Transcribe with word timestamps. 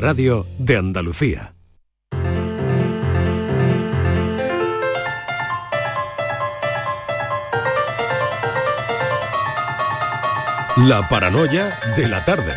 Radio 0.00 0.46
de 0.58 0.78
Andalucía. 0.78 1.52
La 10.78 11.06
paranoia 11.06 11.78
de 11.94 12.08
la 12.08 12.24
tarde. 12.24 12.54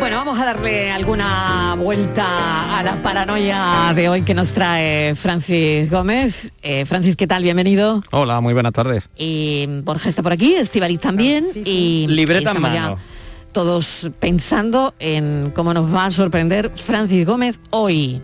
Bueno, 0.00 0.16
vamos 0.16 0.40
a 0.40 0.46
darle 0.46 0.90
alguna 0.90 1.76
vuelta 1.78 2.76
a 2.76 2.82
la 2.82 3.00
paranoia 3.04 3.92
de 3.94 4.08
hoy 4.08 4.22
que 4.22 4.34
nos 4.34 4.50
trae 4.50 5.14
Francis 5.14 5.88
Gómez. 5.88 6.50
Eh, 6.62 6.86
Francis, 6.86 7.14
¿qué 7.14 7.28
tal? 7.28 7.44
Bienvenido. 7.44 8.02
Hola, 8.10 8.40
muy 8.40 8.52
buenas 8.52 8.72
tardes. 8.72 9.08
Y 9.16 9.66
Borja 9.84 10.08
está 10.08 10.24
por 10.24 10.32
aquí, 10.32 10.54
Estivaliz 10.54 10.98
también. 10.98 11.46
Y, 11.54 12.08
Libreta 12.08 12.52
y 12.52 12.56
en 12.56 12.62
ya 12.62 12.68
mano. 12.68 13.11
Todos 13.52 14.10
pensando 14.18 14.94
en 14.98 15.52
cómo 15.54 15.74
nos 15.74 15.92
va 15.94 16.06
a 16.06 16.10
sorprender 16.10 16.72
Francis 16.76 17.26
Gómez 17.26 17.58
hoy. 17.70 18.20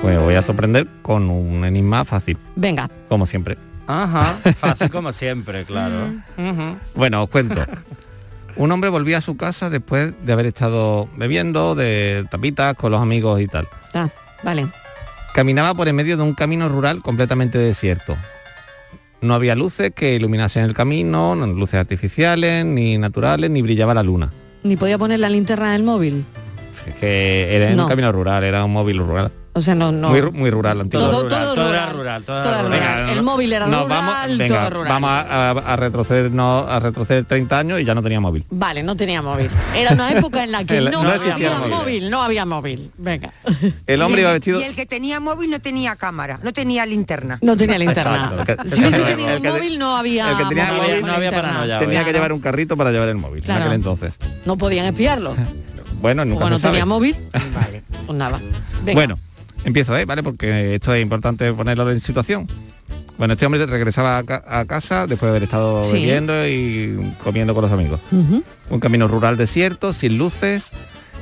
Pues 0.00 0.18
voy 0.18 0.34
a 0.34 0.42
sorprender 0.42 0.88
con 1.02 1.30
un 1.30 1.64
enigma 1.64 2.04
fácil, 2.04 2.36
Venga, 2.56 2.90
como 3.08 3.24
siempre. 3.24 3.56
Ajá, 3.86 4.38
fácil 4.56 4.90
como 4.90 5.12
siempre, 5.12 5.64
claro. 5.64 6.12
Bueno, 6.94 7.22
os 7.22 7.30
cuento. 7.30 7.60
Un 8.56 8.70
hombre 8.72 8.90
volvía 8.90 9.18
a 9.18 9.20
su 9.22 9.36
casa 9.36 9.70
después 9.70 10.12
de 10.24 10.32
haber 10.32 10.46
estado 10.46 11.08
bebiendo, 11.16 11.74
de 11.74 12.26
tapitas 12.30 12.74
con 12.74 12.92
los 12.92 13.00
amigos 13.00 13.40
y 13.40 13.46
tal. 13.46 13.68
ah, 13.94 14.08
vale. 14.42 14.66
Caminaba 15.34 15.74
por 15.74 15.88
en 15.88 15.96
medio 15.96 16.18
de 16.18 16.22
un 16.24 16.34
camino 16.34 16.68
rural 16.68 17.00
completamente 17.00 17.56
desierto. 17.56 18.16
No 19.22 19.34
había 19.34 19.54
luces 19.54 19.92
que 19.94 20.16
iluminasen 20.16 20.64
el 20.64 20.74
camino, 20.74 21.34
no 21.36 21.46
luces 21.46 21.76
artificiales, 21.76 22.64
ni 22.64 22.98
naturales, 22.98 23.50
ni 23.50 23.62
brillaba 23.62 23.94
la 23.94 24.02
luna. 24.02 24.32
Ni 24.64 24.76
podía 24.76 24.98
poner 24.98 25.20
la 25.20 25.28
linterna 25.28 25.72
del 25.72 25.84
móvil. 25.84 26.24
Es 26.88 26.94
que 26.96 27.54
era 27.54 27.70
en 27.70 27.76
No. 27.76 27.84
un 27.84 27.88
camino 27.88 28.10
rural, 28.10 28.42
era 28.42 28.64
un 28.64 28.72
móvil 28.72 28.98
rural. 28.98 29.30
O 29.54 29.60
sea, 29.60 29.74
no, 29.74 29.92
no. 29.92 30.08
Muy, 30.08 30.20
ru- 30.22 30.32
muy 30.32 30.50
rural, 30.50 30.80
antiguo. 30.80 31.06
Todo, 31.06 31.28
Todo 31.28 31.28
rural, 31.28 31.44
todo 31.44 31.54
todo 31.54 31.68
era 31.74 31.86
rural. 31.86 31.96
rural, 31.96 32.22
todo 32.24 32.42
Todo 32.42 32.52
era 32.52 32.62
rural. 32.62 32.80
rural. 33.02 33.10
El 33.10 33.22
móvil 33.22 33.52
era 33.52 33.66
rural, 33.66 33.84
vamos, 33.86 34.38
venga, 34.38 34.58
todo 34.60 34.70
rural. 34.70 34.88
vamos 34.92 35.10
a, 35.10 35.20
a- 35.20 35.50
a 35.50 35.76
retrocedernos 35.76 36.68
a 36.70 36.80
retroceder 36.80 37.24
30 37.26 37.58
años 37.58 37.80
y 37.80 37.84
ya 37.84 37.94
no 37.94 38.02
tenía 38.02 38.18
móvil. 38.18 38.46
Vale, 38.50 38.82
no 38.82 38.96
tenía 38.96 39.20
móvil. 39.20 39.50
Era 39.76 39.92
una 39.92 40.10
época 40.10 40.42
en 40.44 40.52
la 40.52 40.64
que 40.64 40.78
El- 40.78 40.90
no, 40.90 41.02
no 41.02 41.10
había 41.10 41.36
móvil. 41.36 41.70
móvil. 41.70 42.10
no 42.10 42.22
había 42.22 42.46
móvil. 42.46 42.90
Venga. 42.96 43.30
El 43.86 44.00
hombre 44.00 44.22
el 44.22 44.24
iba 44.24 44.32
vestido... 44.32 44.58
Y 44.58 44.64
el 44.64 44.74
que 44.74 44.86
tenía 44.86 45.20
móvil 45.20 45.50
no 45.50 45.60
tenía 45.60 45.96
cámara, 45.96 46.38
no 46.42 46.52
tenía 46.54 46.86
linterna. 46.86 47.38
No 47.42 47.54
tenía 47.54 47.76
linterna. 47.76 48.32
Exacto. 48.40 48.68
Si 48.74 48.80
hubiese 48.80 49.02
tenido 49.02 49.30
el 49.32 49.42
móvil 49.42 49.78
no 49.78 49.96
había 49.98 50.30
el 50.30 50.36
que 50.38 50.44
tenía 50.46 50.64
móvil 50.72 50.80
móvil 50.82 51.00
con 51.00 51.06
no 51.10 51.14
había 51.16 51.30
linterna. 51.30 51.48
paranoia. 51.50 51.78
Tenía 51.78 51.92
Claro. 51.92 52.06
que 52.06 52.12
llevar 52.14 52.32
un 52.32 52.40
carrito 52.40 52.76
para 52.78 52.90
llevar 52.90 53.08
el 53.10 53.16
móvil 53.18 53.42
Claro. 53.42 53.60
en 53.60 53.66
aquel 53.66 53.74
entonces. 53.76 54.12
No 54.46 54.56
podían 54.56 54.86
espiarlo. 54.86 55.36
Bueno, 56.00 56.24
nunca 56.24 56.50
no 56.50 56.58
sabe. 56.58 56.72
tenía 56.72 56.84
móvil, 56.86 57.14
Vale. 57.54 57.84
pues 58.06 58.18
nada. 58.18 58.40
Venga. 58.82 58.92
Bueno, 58.94 59.14
empiezo, 59.64 59.96
¿eh? 59.96 60.04
¿Vale? 60.04 60.22
Porque 60.22 60.74
esto 60.74 60.94
es 60.94 61.02
importante 61.02 61.52
ponerlo 61.52 61.90
en 61.90 62.00
situación. 62.00 62.46
Bueno, 63.18 63.34
este 63.34 63.46
hombre 63.46 63.64
regresaba 63.66 64.18
a, 64.18 64.24
ca- 64.24 64.42
a 64.46 64.64
casa 64.64 65.06
después 65.06 65.28
de 65.28 65.30
haber 65.30 65.42
estado 65.44 65.82
Sí. 65.82 65.92
bebiendo 65.94 66.46
y 66.46 67.14
comiendo 67.22 67.54
con 67.54 67.62
los 67.62 67.72
amigos. 67.72 68.00
Un 68.10 68.80
camino 68.80 69.06
rural 69.08 69.36
desierto, 69.36 69.92
sin 69.92 70.18
luces. 70.18 70.70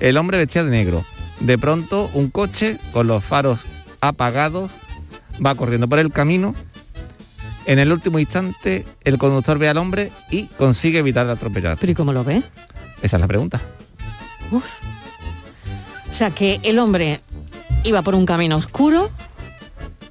El 0.01 0.17
hombre 0.17 0.39
vestía 0.39 0.65
de 0.65 0.71
negro. 0.71 1.05
De 1.41 1.59
pronto, 1.59 2.11
un 2.15 2.31
coche 2.31 2.79
con 2.93 3.07
los 3.07 3.23
faros 3.25 3.61
apagados 4.01 4.73
va 5.45 5.55
corriendo 5.55 5.89
por 5.89 5.99
el 5.99 6.11
camino. 6.11 6.55
En 7.67 7.79
el 7.79 7.93
último 7.93 8.19
instante, 8.19 8.87
el 9.05 9.19
conductor 9.19 9.59
ve 9.59 9.69
al 9.69 9.77
hombre 9.77 10.11
y 10.31 10.45
consigue 10.47 11.01
evitar 11.01 11.29
atropellar. 11.29 11.77
Pero 11.79 11.93
¿y 11.93 11.95
cómo 11.95 12.13
lo 12.13 12.25
ve? 12.25 12.43
Esa 13.03 13.17
es 13.17 13.21
la 13.21 13.29
pregunta. 13.29 13.61
Uf. 14.51 14.81
O 16.11 16.15
sea 16.15 16.31
que 16.31 16.61
el 16.63 16.79
hombre 16.79 17.21
iba 17.85 18.03
por 18.03 18.15
un 18.15 18.27
camino 18.27 18.57
oscuro, 18.57 19.11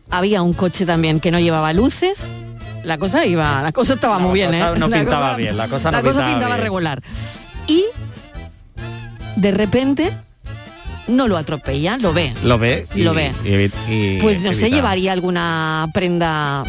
había 0.09 0.41
un 0.41 0.53
coche 0.53 0.85
también 0.85 1.19
que 1.19 1.31
no 1.31 1.39
llevaba 1.39 1.73
luces. 1.73 2.27
La 2.83 2.97
cosa 2.97 3.25
iba, 3.25 3.61
la 3.61 3.71
cosa 3.71 3.95
estaba 3.95 4.19
muy 4.19 4.33
bien, 4.33 4.51
cosa 4.51 4.71
¿eh? 4.73 4.79
no 4.79 4.87
La 4.87 4.97
pintaba 4.97 5.25
cosa- 5.27 5.37
bien, 5.37 5.57
la 5.57 5.67
cosa 5.67 5.91
no 5.91 5.97
la 5.97 6.03
cosa 6.03 6.13
pintaba 6.19 6.31
pintaba 6.33 6.55
bien. 6.55 6.63
regular. 6.63 7.03
Y 7.67 7.85
de 9.35 9.51
repente 9.51 10.13
no 11.07 11.27
lo 11.27 11.37
atropella, 11.37 11.97
lo 11.97 12.13
ve. 12.13 12.33
Lo 12.43 12.57
ve 12.57 12.87
y 12.95 13.03
Lo 13.03 13.13
ve. 13.13 13.33
y 13.43 13.93
y 13.93 14.19
Pues 14.21 14.39
no 14.41 14.53
sé, 14.53 14.61
evita. 14.61 14.75
llevaría 14.77 15.11
alguna 15.11 15.89
prenda 15.93 16.63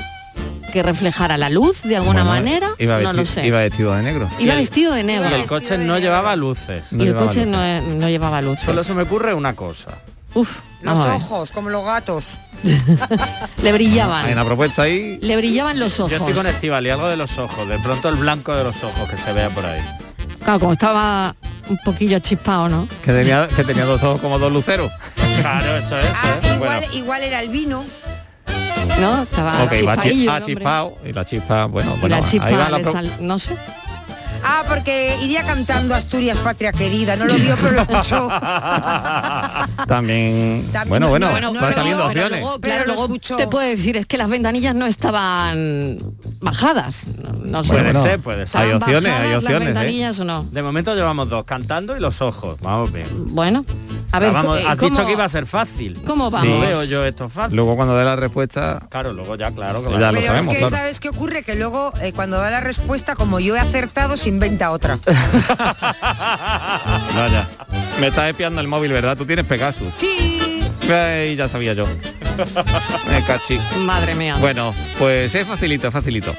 que 0.72 0.82
reflejara 0.82 1.36
la 1.36 1.48
luz 1.50 1.82
de 1.82 1.96
alguna 1.96 2.22
Bueno, 2.24 2.36
manera. 2.36 2.70
Iba 2.78 3.00
no 3.00 3.12
lo 3.12 3.24
sé. 3.24 3.46
Iba 3.46 3.58
vestido 3.60 3.94
de 3.94 4.02
negro. 4.02 4.28
Iba 4.38 4.54
Y 4.54 4.56
vestido 4.56 4.92
de 4.94 5.00
Y 5.00 5.04
negro. 5.04 5.34
el 5.34 5.46
coche 5.46 5.78
no 5.78 5.98
llevaba 5.98 6.34
luces. 6.36 6.84
No 6.92 7.04
y 7.04 7.08
el 7.08 7.14
coche 7.14 7.44
luces. 7.44 7.84
no, 7.84 7.94
no 7.96 8.08
llevaba 8.08 8.40
luces. 8.42 8.64
Solo 8.64 8.82
se 8.84 8.94
me 8.94 9.02
ocurre 9.02 9.32
una 9.34 9.54
cosa. 9.54 9.98
Uf, 10.34 10.60
Los 10.82 10.98
ojos, 10.98 11.50
como 11.52 11.70
los 11.70 11.84
gatos. 11.84 12.38
Le 13.62 13.72
brillaban. 13.72 14.26
Hay 14.26 14.32
una 14.32 14.44
propuesta 14.44 14.82
ahí. 14.82 15.18
Le 15.20 15.36
brillaban 15.36 15.78
los 15.78 15.98
ojos. 16.00 16.10
Yo 16.12 16.18
estoy 16.18 16.34
con 16.34 16.46
Estival 16.46 16.86
y 16.86 16.90
algo 16.90 17.08
de 17.08 17.16
los 17.16 17.36
ojos. 17.38 17.68
De 17.68 17.78
pronto 17.78 18.08
el 18.08 18.16
blanco 18.16 18.54
de 18.54 18.64
los 18.64 18.82
ojos 18.82 19.08
que 19.08 19.16
se 19.16 19.32
vea 19.32 19.50
por 19.50 19.64
ahí. 19.66 19.80
Claro, 20.44 20.60
como 20.60 20.72
estaba 20.72 21.34
un 21.68 21.78
poquillo 21.84 22.16
achispado, 22.16 22.68
¿no? 22.68 22.88
Que 23.02 23.12
tenía, 23.12 23.48
que 23.48 23.64
tenía 23.64 23.84
dos 23.84 24.02
ojos 24.02 24.20
como 24.20 24.38
dos 24.38 24.52
luceros. 24.52 24.90
Claro, 25.40 25.76
eso 25.76 25.98
es. 25.98 26.06
Ah, 26.14 26.36
igual, 26.54 26.58
bueno. 26.80 26.94
igual 26.94 27.22
era 27.22 27.40
el 27.42 27.48
vino. 27.48 27.84
¿No? 29.00 29.22
Estaba 29.22 29.62
ok, 29.62 29.72
va 29.86 29.96
chi- 30.02 30.10
chispaillo 30.10 30.30
ah, 30.32 30.36
el 30.36 30.42
hombre. 30.42 30.54
chispao. 30.54 30.98
Y 31.06 31.12
la 31.12 31.24
chispa, 31.24 31.64
bueno, 31.66 31.94
Y 31.96 32.00
bueno, 32.00 32.16
la 32.20 32.26
chispa 32.26 32.46
ahí 32.46 32.54
va 32.54 32.68
la 32.68 32.84
sal- 32.84 33.12
No 33.20 33.38
sé. 33.38 33.56
Ah, 34.42 34.64
porque 34.68 35.16
iría 35.22 35.44
cantando 35.44 35.94
Asturias, 35.94 36.38
patria 36.38 36.72
querida. 36.72 37.16
No 37.16 37.26
lo 37.26 37.34
vio, 37.34 37.56
pero 37.60 37.72
lo 37.76 37.82
escuchó. 37.82 38.28
También, 39.86 40.68
También 40.72 40.88
bueno, 40.88 41.06
no- 41.06 41.10
bueno, 41.10 41.30
no, 41.30 41.30
van 41.30 41.54
no, 41.54 41.60
pero- 41.60 41.72
saliendo 41.74 42.08
pero 42.08 42.08
opciones. 42.08 42.40
luego, 42.40 42.60
claro, 42.60 42.84
luego 42.86 43.08
te 43.36 43.48
puedo 43.48 43.66
decir, 43.66 43.96
es 43.96 44.06
que 44.06 44.16
las 44.16 44.28
ventanillas 44.28 44.74
no 44.74 44.86
estaban 44.86 45.98
bajadas. 46.40 47.06
No, 47.22 47.32
no 47.44 47.64
sé. 47.64 47.70
Puede 47.70 47.82
Bueno, 47.84 48.02
ser, 48.02 48.20
puede 48.20 48.46
ser. 48.46 48.60
Hay 48.60 48.70
¿Estaban 48.70 48.82
opciones, 48.96 49.12
hay 49.20 49.34
opciones, 49.34 49.74
las 49.74 50.18
¿eh? 50.18 50.22
o 50.22 50.24
no? 50.24 50.42
De 50.44 50.62
momento 50.62 50.94
llevamos 50.94 51.28
dos, 51.28 51.44
cantando 51.44 51.96
y 51.96 52.00
los 52.00 52.20
ojos. 52.20 52.58
Vamos 52.60 52.92
bien. 52.92 53.08
Bueno, 53.28 53.64
a 54.12 54.18
ver, 54.18 54.32
Vamos, 54.32 54.58
eh, 54.60 54.64
has 54.66 54.76
¿cómo- 54.76 54.90
dicho 54.90 55.06
que 55.06 55.12
iba 55.12 55.24
a 55.24 55.28
ser 55.28 55.46
fácil. 55.46 56.00
¿Cómo 56.06 56.30
vamos? 56.30 56.60
veo 56.60 56.84
yo 56.84 57.04
esto 57.04 57.28
fácil. 57.28 57.56
Luego 57.56 57.76
cuando 57.76 57.96
dé 57.96 58.04
la 58.04 58.16
respuesta, 58.16 58.80
Claro, 58.90 59.12
luego 59.12 59.36
ya, 59.36 59.50
claro. 59.50 59.82
Ya 59.82 59.96
claro. 59.96 60.12
lo 60.12 60.20
Pero 60.20 60.32
sabemos, 60.32 60.54
es 60.54 60.58
que, 60.60 60.66
claro. 60.68 60.76
¿sabes 60.76 61.00
qué 61.00 61.08
ocurre? 61.08 61.42
Que 61.42 61.54
luego, 61.54 61.92
eh, 62.00 62.12
cuando 62.12 62.38
da 62.38 62.50
la 62.50 62.60
respuesta, 62.60 63.14
como 63.14 63.40
yo 63.40 63.56
he 63.56 63.60
acertado, 63.60 64.16
se 64.30 64.34
inventa 64.34 64.70
otra. 64.70 64.98
vaya. 67.14 67.48
Me 68.00 68.06
estás 68.06 68.30
espiando 68.30 68.60
el 68.60 68.68
móvil, 68.68 68.92
¿verdad? 68.92 69.16
Tú 69.16 69.26
tienes 69.26 69.44
Pegasus. 69.44 69.88
Sí. 69.94 70.62
Ay, 70.88 71.34
ya 71.36 71.48
sabía 71.48 71.74
yo. 71.74 71.84
Me 73.08 73.24
cachi. 73.24 73.58
Madre 73.80 74.14
mía. 74.14 74.36
Bueno, 74.36 74.72
pues 74.98 75.34
es 75.34 75.46
facilito, 75.46 75.90
facilito. 75.90 76.34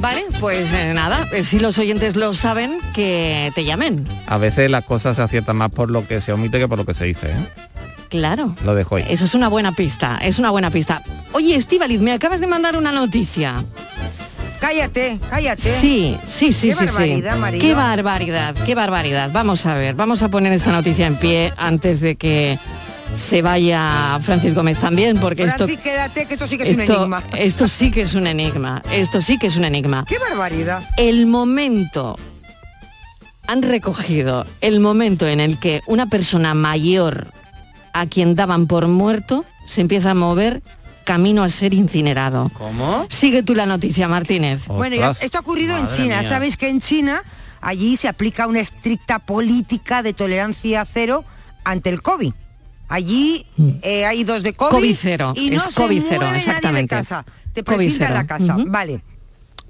Vale, 0.00 0.24
pues 0.40 0.70
eh, 0.72 0.92
nada, 0.94 1.28
eh, 1.32 1.42
si 1.42 1.58
los 1.58 1.78
oyentes 1.78 2.16
lo 2.16 2.34
saben, 2.34 2.80
que 2.92 3.52
te 3.54 3.64
llamen. 3.64 4.06
A 4.26 4.38
veces 4.38 4.70
las 4.70 4.84
cosas 4.84 5.16
se 5.16 5.22
aciertan 5.22 5.56
más 5.56 5.70
por 5.70 5.90
lo 5.90 6.06
que 6.06 6.20
se 6.20 6.32
omite 6.32 6.58
que 6.58 6.68
por 6.68 6.78
lo 6.78 6.86
que 6.86 6.94
se 6.94 7.04
dice, 7.04 7.30
¿eh? 7.30 7.48
Claro. 8.08 8.56
Lo 8.64 8.74
dejo 8.74 8.96
ahí. 8.96 9.04
Eso 9.08 9.24
es 9.24 9.34
una 9.34 9.48
buena 9.48 9.72
pista, 9.72 10.18
es 10.22 10.38
una 10.38 10.50
buena 10.50 10.70
pista. 10.70 11.02
Oye, 11.32 11.54
Estíbaliz, 11.56 12.00
me 12.00 12.12
acabas 12.12 12.40
de 12.40 12.46
mandar 12.46 12.76
una 12.76 12.92
noticia. 12.92 13.64
Cállate, 14.60 15.18
cállate. 15.30 15.80
Sí, 15.80 16.18
sí, 16.26 16.52
sí, 16.52 16.68
Qué 16.68 16.74
sí, 16.74 16.84
barbaridad, 16.84 17.52
sí. 17.52 17.58
Qué 17.58 17.74
barbaridad, 17.74 18.54
qué 18.66 18.74
barbaridad. 18.74 19.30
Vamos 19.32 19.66
a 19.66 19.74
ver, 19.74 19.94
vamos 19.94 20.22
a 20.22 20.28
poner 20.28 20.52
esta 20.52 20.72
noticia 20.72 21.06
en 21.06 21.16
pie 21.16 21.52
antes 21.56 22.00
de 22.00 22.16
que 22.16 22.58
se 23.14 23.42
vaya 23.42 24.18
Francis 24.22 24.54
Gómez 24.54 24.78
también, 24.78 25.18
porque 25.18 25.48
Francis, 25.48 25.70
esto, 25.70 25.82
quédate, 25.82 26.26
que 26.26 26.34
esto 26.34 26.46
sí 26.46 26.58
que 26.58 26.64
es 26.64 26.76
un 26.76 26.80
enigma. 26.82 27.22
esto 27.36 27.68
sí 27.68 27.90
que 27.90 28.02
es 28.02 28.14
un 28.14 28.26
enigma. 28.26 28.82
Esto 28.92 29.20
sí 29.20 29.38
que 29.38 29.46
es 29.46 29.56
un 29.56 29.64
enigma. 29.64 30.04
Qué 30.08 30.18
barbaridad. 30.18 30.82
El 30.96 31.26
momento 31.26 32.18
han 33.46 33.62
recogido 33.62 34.44
el 34.60 34.80
momento 34.80 35.26
en 35.26 35.40
el 35.40 35.58
que 35.58 35.80
una 35.86 36.06
persona 36.06 36.54
mayor 36.54 37.32
a 37.94 38.06
quien 38.06 38.34
daban 38.36 38.66
por 38.66 38.86
muerto 38.88 39.44
se 39.66 39.80
empieza 39.80 40.10
a 40.10 40.14
mover 40.14 40.62
camino 41.08 41.42
a 41.42 41.48
ser 41.48 41.72
incinerado. 41.72 42.50
¿Cómo? 42.58 43.06
Sigue 43.08 43.42
tú 43.42 43.54
la 43.54 43.64
noticia, 43.64 44.06
Martínez. 44.08 44.66
Bueno, 44.66 44.96
esto 45.22 45.38
ha 45.38 45.40
ocurrido 45.40 45.74
en 45.78 45.86
China. 45.86 46.20
mía. 46.20 46.28
Sabéis 46.28 46.56
que 46.58 46.68
en 46.68 46.80
China 46.80 47.22
allí 47.62 47.96
se 47.96 48.08
aplica 48.08 48.46
una 48.46 48.60
estricta 48.60 49.18
política 49.18 50.02
de 50.02 50.12
tolerancia 50.12 50.84
cero 50.84 51.24
ante 51.64 51.88
el 51.88 52.02
COVID. 52.02 52.32
Allí 52.88 53.46
eh, 53.82 54.04
hay 54.04 54.24
dos 54.24 54.42
de 54.42 54.52
COVID, 54.52 54.68
Mm. 54.72 54.80
COVID 54.80 54.96
cero, 55.00 55.32
y 55.34 55.50
no 55.50 55.56
es 55.56 55.62
se 55.74 55.80
COVID 55.80 56.02
cero, 56.08 56.20
mueve 56.20 56.24
nadie 56.26 56.32
de 56.32 56.38
exactamente. 56.38 56.94
casa. 56.94 57.24
Te 57.54 57.62
cero, 57.64 58.14
la 58.14 58.26
casa. 58.26 58.56
Vale. 58.66 59.00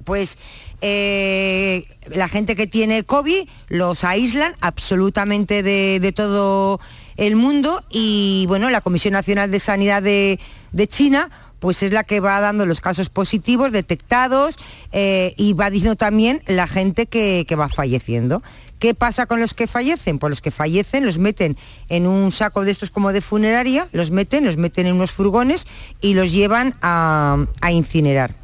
Pues 0.05 0.39
eh, 0.81 1.85
la 2.15 2.29
gente 2.29 2.55
que 2.57 2.67
tiene 2.67 3.05
COVID 3.05 3.49
los 3.69 4.05
aíslan 4.05 4.55
absolutamente 4.61 5.63
de, 5.63 5.99
de 6.01 6.13
todo 6.13 6.81
el 7.19 7.37
mundo 7.37 7.83
y 7.91 8.47
bueno, 8.49 8.71
la 8.71 8.81
Comisión 8.81 9.13
Nacional 9.13 9.51
de 9.51 9.59
Sanidad 9.59 10.03
de, 10.03 10.39
China 10.87 11.29
pues 11.59 11.83
es 11.83 11.93
la 11.93 12.05
que 12.05 12.21
va 12.21 12.41
dando 12.41 12.65
los 12.65 12.81
casos 12.81 13.11
positivos 13.11 13.73
detectados 13.73 14.57
eh, 14.93 15.35
y 15.37 15.53
va 15.53 15.71
diciendo 15.71 15.97
también 15.97 16.41
la 16.47 16.69
gente 16.69 17.07
que, 17.07 17.45
va 17.59 17.69
falleciendo. 17.69 18.43
¿Qué 18.79 18.95
pasa 18.95 19.27
con 19.27 19.41
los 19.41 19.55
que 19.55 19.67
fallecen? 19.67 20.21
Pues 20.21 20.31
los 20.31 20.41
que 20.41 20.53
fallecen 20.53 21.05
los 21.05 21.19
meten 21.19 21.57
en 21.89 22.07
un 22.07 22.31
saco 22.31 22.65
de 22.65 22.71
estos 22.71 22.91
como 22.91 23.13
de 23.13 23.21
funeraria, 23.21 23.89
los 23.91 24.13
meten, 24.13 24.45
los 24.45 24.57
meten 24.57 24.87
en 24.87 24.95
unos 24.95 25.11
furgones 25.11 25.67
y 26.01 26.15
los 26.15 26.31
llevan 26.31 26.77
a, 26.81 27.45
a 27.61 27.73
incinerar. 27.73 28.37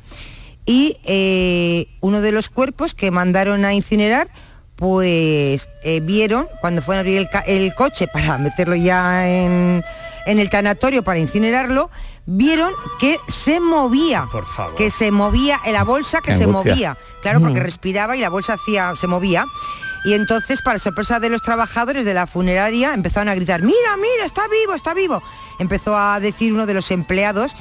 Y 0.67 0.97
eh, 1.05 1.87
uno 2.01 2.21
de 2.21 2.33
los 2.33 2.49
cuerpos 2.49 2.95
que 2.95 3.13
mandaron 3.13 3.65
a 3.65 3.75
incinerar, 3.75 4.29
pues 4.77 5.69
eh, 5.85 6.01
vieron, 6.01 6.49
cuando 6.61 6.83
fueron 6.83 6.99
a 6.99 7.01
abrir 7.01 7.29
el, 7.47 7.75
coche 7.75 8.07
para 8.13 8.39
meterlo 8.39 8.75
ya 8.75 9.29
en, 9.29 9.83
en 10.27 10.39
el 10.39 10.51
tanatorio 10.51 11.03
para 11.03 11.19
incinerarlo, 11.21 11.91
vieron 12.27 12.73
que 12.99 13.19
se 13.29 13.61
movía. 13.61 14.27
Por 14.33 14.47
favor. 14.47 14.75
Que 14.75 14.91
se 14.91 15.11
movía 15.11 15.61
en 15.65 15.75
la 15.75 15.85
bolsa, 15.85 16.21
que 16.21 16.33
Qué 16.33 16.37
se 16.39 16.45
angustia. 16.45 16.73
movía. 16.73 16.97
Claro, 17.23 17.41
porque 17.41 17.61
Mm. 17.61 17.65
respiraba 17.65 18.17
y 18.17 18.21
la 18.21 18.31
bolsa 18.31 18.55
hacía, 18.55 18.93
se 18.97 19.07
movía. 19.07 19.45
Y 20.05 20.13
entonces, 20.13 20.61
para 20.61 20.79
sorpresa 20.79 21.19
de 21.21 21.31
los 21.31 21.41
trabajadores 21.41 22.05
de 22.05 22.13
la 22.13 22.27
funeraria, 22.27 22.93
empezaron 22.93 23.29
a 23.31 23.35
gritar, 23.35 23.63
mira, 23.63 23.97
mira, 23.97 24.27
está 24.27 24.43
vivo, 24.49 24.75
está 24.75 24.93
vivo. 24.93 25.23
Empezó 25.59 25.97
a 25.97 26.21
decir 26.21 26.53
uno 26.53 26.67
de 26.67 26.75
los 26.75 26.91
empleados 26.91 27.55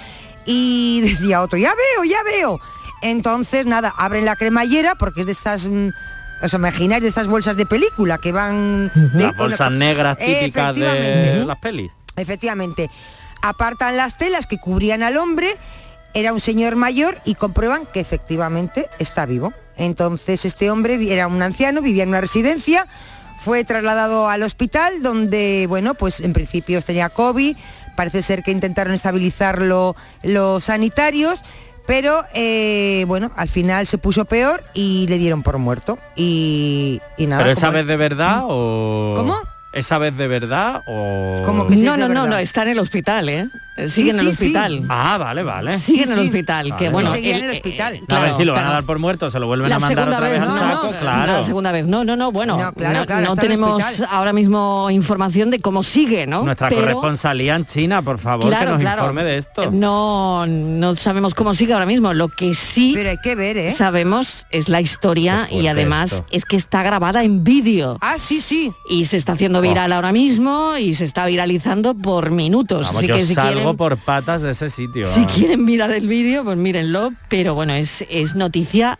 y 0.46 1.00
decía 1.04 1.42
otro, 1.42 1.58
ya 1.58 1.74
veo, 1.74 2.04
ya 2.04 2.22
veo. 2.24 2.60
Entonces, 3.02 3.66
nada, 3.66 3.94
abren 3.98 4.26
la 4.26 4.36
cremallera 4.36 4.96
porque 4.96 5.22
es 5.22 5.26
de 5.28 5.32
estas... 5.34 5.70
mm, 6.44 6.46
os 6.46 6.54
imagináis 6.54 7.02
de 7.02 7.08
estas 7.10 7.28
bolsas 7.28 7.56
de 7.58 7.66
película 7.66 8.18
que 8.18 8.32
van... 8.32 8.92
de- 8.94 9.24
Las 9.24 9.38
bolsas 9.38 9.72
negras 9.72 10.18
típicas 10.18 10.76
de 10.76 11.44
las 11.46 11.60
pelis. 11.60 11.92
Efectivamente. 12.16 12.90
Apartan 13.42 13.98
las 13.98 14.18
telas 14.18 14.48
que 14.48 14.58
cubrían 14.58 15.04
al 15.04 15.18
hombre, 15.18 15.56
era 16.14 16.32
un 16.32 16.40
señor 16.40 16.76
mayor 16.76 17.18
y 17.26 17.36
comprueban 17.36 17.86
que 17.92 18.00
efectivamente 18.00 18.88
está 19.00 19.26
vivo. 19.26 19.52
Entonces 19.76 20.46
este 20.46 20.70
hombre 20.70 20.98
era 21.12 21.28
un 21.28 21.42
anciano, 21.42 21.82
vivía 21.82 22.04
en 22.04 22.10
una 22.10 22.22
residencia, 22.22 22.86
fue 23.40 23.64
trasladado 23.66 24.30
al 24.30 24.44
hospital 24.44 25.02
donde, 25.02 25.66
bueno, 25.68 25.96
pues 25.96 26.22
en 26.22 26.32
principio 26.32 26.82
tenía 26.82 27.10
COVID, 27.10 27.58
parece 27.98 28.22
ser 28.22 28.44
que 28.44 28.52
intentaron 28.52 28.94
estabilizarlo 28.94 29.96
los 30.22 30.64
sanitarios, 30.66 31.42
pero 31.86 32.24
eh, 32.34 33.06
bueno, 33.08 33.32
al 33.36 33.50
final 33.50 33.88
se 33.88 33.98
puso 33.98 34.26
peor 34.26 34.64
y 34.74 35.08
le 35.08 35.18
dieron 35.18 35.44
por 35.44 35.58
muerto. 35.58 35.98
Y, 36.16 37.02
y 37.18 37.28
nada. 37.28 37.44
¿Pero 37.44 37.54
esa 37.54 37.70
vez 37.70 37.86
de 37.88 37.98
verdad 37.98 38.42
o...? 38.44 39.14
¿Cómo? 39.16 39.38
¿Esa 39.74 39.98
vez 39.98 40.16
de 40.16 40.28
verdad 40.28 40.82
o...? 40.86 41.42
¿Cómo 41.44 41.68
que 41.68 41.78
sí 41.78 41.84
No, 41.84 41.98
no, 41.98 42.08
no, 42.08 42.28
no, 42.28 42.38
está 42.38 42.62
en 42.64 42.70
el 42.70 42.80
hospital, 42.80 43.30
¿eh? 43.30 43.48
Sigue 43.88 44.12
en 44.12 44.20
el 44.20 44.28
sí, 44.28 44.36
sí. 44.36 44.44
hospital. 44.46 44.86
Ah, 44.88 45.18
vale, 45.18 45.42
vale. 45.42 45.74
Sigue 45.74 46.04
en 46.04 46.12
el 46.12 46.20
sí. 46.20 46.26
hospital, 46.26 46.66
que 46.78 46.90
Vale, 46.90 46.90
bueno... 46.92 47.16
en 47.16 47.44
el 47.44 47.50
hospital. 47.50 47.96
eh, 47.96 48.02
a 48.08 48.20
ver 48.20 48.34
si 48.36 48.46
lo 48.46 48.54
van 48.54 48.68
a 48.68 48.72
dar 48.72 48.84
por 48.84 49.00
muerto, 49.00 49.32
se 49.32 49.40
lo 49.40 49.48
vuelven 49.48 49.68
la 49.68 49.78
a 49.78 49.80
mandar 49.80 49.98
segunda 50.06 50.18
otra 50.18 50.30
vez 50.30 50.40
vez, 50.40 50.48
al 50.48 50.56
no, 50.56 50.60
saco, 50.76 50.92
no, 50.92 51.00
claro. 51.00 51.34
la 51.34 51.44
segunda 51.44 51.72
vez. 51.72 51.88
No, 51.88 52.04
no, 52.06 52.16
no, 52.16 52.32
bueno, 52.32 52.56
No, 52.56 52.72
claro, 52.74 53.04
claro, 53.08 53.36
tenemos 53.36 53.84
ahora 54.12 54.32
mismo 54.32 54.92
información 54.92 55.50
de 55.50 55.58
cómo 55.58 55.82
sigue, 55.82 56.28
¿no? 56.28 56.44
Nuestra 56.44 56.70
Pero- 56.70 56.82
corresponsalía 56.82 57.56
en 57.56 57.66
China, 57.66 58.04
por 58.04 58.20
favor, 58.20 58.56
que 58.56 58.64
nos 58.66 58.80
informe 58.80 59.24
de 59.24 59.38
esto. 59.38 59.72
No, 59.72 60.46
no 60.46 60.96
sabemos 60.96 61.34
cómo 61.34 61.56
sigue 61.56 61.74
ahora 61.74 61.88
mismo. 61.88 62.14
Lo 62.14 62.28
que 62.28 62.54
sí 62.54 62.92
Pero 62.94 63.10
hay 63.10 63.18
que 63.24 63.34
ver, 63.34 63.58
¿eh? 63.58 63.72
sabemos 63.72 64.46
es 64.52 64.70
la 64.70 64.82
historia 64.82 65.48
y 65.50 65.66
además 65.66 66.12
esto. 66.12 66.26
es 66.30 66.46
que 66.46 66.58
está 66.58 66.84
grabada 66.84 67.24
en 67.24 67.44
vídeo. 67.44 67.98
Ah, 68.02 68.20
sí, 68.20 68.40
sí. 68.40 68.72
Y 68.88 69.06
se 69.06 69.18
está 69.18 69.34
haciendo 69.34 69.63
viral 69.64 69.92
ahora 69.94 70.12
mismo 70.12 70.78
y 70.78 70.94
se 70.94 71.06
está 71.06 71.26
viralizando 71.26 71.96
por 71.96 72.30
minutos. 72.32 72.82
Vamos, 72.88 72.98
Así 72.98 73.08
yo 73.08 73.16
que 73.16 73.26
si 73.26 73.34
salgo 73.34 73.54
quieren, 73.54 73.78
por 73.78 73.98
patas 73.98 74.42
de 74.42 74.52
ese 74.52 74.70
sitio. 74.70 75.06
si 75.06 75.22
vamos. 75.22 75.34
quieren 75.36 75.66
mirar 75.66 75.92
el 75.92 76.08
vídeo, 76.08 76.44
pues 76.44 76.58
mírenlo. 76.58 77.12
Pero 77.30 77.56
bueno, 77.56 77.74
es, 77.74 78.06
es 78.10 78.36
noticia 78.36 78.98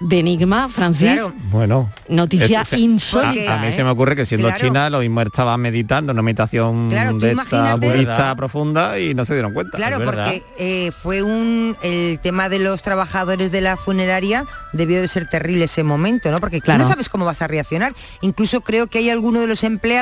de 0.00 0.18
enigma, 0.20 0.68
Francis. 0.68 1.12
Claro. 1.12 1.32
Bueno. 1.50 1.90
Noticia 2.08 2.62
insólita. 2.76 3.54
A, 3.54 3.58
a 3.58 3.62
mí 3.62 3.68
¿eh? 3.68 3.72
se 3.72 3.82
me 3.84 3.90
ocurre 3.90 4.14
que 4.14 4.26
siendo 4.26 4.48
Claro. 4.48 4.64
China 4.64 4.90
lo 4.90 5.00
mismo 5.00 5.20
estaba 5.22 5.56
meditando, 5.56 6.12
una 6.12 6.22
meditación 6.22 6.88
Claro, 6.90 7.12
tú 7.12 7.20
de 7.20 7.30
esta 7.32 7.42
imagínate- 7.42 7.86
budista 7.86 8.12
¿Verdad? 8.12 8.36
profunda 8.36 8.98
y 9.00 9.14
no 9.14 9.24
se 9.24 9.34
dieron 9.34 9.52
cuenta. 9.54 9.76
Claro, 9.78 10.04
porque 10.04 10.42
eh, 10.58 10.90
fue 10.92 11.22
un 11.22 11.76
el 11.82 12.18
tema 12.20 12.48
de 12.48 12.58
los 12.58 12.82
trabajadores 12.82 13.50
de 13.52 13.60
la 13.60 13.76
funeraria 13.76 14.44
debió 14.72 15.00
de 15.00 15.08
ser 15.08 15.28
terrible 15.28 15.64
ese 15.64 15.82
momento, 15.82 16.30
¿no? 16.30 16.38
Porque 16.38 16.60
Claro. 16.60 16.82
no 16.82 16.88
sabes 16.88 17.08
cómo 17.08 17.24
vas 17.24 17.42
a 17.42 17.48
reaccionar. 17.48 17.94
Incluso 18.20 18.60
creo 18.60 18.86
que 18.88 18.98
hay 18.98 19.10
alguno 19.10 19.40
de 19.40 19.46
los 19.46 19.64
empleados 19.64 20.01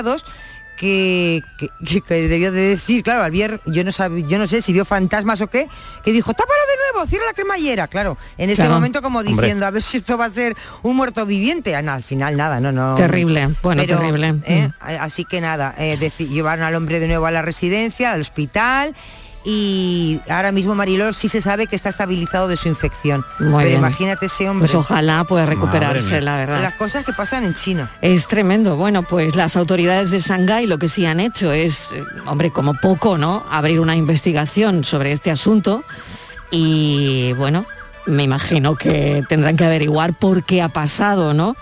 que, 0.76 1.42
que, 1.58 1.68
que- 1.84 2.00
que 2.00 2.14
debió 2.28 2.50
de 2.52 2.68
decir, 2.68 3.02
claro, 3.02 3.22
al 3.22 3.30
ver, 3.30 3.60
yo 3.66 3.84
no 3.84 3.90
sab- 3.90 4.26
yo 4.26 4.38
no 4.38 4.46
sé 4.46 4.62
si 4.62 4.72
vio 4.72 4.86
fantasmas 4.86 5.42
o 5.42 5.46
qué, 5.48 5.68
que 6.02 6.10
dijo, 6.10 6.32
tápalo 6.32 6.58
de 6.70 6.94
nuevo, 6.94 7.06
cierra 7.06 7.26
la 7.26 7.32
cremallera, 7.34 7.86
claro. 7.86 8.16
En 8.38 8.48
ese 8.48 8.62
Claro. 8.62 8.76
momento 8.76 9.02
como 9.02 9.18
Hombre. 9.18 9.34
diciendo, 9.34 9.66
a 9.66 9.70
ver 9.70 9.82
si 9.82 9.98
esto 9.98 10.16
va 10.16 10.24
a 10.24 10.30
ser 10.30 10.56
un 10.82 10.96
muerto 10.96 11.26
viviente. 11.26 11.76
Ah, 11.76 11.82
no, 11.82 11.92
al 11.92 12.02
final 12.02 12.34
nada, 12.34 12.60
no, 12.60 12.72
no. 12.72 12.94
Terrible, 12.94 13.50
bueno, 13.62 13.82
Pero, 13.82 13.98
terrible. 13.98 14.40
¿eh? 14.46 14.68
Mm. 14.68 14.84
Así 15.00 15.26
que 15.26 15.42
nada, 15.42 15.74
eh, 15.76 15.98
llevaron 16.30 16.64
al 16.64 16.74
hombre 16.74 16.98
de 16.98 17.08
nuevo 17.08 17.26
a 17.26 17.30
la 17.30 17.42
residencia, 17.42 18.12
al 18.12 18.20
hospital 18.22 18.94
y 19.42 20.20
ahora 20.28 20.52
mismo 20.52 20.74
Mariló 20.74 21.12
sí 21.14 21.28
se 21.28 21.40
sabe 21.40 21.66
que 21.66 21.74
está 21.74 21.88
estabilizado 21.88 22.46
de 22.46 22.56
su 22.56 22.68
infección. 22.68 23.24
Muy 23.38 23.50
Pero 23.50 23.68
bien. 23.68 23.78
imagínate 23.78 24.26
ese 24.26 24.48
hombre. 24.48 24.68
Pues 24.68 24.74
ojalá 24.74 25.24
pueda 25.24 25.46
recuperarse, 25.46 26.20
la 26.20 26.36
verdad. 26.36 26.60
Las 26.60 26.74
cosas 26.74 27.06
que 27.06 27.12
pasan 27.12 27.44
en 27.44 27.54
China. 27.54 27.90
Es 28.02 28.26
tremendo. 28.26 28.76
Bueno, 28.76 29.02
pues 29.02 29.34
las 29.36 29.56
autoridades 29.56 30.10
de 30.10 30.20
Shanghái 30.20 30.66
lo 30.66 30.78
que 30.78 30.88
sí 30.88 31.06
han 31.06 31.20
hecho 31.20 31.52
es, 31.52 31.90
eh, 31.92 32.04
hombre, 32.26 32.50
como 32.50 32.74
poco, 32.74 33.16
¿no? 33.16 33.44
Abrir 33.50 33.80
una 33.80 33.96
investigación 33.96 34.84
sobre 34.84 35.12
este 35.12 35.30
asunto 35.30 35.84
y, 36.50 37.32
bueno, 37.34 37.64
me 38.06 38.24
imagino 38.24 38.74
que 38.74 39.22
tendrán 39.28 39.56
que 39.56 39.64
averiguar 39.64 40.12
por 40.12 40.42
qué 40.44 40.60
ha 40.60 40.68
pasado, 40.68 41.32
¿no? 41.32 41.56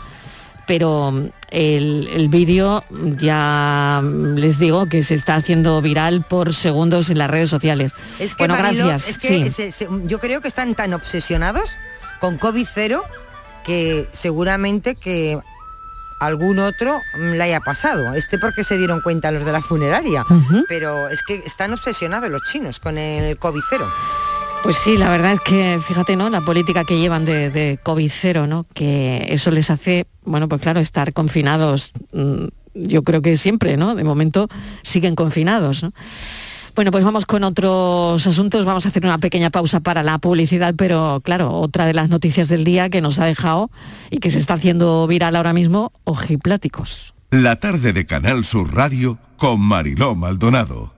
Pero 0.66 1.30
el, 1.50 2.08
el 2.12 2.28
vídeo 2.28 2.84
ya 3.16 4.02
les 4.02 4.58
digo 4.58 4.86
que 4.86 5.02
se 5.02 5.14
está 5.14 5.34
haciendo 5.36 5.80
viral 5.82 6.22
por 6.28 6.54
segundos 6.54 7.10
en 7.10 7.18
las 7.18 7.30
redes 7.30 7.50
sociales. 7.50 7.92
Es 8.18 8.34
que 8.34 8.42
bueno, 8.46 8.56
gracias. 8.56 9.08
es 9.08 9.18
que 9.18 9.28
sí. 9.28 9.50
se- 9.50 9.72
se- 9.72 9.88
yo 10.04 10.18
creo 10.18 10.40
que 10.40 10.48
están 10.48 10.74
tan 10.74 10.92
obsesionados 10.94 11.70
con 12.20 12.36
COVID 12.38 12.66
cero 12.74 13.02
que 13.64 14.08
seguramente 14.12 14.94
que 14.94 15.38
algún 16.20 16.58
otro 16.58 16.98
le 17.16 17.42
haya 17.42 17.60
pasado. 17.60 18.12
Este 18.14 18.38
porque 18.38 18.64
se 18.64 18.76
dieron 18.76 19.00
cuenta 19.00 19.30
los 19.30 19.44
de 19.44 19.52
la 19.52 19.60
funeraria. 19.62 20.24
Pero 20.68 21.08
es 21.08 21.22
que 21.22 21.36
están 21.46 21.72
obsesionados 21.72 22.28
los 22.30 22.42
chinos 22.42 22.80
con 22.80 22.98
el 22.98 23.38
COVID 23.38 23.60
cero. 23.70 23.88
Pues 24.62 24.76
sí, 24.76 24.98
la 24.98 25.08
verdad 25.08 25.32
es 25.32 25.40
que, 25.40 25.78
fíjate, 25.86 26.16
¿no? 26.16 26.30
La 26.30 26.40
política 26.40 26.84
que 26.84 26.98
llevan 26.98 27.24
de, 27.24 27.78
COVID 27.82 28.10
cero, 28.12 28.46
¿no? 28.46 28.66
Que 28.74 29.26
eso 29.30 29.50
les 29.50 29.70
hace, 29.70 30.06
bueno, 30.24 30.48
pues 30.48 30.60
claro, 30.60 30.80
estar 30.80 31.12
confinados, 31.12 31.92
mm, 32.12 32.46
yo 32.74 33.02
creo 33.02 33.22
que 33.22 33.36
siempre, 33.36 33.76
¿no? 33.76 33.94
De 33.94 34.04
momento 34.04 34.48
siguen 34.82 35.14
confinados, 35.14 35.82
¿no? 35.82 35.92
Bueno, 36.74 36.92
pues 36.92 37.02
vamos 37.02 37.26
con 37.26 37.42
otros 37.42 38.24
asuntos. 38.24 38.64
Vamos 38.64 38.86
a 38.86 38.90
hacer 38.90 39.04
una 39.04 39.18
pequeña 39.18 39.50
pausa 39.50 39.80
para 39.80 40.04
la 40.04 40.18
publicidad, 40.18 40.74
pero 40.76 41.20
claro, 41.24 41.50
otra 41.50 41.86
de 41.86 41.94
las 41.94 42.08
noticias 42.08 42.48
del 42.48 42.62
día 42.62 42.88
que 42.88 43.00
nos 43.00 43.18
ha 43.18 43.24
dejado 43.24 43.70
y 44.10 44.18
que 44.18 44.30
se 44.30 44.38
está 44.38 44.54
haciendo 44.54 45.06
viral 45.08 45.34
ahora 45.34 45.52
mismo, 45.52 45.92
ojipláticos. 46.04 47.14
La 47.30 47.56
tarde 47.56 47.92
de 47.92 48.06
Canal 48.06 48.44
Sur 48.44 48.74
Radio 48.74 49.18
con 49.36 49.60
Mariló 49.60 50.14
Maldonado. 50.14 50.97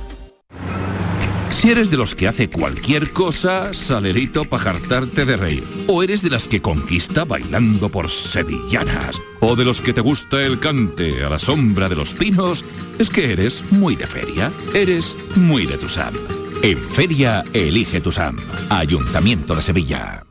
Si 1.61 1.69
eres 1.69 1.91
de 1.91 1.97
los 1.97 2.15
que 2.15 2.27
hace 2.27 2.49
cualquier 2.49 3.11
cosa, 3.11 3.71
salerito 3.71 4.45
para 4.45 4.63
jartarte 4.63 5.25
de 5.25 5.37
reír. 5.37 5.63
O 5.85 6.01
eres 6.01 6.23
de 6.23 6.31
las 6.31 6.47
que 6.47 6.59
conquista 6.59 7.23
bailando 7.23 7.87
por 7.87 8.09
sevillanas. 8.09 9.21
O 9.41 9.55
de 9.55 9.63
los 9.63 9.79
que 9.79 9.93
te 9.93 10.01
gusta 10.01 10.43
el 10.43 10.59
cante 10.59 11.23
a 11.23 11.29
la 11.29 11.37
sombra 11.37 11.87
de 11.87 11.95
los 11.95 12.15
pinos, 12.15 12.65
es 12.97 13.11
que 13.11 13.31
eres 13.31 13.71
muy 13.73 13.95
de 13.95 14.07
feria. 14.07 14.51
Eres 14.73 15.15
muy 15.35 15.67
de 15.67 15.77
Tusam. 15.77 16.15
En 16.63 16.79
feria, 16.79 17.43
elige 17.53 18.01
Tusam. 18.01 18.37
Ayuntamiento 18.71 19.55
de 19.55 19.61
Sevilla. 19.61 20.30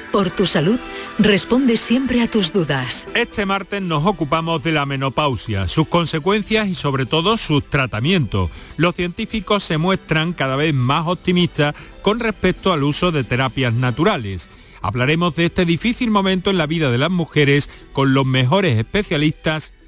por 0.11 0.29
tu 0.29 0.45
salud, 0.45 0.79
responde 1.17 1.77
siempre 1.77 2.21
a 2.21 2.29
tus 2.29 2.51
dudas. 2.53 3.07
Este 3.13 3.45
martes 3.45 3.81
nos 3.81 4.05
ocupamos 4.05 4.61
de 4.61 4.71
la 4.71 4.85
menopausia, 4.85 5.67
sus 5.67 5.87
consecuencias 5.87 6.67
y 6.67 6.73
sobre 6.73 7.05
todo 7.05 7.37
sus 7.37 7.65
tratamientos. 7.67 8.49
Los 8.77 8.95
científicos 8.95 9.63
se 9.63 9.77
muestran 9.77 10.33
cada 10.33 10.55
vez 10.55 10.73
más 10.73 11.07
optimistas 11.07 11.75
con 12.01 12.19
respecto 12.19 12.73
al 12.73 12.83
uso 12.83 13.11
de 13.11 13.23
terapias 13.23 13.73
naturales. 13.73 14.49
Hablaremos 14.81 15.35
de 15.35 15.45
este 15.45 15.65
difícil 15.65 16.09
momento 16.11 16.49
en 16.49 16.57
la 16.57 16.67
vida 16.67 16.91
de 16.91 16.97
las 16.97 17.11
mujeres 17.11 17.69
con 17.93 18.13
los 18.13 18.25
mejores 18.25 18.77
especialistas 18.77 19.73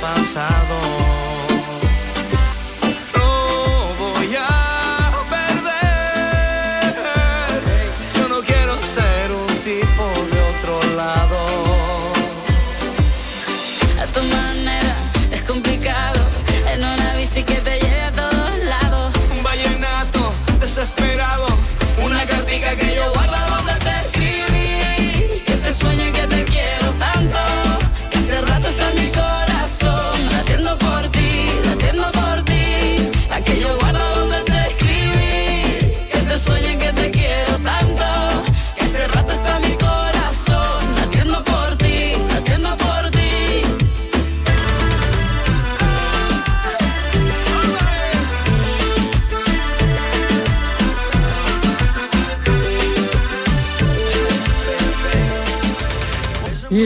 Heridas 0.00 0.55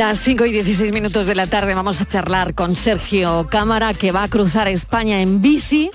Las 0.00 0.22
5 0.22 0.46
y 0.46 0.52
16 0.52 0.94
minutos 0.94 1.26
de 1.26 1.34
la 1.34 1.46
tarde 1.46 1.74
vamos 1.74 2.00
a 2.00 2.08
charlar 2.08 2.54
con 2.54 2.74
Sergio 2.74 3.48
Cámara 3.50 3.92
que 3.92 4.12
va 4.12 4.22
a 4.22 4.28
cruzar 4.28 4.66
España 4.66 5.20
en 5.20 5.42
bici 5.42 5.90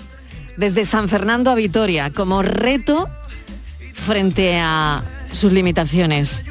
desde 0.58 0.86
San 0.86 1.10
Fernando 1.10 1.50
a 1.50 1.56
Vitoria 1.56 2.12
como 2.12 2.44
reto 2.44 3.10
frente 3.96 4.60
a 4.60 5.04
sus 5.34 5.52
limitaciones. 5.52 6.46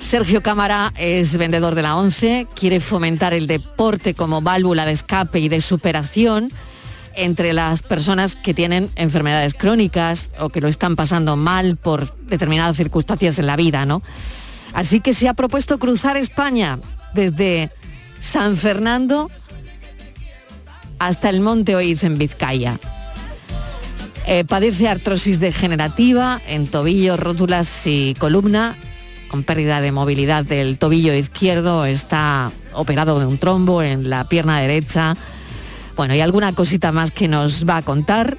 Sergio 0.00 0.42
Cámara 0.42 0.92
es 0.96 1.36
vendedor 1.36 1.76
de 1.76 1.82
la 1.82 1.94
ONCE, 1.94 2.48
quiere 2.56 2.80
fomentar 2.80 3.34
el 3.34 3.46
deporte 3.46 4.14
como 4.14 4.42
válvula 4.42 4.84
de 4.84 4.90
escape 4.90 5.38
y 5.38 5.48
de 5.48 5.60
superación 5.60 6.50
entre 7.14 7.52
las 7.52 7.82
personas 7.82 8.34
que 8.34 8.52
tienen 8.52 8.90
enfermedades 8.96 9.54
crónicas 9.54 10.32
o 10.40 10.48
que 10.48 10.60
lo 10.60 10.66
están 10.66 10.96
pasando 10.96 11.36
mal 11.36 11.76
por 11.76 12.16
determinadas 12.24 12.76
circunstancias 12.76 13.38
en 13.38 13.46
la 13.46 13.54
vida, 13.54 13.86
¿no? 13.86 14.02
Así 14.72 15.00
que 15.00 15.14
se 15.14 15.28
ha 15.28 15.34
propuesto 15.34 15.78
cruzar 15.78 16.16
España 16.16 16.78
desde 17.14 17.70
San 18.20 18.56
Fernando 18.56 19.30
hasta 20.98 21.30
el 21.30 21.40
Monte 21.40 21.76
Oiz 21.76 22.04
en 22.04 22.18
Vizcaya. 22.18 22.78
Eh, 24.26 24.44
padece 24.44 24.88
artrosis 24.88 25.40
degenerativa 25.40 26.40
en 26.46 26.66
tobillo, 26.66 27.16
rótulas 27.16 27.86
y 27.86 28.14
columna, 28.18 28.76
con 29.28 29.42
pérdida 29.42 29.80
de 29.80 29.90
movilidad 29.90 30.44
del 30.44 30.76
tobillo 30.76 31.14
izquierdo, 31.14 31.86
está 31.86 32.50
operado 32.74 33.20
de 33.20 33.26
un 33.26 33.38
trombo 33.38 33.82
en 33.82 34.10
la 34.10 34.28
pierna 34.28 34.60
derecha. 34.60 35.14
Bueno, 35.96 36.14
y 36.14 36.20
alguna 36.20 36.54
cosita 36.54 36.92
más 36.92 37.10
que 37.10 37.26
nos 37.26 37.66
va 37.66 37.78
a 37.78 37.82
contar. 37.82 38.38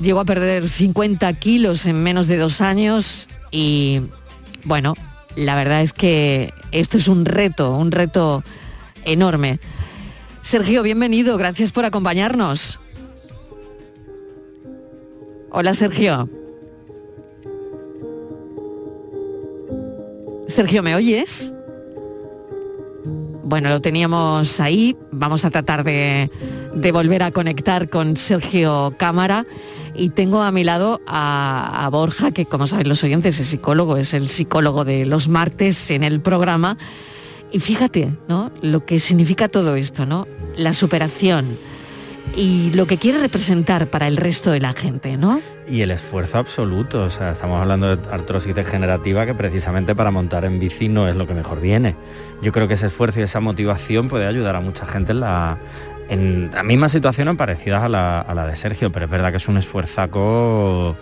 Llegó 0.00 0.20
a 0.20 0.24
perder 0.26 0.68
50 0.68 1.32
kilos 1.34 1.86
en 1.86 2.02
menos 2.02 2.26
de 2.26 2.36
dos 2.36 2.60
años 2.60 3.28
y 3.50 4.02
bueno, 4.64 4.94
la 5.36 5.54
verdad 5.54 5.82
es 5.82 5.92
que 5.92 6.52
esto 6.72 6.96
es 6.96 7.08
un 7.08 7.24
reto, 7.24 7.76
un 7.76 7.92
reto 7.92 8.42
enorme. 9.04 9.60
Sergio, 10.42 10.82
bienvenido, 10.82 11.36
gracias 11.36 11.72
por 11.72 11.84
acompañarnos. 11.84 12.80
Hola 15.50 15.74
Sergio. 15.74 16.28
Sergio, 20.48 20.82
¿me 20.82 20.94
oyes? 20.94 21.52
Bueno, 23.42 23.68
lo 23.68 23.80
teníamos 23.80 24.58
ahí. 24.60 24.96
Vamos 25.12 25.44
a 25.44 25.50
tratar 25.50 25.84
de, 25.84 26.30
de 26.76 26.92
volver 26.92 27.22
a 27.22 27.30
conectar 27.30 27.88
con 27.88 28.16
Sergio 28.16 28.94
Cámara. 28.98 29.46
Y 29.94 30.10
tengo 30.10 30.42
a 30.42 30.52
mi 30.52 30.62
lado 30.62 31.00
a, 31.06 31.88
Borja, 31.90 32.30
que 32.30 32.44
como 32.44 32.66
saben 32.66 32.88
los 32.88 33.02
oyentes 33.02 33.40
es 33.40 33.46
psicólogo, 33.46 33.96
es 33.96 34.12
el 34.12 34.28
psicólogo 34.28 34.84
de 34.84 35.06
los 35.06 35.28
martes 35.28 35.90
en 35.90 36.04
el 36.04 36.20
programa. 36.20 36.76
Y 37.50 37.60
fíjate, 37.60 38.12
¿no? 38.28 38.52
Lo 38.60 38.84
que 38.84 39.00
significa 39.00 39.48
todo 39.48 39.76
esto, 39.76 40.04
¿no? 40.04 40.28
La 40.56 40.74
superación 40.74 41.46
y 42.34 42.70
lo 42.72 42.86
que 42.86 42.98
quiere 42.98 43.18
representar 43.18 43.86
para 43.88 44.08
el 44.08 44.16
resto 44.16 44.50
de 44.50 44.60
la 44.60 44.74
gente, 44.74 45.16
¿no? 45.16 45.40
Y 45.68 45.80
el 45.80 45.90
esfuerzo 45.90 46.38
absoluto, 46.38 47.04
o 47.04 47.10
sea, 47.10 47.32
estamos 47.32 47.60
hablando 47.60 47.96
de 47.96 48.08
artrosis 48.12 48.54
degenerativa 48.54 49.24
que 49.24 49.34
precisamente 49.34 49.94
para 49.94 50.10
montar 50.10 50.44
en 50.44 50.60
bici 50.60 50.88
no 50.88 51.08
es 51.08 51.16
lo 51.16 51.26
que 51.26 51.34
mejor 51.34 51.60
viene. 51.60 51.96
Yo 52.42 52.52
creo 52.52 52.68
que 52.68 52.74
ese 52.74 52.88
esfuerzo 52.88 53.20
y 53.20 53.22
esa 53.22 53.40
motivación 53.40 54.08
puede 54.08 54.26
ayudar 54.26 54.56
a 54.56 54.60
mucha 54.60 54.84
gente 54.86 55.12
en 55.12 55.20
la 55.20 55.58
en 56.08 56.50
las 56.52 56.64
mismas 56.64 56.92
situaciones 56.92 57.34
parecidas 57.36 57.82
a 57.82 57.88
la, 57.88 58.20
a 58.20 58.34
la 58.34 58.46
de 58.46 58.56
Sergio, 58.56 58.90
pero 58.92 59.06
es 59.06 59.10
verdad 59.10 59.30
que 59.30 59.38
es 59.38 59.48
un 59.48 59.56
esfuerzaco 59.56 60.96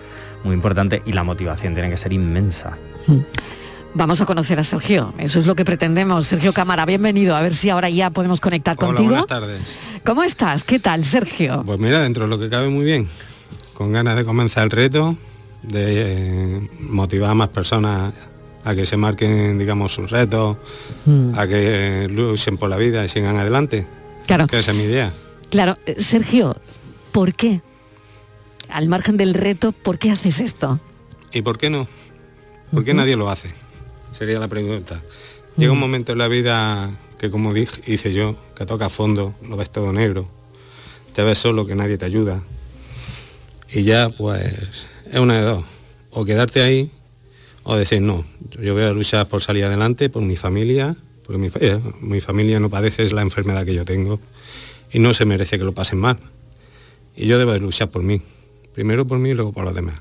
muy 0.45 0.55
importante 0.55 1.03
y 1.07 1.13
la 1.13 1.25
motivación 1.25 1.75
tiene 1.75 1.91
que 1.91 1.97
ser 1.97 2.13
inmensa. 2.13 2.77
Vamos 3.97 4.21
a 4.21 4.27
conocer 4.27 4.59
a 4.59 4.65
Sergio, 4.65 5.15
eso 5.19 5.39
es 5.39 5.47
lo 5.47 5.55
que 5.55 5.65
pretendemos. 5.65 6.27
Sergio 6.27 6.53
Cámara, 6.53 6.85
bienvenido, 6.85 7.37
a 7.37 7.41
ver 7.43 7.55
si 7.55 7.71
ahora 7.71 7.89
ya 7.91 8.11
podemos 8.11 8.41
conectar 8.41 8.77
Hola, 8.79 8.87
contigo. 8.89 9.09
buenas 9.11 9.27
tardes. 9.27 9.77
¿Cómo 10.05 10.25
estás? 10.25 10.65
¿Qué 10.65 10.79
tal, 10.81 11.05
Sergio? 11.05 11.63
Pues 11.65 11.79
mira, 11.79 12.01
dentro 12.03 12.25
de 12.25 12.31
lo 12.31 12.39
que 12.39 12.49
cabe 12.51 12.69
muy 12.69 12.85
bien, 12.85 13.07
con 13.73 13.93
ganas 13.93 14.17
de 14.17 14.25
comenzar 14.25 14.65
el 14.65 14.71
reto, 14.71 15.17
de 15.63 16.57
eh, 16.59 16.69
motivar 16.81 17.31
a 17.31 17.35
más 17.35 17.49
personas 17.49 18.13
a 18.65 18.75
que 18.75 18.85
se 18.85 18.97
marquen, 18.97 19.59
digamos, 19.59 19.93
sus 19.93 20.11
retos, 20.11 20.57
Mm. 21.07 21.39
a 21.39 21.47
que 21.47 22.09
luchen 22.11 22.57
por 22.57 22.71
la 22.71 22.77
vida 22.79 23.05
y 23.05 23.09
sigan 23.09 23.37
adelante. 23.37 23.87
Claro. 24.27 24.47
Que 24.47 24.59
esa 24.59 24.71
es 24.71 24.77
mi 24.77 24.85
idea. 24.85 25.13
Claro, 25.51 25.77
eh, 25.87 25.97
Sergio, 26.03 26.57
por 27.13 27.35
qué? 27.35 27.61
Al 28.69 28.89
margen 28.89 29.17
del 29.17 29.35
reto, 29.35 29.73
¿por 29.73 29.99
qué 29.99 30.11
haces 30.11 30.41
esto? 30.41 30.81
¿Y 31.33 31.43
por 31.43 31.59
qué 31.59 31.71
no? 31.71 31.87
¿Por 32.73 32.85
qué 32.85 32.95
nadie 32.95 33.17
lo 33.17 33.31
hace? 33.31 33.51
Sería 34.13 34.39
la 34.39 34.49
pregunta. 34.49 35.01
Llega 35.57 35.73
un 35.73 35.79
momento 35.79 36.13
en 36.13 36.19
la 36.19 36.29
vida 36.29 36.91
que 37.19 37.31
como 37.31 37.55
dije, 37.55 37.81
hice 37.87 38.13
yo, 38.13 38.37
que 38.57 38.67
toca 38.67 38.87
a 38.87 38.89
fondo, 38.89 39.35
lo 39.49 39.57
ves 39.57 39.71
todo 39.71 39.93
negro, 39.93 40.29
te 41.15 41.23
ves 41.23 41.39
solo, 41.39 41.67
que 41.67 41.75
nadie 41.75 41.97
te 41.97 42.05
ayuda. 42.05 42.43
Y 43.73 43.85
ya 43.85 44.11
pues 44.11 44.87
es 45.11 45.19
una 45.19 45.39
de 45.39 45.43
dos. 45.43 45.65
O 46.11 46.25
quedarte 46.25 46.63
ahí 46.63 46.91
o 47.63 47.77
decir, 47.77 48.03
no, 48.03 48.25
yo 48.61 48.75
voy 48.75 48.83
a 48.83 48.91
luchar 48.91 49.29
por 49.29 49.41
salir 49.43 49.65
adelante, 49.65 50.11
por 50.11 50.23
mi 50.23 50.37
familia, 50.37 50.97
porque 51.25 51.39
mi, 51.39 51.49
eh, 51.61 51.81
mi 52.01 52.21
familia 52.21 52.61
no 52.61 52.69
padece 52.71 53.03
es 53.03 53.13
la 53.13 53.23
enfermedad 53.23 53.65
que 53.65 53.75
yo 53.75 53.85
tengo 53.85 54.21
y 54.93 54.99
no 54.99 55.15
se 55.15 55.25
merece 55.25 55.59
que 55.59 55.65
lo 55.65 55.73
pasen 55.73 55.99
mal. 55.99 56.19
Y 57.17 57.27
yo 57.27 57.39
debo 57.39 57.53
de 57.53 57.61
luchar 57.61 57.91
por 57.91 58.03
mí. 58.03 58.21
Primero 58.75 59.07
por 59.07 59.19
mí 59.19 59.31
y 59.31 59.35
luego 59.35 59.53
por 59.53 59.65
los 59.65 59.75
demás. 59.75 59.95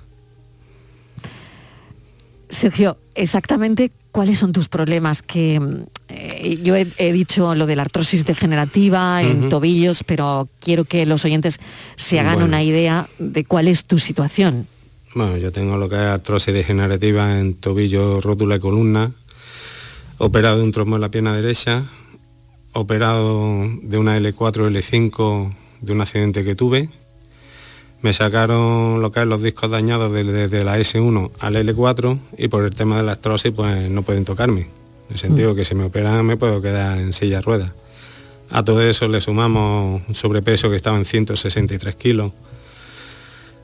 Sergio, 2.49 2.97
exactamente 3.15 3.91
cuáles 4.11 4.37
son 4.37 4.51
tus 4.53 4.67
problemas 4.69 5.23
que 5.23 5.59
mm, 5.59 5.83
eh, 6.09 6.59
yo 6.61 6.75
he, 6.75 6.87
he 6.97 7.11
dicho 7.11 7.55
lo 7.55 7.65
de 7.65 7.75
la 7.75 7.81
artrosis 7.81 8.25
degenerativa 8.25 9.23
en 9.23 9.49
tobillos, 9.49 10.03
pero 10.03 10.47
quiero 10.59 10.83
que 10.85 11.05
los 11.07 11.25
oyentes 11.25 11.59
se 11.95 12.19
hagan 12.19 12.35
Bueno. 12.35 12.47
una 12.47 12.63
idea 12.63 13.07
de 13.17 13.43
cuál 13.43 13.67
es 13.67 13.85
tu 13.85 13.97
situación. 13.97 14.67
Bueno, 15.15 15.37
yo 15.37 15.51
tengo 15.51 15.77
lo 15.77 15.89
que 15.89 15.95
es 15.95 16.01
artrosis 16.01 16.53
degenerativa 16.53 17.39
en 17.39 17.55
tobillo, 17.55 18.21
rótula 18.21 18.55
y 18.57 18.59
columna, 18.59 19.13
operado 20.25 20.57
de 20.57 20.63
un 20.63 20.71
trombo 20.71 20.95
en 20.95 21.01
la 21.01 21.09
pierna 21.11 21.35
derecha, 21.35 21.83
operado 22.73 23.67
de 23.81 23.97
una 23.97 24.17
L4, 24.17 24.67
L5 24.69 25.53
de 25.81 25.91
un 25.91 26.01
accidente 26.01 26.43
que 26.43 26.55
tuve. 26.55 26.89
Me 28.01 28.13
sacaron 28.13 29.01
lo 29.01 29.11
que 29.11 29.21
es 29.21 29.25
los 29.27 29.41
discos 29.41 29.71
dañados 29.71 30.11
de- 30.11 30.23
desde 30.23 30.63
la 30.63 30.77
S1 30.79 31.31
al 31.39 31.55
L4 31.55 32.19
y 32.37 32.47
por 32.47 32.63
el 32.65 32.71
tema 32.75 32.97
de 32.97 33.03
la 33.03 33.13
artrosis 33.13 33.51
pues 33.51 33.89
no 33.89 34.01
pueden 34.03 34.25
tocarme. 34.25 34.61
En 35.09 35.13
el 35.13 35.19
sentido 35.19 35.55
que 35.55 35.65
si 35.65 35.75
me 35.75 35.85
operan 35.85 36.25
me 36.25 36.37
puedo 36.37 36.61
quedar 36.61 36.97
en 36.97 37.13
silla 37.13 37.37
de 37.37 37.41
ruedas. 37.43 37.71
A 38.49 38.63
todo 38.63 38.81
eso 38.81 39.07
le 39.07 39.19
sumamos 39.21 40.01
un 40.07 40.15
sobrepeso 40.15 40.69
que 40.69 40.75
estaba 40.75 40.97
en 40.97 41.05
163 41.05 41.95
kilos, 41.95 42.31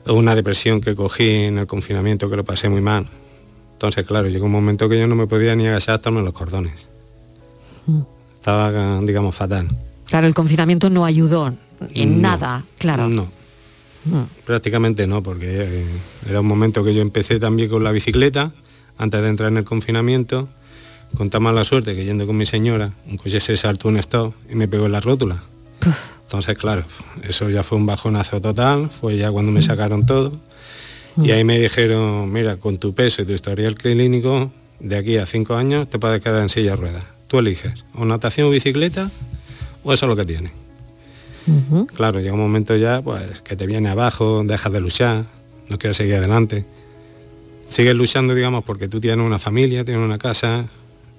una 0.06 0.34
depresión 0.34 0.80
que 0.80 0.94
cogí 0.94 1.28
en 1.44 1.58
el 1.58 1.66
confinamiento 1.66 2.28
que 2.30 2.36
lo 2.36 2.44
pasé 2.44 2.68
muy 2.68 2.80
mal. 2.80 3.06
Entonces, 3.80 4.06
claro, 4.06 4.28
llegó 4.28 4.44
un 4.44 4.52
momento 4.52 4.90
que 4.90 4.98
yo 4.98 5.06
no 5.06 5.14
me 5.14 5.26
podía 5.26 5.56
ni 5.56 5.66
agachar 5.66 5.94
hasta 5.94 6.10
los 6.10 6.34
cordones. 6.34 6.86
Estaba, 8.34 9.00
digamos, 9.00 9.34
fatal. 9.34 9.68
Claro, 10.04 10.26
el 10.26 10.34
confinamiento 10.34 10.90
no 10.90 11.06
ayudó 11.06 11.54
en 11.94 12.20
No. 12.20 12.28
nada, 12.28 12.62
claro. 12.76 13.08
No, 13.08 13.26
Mm. 14.04 14.24
prácticamente 14.44 15.06
no, 15.06 15.22
porque 15.22 15.46
eh, 15.48 15.84
era 16.28 16.40
un 16.42 16.46
momento 16.46 16.84
que 16.84 16.92
yo 16.94 17.00
empecé 17.00 17.40
también 17.40 17.70
con 17.70 17.82
la 17.82 17.90
bicicleta, 17.90 18.52
antes 18.98 19.22
de 19.22 19.28
entrar 19.28 19.50
en 19.50 19.56
el 19.56 19.64
confinamiento, 19.64 20.50
con 21.16 21.30
tan 21.30 21.42
mala 21.42 21.64
suerte 21.64 21.96
que 21.96 22.04
yendo 22.04 22.26
con 22.26 22.36
mi 22.36 22.44
señora, 22.44 22.92
un 23.08 23.16
coche 23.16 23.40
se 23.40 23.56
saltó 23.56 23.88
un 23.88 23.96
stop 23.96 24.34
y 24.50 24.56
me 24.56 24.68
pegó 24.68 24.84
en 24.84 24.92
la 24.92 25.00
rótula. 25.00 25.42
Entonces, 26.24 26.58
claro, 26.58 26.84
eso 27.26 27.48
ya 27.48 27.62
fue 27.62 27.78
un 27.78 27.86
bajonazo 27.86 28.42
total, 28.42 28.90
fue 28.90 29.16
ya 29.16 29.30
cuando 29.32 29.50
me 29.52 29.62
sacaron 29.62 30.04
todo. 30.04 30.32
Y 31.16 31.30
ahí 31.32 31.44
me 31.44 31.58
dijeron, 31.58 32.32
mira, 32.32 32.56
con 32.56 32.78
tu 32.78 32.94
peso 32.94 33.22
y 33.22 33.26
tu 33.26 33.32
historial 33.32 33.74
clínico, 33.74 34.50
de 34.78 34.96
aquí 34.96 35.16
a 35.16 35.26
cinco 35.26 35.54
años 35.54 35.88
te 35.90 35.98
puedes 35.98 36.22
quedar 36.22 36.42
en 36.42 36.48
silla 36.48 36.70
de 36.70 36.76
ruedas. 36.76 37.04
Tú 37.26 37.38
eliges, 37.38 37.84
o 37.94 38.04
natación 38.04 38.48
o 38.48 38.50
bicicleta, 38.50 39.10
o 39.84 39.92
eso 39.92 40.06
es 40.06 40.08
lo 40.08 40.16
que 40.16 40.24
tienes. 40.24 40.52
Claro, 41.94 42.20
llega 42.20 42.32
un 42.32 42.40
momento 42.40 42.76
ya 42.76 43.02
pues 43.02 43.40
que 43.42 43.56
te 43.56 43.66
viene 43.66 43.88
abajo, 43.88 44.42
dejas 44.44 44.72
de 44.72 44.80
luchar, 44.80 45.24
no 45.68 45.78
quieres 45.78 45.96
seguir 45.96 46.14
adelante. 46.16 46.64
Sigues 47.66 47.94
luchando, 47.94 48.34
digamos, 48.34 48.64
porque 48.64 48.88
tú 48.88 49.00
tienes 49.00 49.24
una 49.24 49.38
familia, 49.38 49.84
tienes 49.84 50.04
una 50.04 50.18
casa 50.18 50.66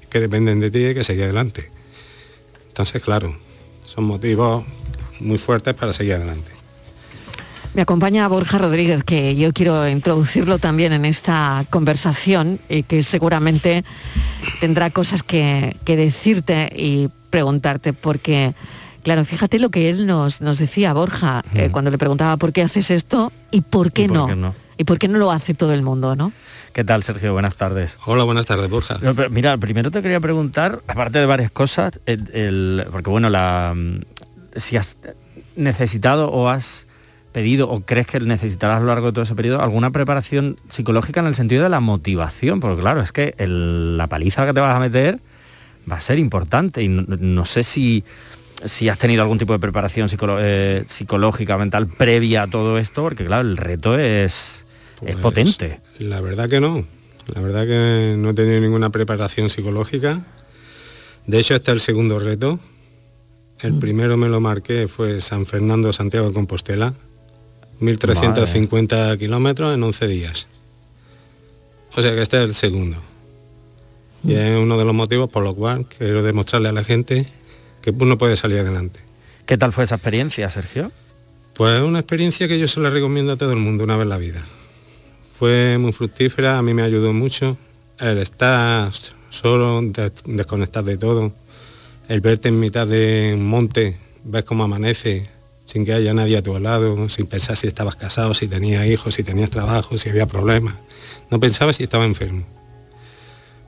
que 0.10 0.20
dependen 0.20 0.60
de 0.60 0.72
ti 0.72 0.88
y 0.88 0.94
que 0.94 1.04
seguir 1.04 1.24
adelante. 1.24 1.70
Entonces, 2.68 3.02
claro, 3.02 3.38
son 3.86 4.06
motivos 4.06 4.64
muy 5.20 5.38
fuertes 5.38 5.74
para 5.74 5.94
seguir 5.94 6.14
adelante. 6.14 6.61
Me 7.74 7.82
acompaña 7.84 8.28
Borja 8.28 8.58
Rodríguez, 8.58 9.04
que 9.06 9.34
yo 9.36 9.54
quiero 9.54 9.88
introducirlo 9.88 10.58
también 10.60 10.92
en 10.92 11.06
esta 11.06 11.64
conversación 11.70 12.60
y 12.68 12.84
que 12.84 13.02
seguramente 13.02 13.86
tendrá 14.60 14.90
cosas 14.90 15.24
que, 15.24 15.78
que 15.86 15.96
decirte 15.96 16.70
y 16.76 17.08
preguntarte, 17.30 17.94
porque, 17.94 18.54
claro, 19.04 19.24
fíjate 19.24 19.58
lo 19.58 19.70
que 19.70 19.90
él 19.90 20.06
nos, 20.06 20.42
nos 20.42 20.58
decía, 20.58 20.92
Borja, 20.92 21.46
eh, 21.54 21.70
cuando 21.72 21.92
le 21.92 21.98
preguntaba 21.98 22.36
por 22.36 22.52
qué 22.52 22.62
haces 22.62 22.92
esto 22.92 23.32
y 23.52 23.62
por 23.62 23.94
qué, 23.94 24.04
¿Y 24.04 24.08
por 24.10 24.18
no? 24.18 24.28
qué 24.28 24.36
no? 24.36 24.56
Y 24.78 24.84
por 24.84 25.00
qué 25.00 25.08
no 25.08 25.18
lo 25.18 25.32
hace 25.32 25.54
todo 25.54 25.74
el 25.74 25.82
mundo, 25.82 26.14
¿no? 26.18 26.34
¿Qué 26.74 26.84
tal, 26.84 27.04
Sergio? 27.04 27.32
Buenas 27.32 27.56
tardes. 27.56 27.98
Hola, 28.06 28.26
buenas 28.26 28.48
tardes, 28.48 28.70
Borja. 28.70 28.98
No, 29.02 29.14
pero 29.16 29.30
mira, 29.30 29.56
primero 29.58 29.92
te 29.92 30.02
quería 30.02 30.20
preguntar, 30.20 30.82
aparte 30.88 31.20
de 31.20 31.26
varias 31.26 31.52
cosas, 31.52 31.94
el- 32.06 32.30
el- 32.34 32.86
porque 32.92 33.10
bueno, 33.10 33.30
la, 33.30 33.74
mm, 33.74 34.02
si 34.58 34.76
has 34.76 34.98
necesitado 35.56 36.30
o 36.32 36.50
has 36.50 36.88
pedido 37.32 37.70
o 37.70 37.82
crees 37.82 38.08
que 38.08 38.20
necesitarás 38.20 38.78
a 38.78 38.80
lo 38.82 38.88
largo 38.88 39.08
de 39.08 39.14
todo 39.14 39.24
ese 39.24 39.36
periodo 39.36 39.62
alguna 39.62 39.92
preparación 39.92 40.58
psicológica 40.70 41.20
en 41.22 41.28
el 41.28 41.36
sentido 41.36 41.64
de 41.64 41.70
la 41.70 41.80
motivación, 41.80 42.60
porque 42.60 42.82
claro, 42.82 43.02
es 43.02 43.12
que 43.12 43.36
el- 43.38 43.98
la 43.98 44.08
paliza 44.08 44.46
que 44.46 44.54
te 44.54 44.60
vas 44.60 44.76
a 44.76 44.80
meter 44.80 45.20
va 45.92 45.96
a 45.98 46.02
ser 46.02 46.20
importante 46.20 46.84
y 46.84 46.88
no, 46.90 47.04
no 47.08 47.46
sé 47.46 47.64
si, 47.64 48.04
si 48.66 48.90
has 48.90 49.00
tenido 49.00 49.22
algún 49.22 49.38
tipo 49.38 49.54
de 49.54 49.60
preparación 49.60 50.08
eh, 50.40 50.84
psicológica, 50.88 51.58
mental 51.58 51.88
previa 51.88 52.44
a 52.44 52.48
todo 52.48 52.78
esto, 52.78 53.02
porque 53.04 53.26
claro, 53.26 53.48
el 53.48 53.58
reto 53.58 53.98
es, 53.98 54.66
es 55.02 55.14
Pues, 55.14 55.16
potente. 55.18 55.80
La 56.00 56.22
verdad 56.22 56.48
que 56.50 56.60
no. 56.60 56.86
La 57.34 57.40
verdad 57.42 57.66
que 57.66 58.16
no 58.18 58.32
he 58.32 58.34
tenido 58.34 58.60
ninguna 58.62 58.90
preparación 58.90 59.50
psicológica. 59.50 60.22
De 61.28 61.40
hecho, 61.40 61.56
este 61.56 61.72
es 61.72 61.76
el 61.76 61.82
segundo 61.82 62.20
reto. 62.20 62.60
El 63.60 63.76
primero 63.76 64.18
me 64.18 64.28
lo 64.28 64.42
marqué 64.42 64.88
fue 64.88 65.22
San 65.22 65.46
Fernando, 65.46 65.94
Santiago 65.94 66.28
de 66.30 66.34
Compostela. 66.34 66.96
1.350 67.82 69.18
kilómetros 69.18 69.74
en 69.74 69.84
11 69.84 70.08
días. 70.08 70.48
O 71.96 72.02
sea 72.02 72.12
que 72.16 72.22
este 72.22 72.38
es 72.38 72.44
el 72.44 72.54
segundo. 72.56 73.02
Y 74.24 74.34
es 74.36 74.58
uno 74.58 74.78
de 74.78 74.86
los 74.86 74.94
motivos 74.94 75.30
por 75.30 75.44
los 75.44 75.56
cuales 75.56 75.88
quiero 75.98 76.22
demostrarle 76.24 76.70
a 76.70 76.74
la 76.74 76.84
gente 76.84 77.26
que 77.82 77.90
uno 77.92 78.18
puede 78.18 78.38
salir 78.38 78.60
adelante. 78.60 79.00
¿Qué 79.46 79.58
tal 79.58 79.74
fue 79.74 79.84
esa 79.86 79.96
experiencia, 79.96 80.50
Sergio? 80.50 80.92
Pues 81.56 81.78
es 81.78 81.82
una 81.84 82.00
experiencia 82.00 82.48
que 82.48 82.60
yo 82.60 82.68
se 82.68 82.80
la 82.80 82.90
recomiendo 82.92 83.34
a 83.34 83.38
todo 83.38 83.52
el 83.52 83.58
mundo 83.58 83.84
una 83.84 83.98
vez 83.98 84.04
en 84.04 84.10
la 84.10 84.18
vida. 84.18 84.44
Fue 85.38 85.78
muy 85.80 85.92
fructífera, 85.92 86.58
a 86.58 86.62
mí 86.62 86.74
me 86.74 86.84
ayudó 86.84 87.14
mucho. 87.14 87.58
El 88.00 88.20
estar 88.20 88.92
solo, 89.32 89.82
des- 89.82 90.14
desconectar 90.26 90.84
de 90.84 90.98
todo, 90.98 91.34
el 92.08 92.22
verte 92.22 92.50
en 92.50 92.60
mitad 92.60 92.86
de 92.88 93.32
un 93.36 93.46
monte, 93.48 93.98
ves 94.24 94.44
cómo 94.46 94.64
amanece, 94.64 95.28
sin 95.72 95.86
que 95.86 95.94
haya 95.94 96.14
nadie 96.14 96.38
a 96.38 96.42
tu 96.42 96.60
lado, 96.60 97.08
sin 97.08 97.28
pensar 97.28 97.56
si 97.56 97.66
estabas 97.66 97.96
casado, 97.96 98.34
si 98.34 98.50
tenías 98.50 98.86
hijos, 98.86 99.14
si 99.16 99.24
tenías 99.24 99.50
trabajo, 99.50 99.98
si 99.98 100.10
había 100.10 100.26
problemas. 100.26 100.74
No 101.30 101.40
pensaba 101.40 101.72
si 101.72 101.84
estaba 101.84 102.04
enfermo. 102.04 102.44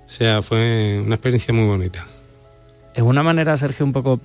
O 0.05 0.09
sea, 0.09 0.41
fue 0.41 1.01
una 1.03 1.15
experiencia 1.15 1.53
muy 1.53 1.65
bonita. 1.65 2.05
Es 2.93 3.03
una 3.03 3.23
manera, 3.23 3.57
Sergio, 3.57 3.85
un 3.85 3.93
poco, 3.93 4.19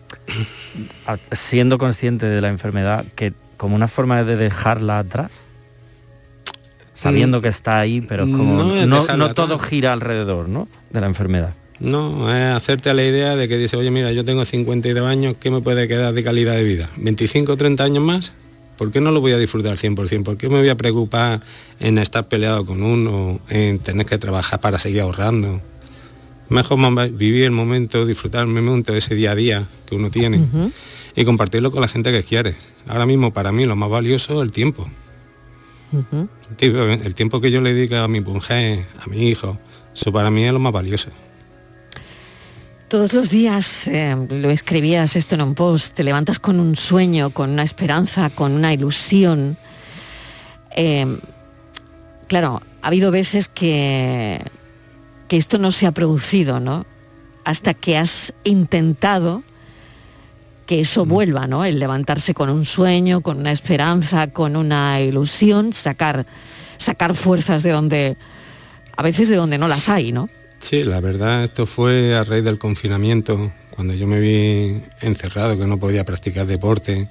siendo 1.30 1.78
consciente 1.78 2.26
de 2.26 2.40
la 2.40 2.48
enfermedad, 2.48 3.06
que 3.14 3.32
como 3.56 3.76
una 3.76 3.86
forma 3.86 4.24
de 4.24 4.36
dejarla 4.36 4.98
atrás, 4.98 5.30
sabiendo 6.96 7.40
que 7.40 7.48
está 7.48 7.78
ahí, 7.78 8.00
pero 8.00 8.24
es 8.24 8.30
como 8.36 8.64
No 8.64 9.16
no, 9.16 9.34
todo 9.34 9.56
gira 9.60 9.92
alrededor, 9.92 10.48
¿no? 10.48 10.66
De 10.90 11.00
la 11.00 11.06
enfermedad. 11.06 11.54
No, 11.80 12.28
es 12.34 12.42
hacerte 12.52 12.90
a 12.90 12.94
la 12.94 13.04
idea 13.04 13.36
de 13.36 13.46
que 13.48 13.56
dice, 13.56 13.76
oye, 13.76 13.90
mira, 13.90 14.10
yo 14.12 14.24
tengo 14.24 14.44
52 14.44 15.06
años, 15.06 15.36
¿qué 15.38 15.50
me 15.50 15.60
puede 15.60 15.86
quedar 15.86 16.12
de 16.12 16.24
calidad 16.24 16.54
de 16.56 16.64
vida? 16.64 16.90
¿25 16.98 17.50
o 17.50 17.56
30 17.56 17.84
años 17.84 18.02
más? 18.02 18.32
¿Por 18.76 18.90
qué 18.90 19.00
no 19.00 19.10
lo 19.12 19.20
voy 19.20 19.32
a 19.32 19.38
disfrutar 19.38 19.76
100%? 19.76 20.24
¿Por 20.24 20.36
qué 20.36 20.48
me 20.48 20.58
voy 20.58 20.68
a 20.68 20.76
preocupar 20.76 21.40
en 21.80 21.98
estar 21.98 22.26
peleado 22.28 22.64
con 22.66 22.82
uno, 22.82 23.40
en 23.48 23.78
tener 23.80 24.06
que 24.06 24.18
trabajar 24.18 24.60
para 24.60 24.78
seguir 24.78 25.00
ahorrando? 25.02 25.60
Mejor 26.48 26.78
vivir 27.12 27.44
el 27.44 27.50
momento, 27.50 28.06
disfrutar 28.06 28.42
el 28.42 28.46
momento, 28.48 28.94
ese 28.94 29.14
día 29.14 29.32
a 29.32 29.34
día 29.34 29.66
que 29.86 29.94
uno 29.96 30.10
tiene 30.10 30.38
y 31.14 31.24
compartirlo 31.24 31.70
con 31.70 31.80
la 31.80 31.88
gente 31.88 32.10
que 32.10 32.22
quieres. 32.22 32.56
Ahora 32.86 33.04
mismo 33.06 33.32
para 33.32 33.52
mí 33.52 33.66
lo 33.66 33.76
más 33.76 33.90
valioso 33.90 34.40
es 34.40 34.46
el 34.46 34.52
tiempo. 34.52 34.88
El 36.50 36.56
tiempo- 36.56 36.78
El 37.04 37.14
tiempo 37.14 37.40
que 37.40 37.50
yo 37.50 37.60
le 37.60 37.74
dedico 37.74 37.96
a 37.96 38.08
mi 38.08 38.20
mujer, 38.20 38.86
a 39.00 39.06
mi 39.08 39.28
hijo, 39.28 39.58
eso 39.94 40.12
para 40.12 40.30
mí 40.30 40.44
es 40.44 40.52
lo 40.52 40.58
más 40.58 40.72
valioso. 40.72 41.10
Todos 42.88 43.12
los 43.12 43.28
días 43.28 43.86
eh, 43.86 44.16
lo 44.30 44.48
escribías 44.48 45.14
esto 45.14 45.34
en 45.34 45.42
un 45.42 45.54
post, 45.54 45.94
te 45.94 46.02
levantas 46.02 46.38
con 46.38 46.58
un 46.58 46.74
sueño, 46.74 47.28
con 47.28 47.50
una 47.50 47.62
esperanza, 47.62 48.30
con 48.30 48.52
una 48.52 48.72
ilusión. 48.72 49.58
Eh, 50.74 51.18
claro, 52.28 52.62
ha 52.80 52.86
habido 52.86 53.10
veces 53.10 53.48
que, 53.48 54.42
que 55.28 55.36
esto 55.36 55.58
no 55.58 55.70
se 55.70 55.86
ha 55.86 55.92
producido, 55.92 56.60
¿no? 56.60 56.86
Hasta 57.44 57.74
que 57.74 57.98
has 57.98 58.32
intentado 58.44 59.42
que 60.64 60.80
eso 60.80 61.04
vuelva, 61.04 61.46
¿no? 61.46 61.66
El 61.66 61.80
levantarse 61.80 62.32
con 62.32 62.48
un 62.48 62.64
sueño, 62.64 63.20
con 63.20 63.36
una 63.36 63.52
esperanza, 63.52 64.28
con 64.28 64.56
una 64.56 65.02
ilusión, 65.02 65.74
sacar, 65.74 66.24
sacar 66.78 67.14
fuerzas 67.14 67.62
de 67.62 67.70
donde, 67.70 68.16
a 68.96 69.02
veces 69.02 69.28
de 69.28 69.36
donde 69.36 69.58
no 69.58 69.68
las 69.68 69.90
hay, 69.90 70.10
¿no? 70.10 70.30
Sí, 70.60 70.82
la 70.82 71.00
verdad 71.00 71.44
esto 71.44 71.66
fue 71.66 72.14
a 72.14 72.24
raíz 72.24 72.44
del 72.44 72.58
confinamiento, 72.58 73.50
cuando 73.70 73.94
yo 73.94 74.06
me 74.06 74.20
vi 74.20 74.82
encerrado, 75.00 75.56
que 75.58 75.66
no 75.66 75.78
podía 75.78 76.04
practicar 76.04 76.46
deporte, 76.46 77.08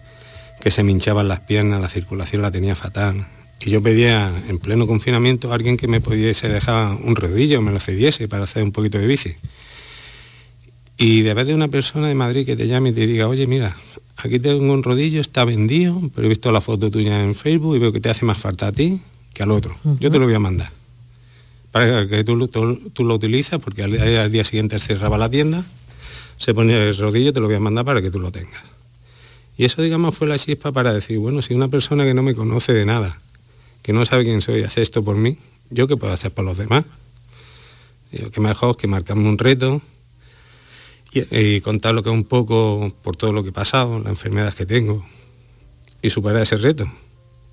que 0.60 0.72
se 0.72 0.84
me 0.84 0.92
hinchaban 0.92 1.28
las 1.28 1.40
piernas, 1.42 1.82
la 1.82 1.90
circulación 1.90 2.42
la 2.42 2.52
tenía 2.52 2.76
fatal. 2.76 3.28
Y 3.60 3.72
yo 3.72 3.82
pedía 3.82 4.32
en 4.48 4.60
pleno 4.60 4.86
confinamiento 4.86 5.52
a 5.52 5.56
alguien 5.56 5.78
que 5.78 5.88
me 5.88 6.02
pudiese 6.02 6.48
dejar 6.48 6.96
un 7.04 7.16
rodillo, 7.16 7.62
me 7.62 7.72
lo 7.72 7.80
cediese 7.80 8.28
para 8.28 8.44
hacer 8.44 8.64
un 8.64 8.72
poquito 8.72 8.98
de 9.00 9.08
bici. 9.08 9.36
Y 10.98 11.22
de 11.22 11.34
vez 11.34 11.48
de 11.48 11.56
una 11.56 11.68
persona 11.68 12.08
de 12.08 12.16
Madrid 12.16 12.46
que 12.46 12.56
te 12.56 12.68
llame 12.68 12.90
y 12.90 12.94
te 12.94 13.08
diga, 13.08 13.28
oye, 13.28 13.48
mira, 13.48 13.78
aquí 14.18 14.40
tengo 14.40 14.72
un 14.74 14.84
rodillo, 14.84 15.22
está 15.22 15.46
vendido, 15.46 16.02
pero 16.14 16.26
he 16.26 16.30
visto 16.30 16.52
la 16.52 16.62
foto 16.62 16.92
tuya 16.92 17.24
en 17.24 17.34
Facebook 17.36 17.76
y 17.76 17.80
veo 17.80 17.92
que 17.92 18.00
te 18.00 18.10
hace 18.10 18.26
más 18.26 18.40
falta 18.40 18.68
a 18.68 18.72
ti 18.72 19.02
que 19.34 19.44
al 19.44 19.52
otro. 19.52 19.76
Yo 20.00 20.12
te 20.12 20.18
lo 20.20 20.26
voy 20.26 20.34
a 20.34 20.40
mandar. 20.40 20.77
Para 21.78 22.08
que 22.08 22.24
tú, 22.24 22.36
lo- 22.36 23.14
utilizas, 23.14 23.60
porque 23.62 23.84
al, 23.84 24.00
al 24.00 24.32
día 24.32 24.44
siguiente 24.44 24.80
cerraba 24.80 25.18
la 25.18 25.30
tienda, 25.30 25.64
se 26.38 26.54
ponía 26.54 26.84
el 26.84 26.98
rodillo, 26.98 27.32
te 27.34 27.40
lo 27.40 27.46
voy 27.48 27.56
a 27.56 27.60
mandar 27.60 27.86
para 27.86 28.02
que 28.02 28.10
tú 28.10 28.20
lo 28.20 28.32
tengas. 28.32 28.64
Y 29.58 29.66
eso, 29.66 29.82
digamos, 29.82 30.18
fue 30.18 30.28
la 30.28 30.38
chispa 30.40 30.72
para 30.72 30.94
decir, 30.94 31.20
bueno, 31.20 31.42
si 31.42 31.54
una 31.54 31.68
persona 31.68 32.04
que 32.06 32.14
no 32.14 32.24
me 32.24 32.34
conoce 32.36 32.74
de 32.74 32.86
nada, 32.86 33.20
que 33.82 33.94
no 33.94 34.06
sabe 34.06 34.24
quién 34.24 34.42
soy, 34.42 34.64
hace 34.64 34.82
esto 34.82 35.04
por 35.04 35.16
mí, 35.16 35.38
¿yo 35.70 35.88
qué 35.88 35.98
puedo 35.98 36.14
hacer 36.14 36.32
por 36.32 36.46
los 36.46 36.58
demás? 36.58 36.84
Digo, 38.12 38.30
qué 38.32 38.42
mejor 38.42 38.76
que 38.78 38.88
marcarme 38.88 39.28
un 39.30 39.38
reto 39.38 39.82
y, 41.12 41.36
y 41.38 41.62
contar 41.62 41.94
lo 41.94 42.04
que 42.04 42.10
un 42.10 42.24
poco 42.24 42.94
por 43.04 43.16
todo 43.16 43.34
lo 43.34 43.44
que 43.44 43.50
he 43.50 43.54
pasado, 43.54 44.00
las 44.00 44.10
enfermedades 44.10 44.56
que 44.56 44.66
tengo, 44.66 45.06
y 46.02 46.10
superar 46.10 46.42
ese 46.42 46.58
reto. 46.58 46.92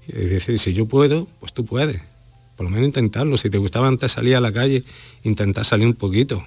Y 0.06 0.12
decir, 0.12 0.58
si 0.58 0.72
yo 0.74 0.86
puedo, 0.86 1.26
pues 1.40 1.52
tú 1.52 1.64
puedes. 1.64 2.00
Por 2.56 2.64
lo 2.64 2.70
menos 2.70 2.86
intentarlo. 2.86 3.36
Si 3.36 3.50
te 3.50 3.58
gustaba 3.58 3.88
antes 3.88 4.12
salir 4.12 4.36
a 4.36 4.40
la 4.40 4.52
calle, 4.52 4.84
intentar 5.22 5.64
salir 5.64 5.86
un 5.86 5.94
poquito. 5.94 6.44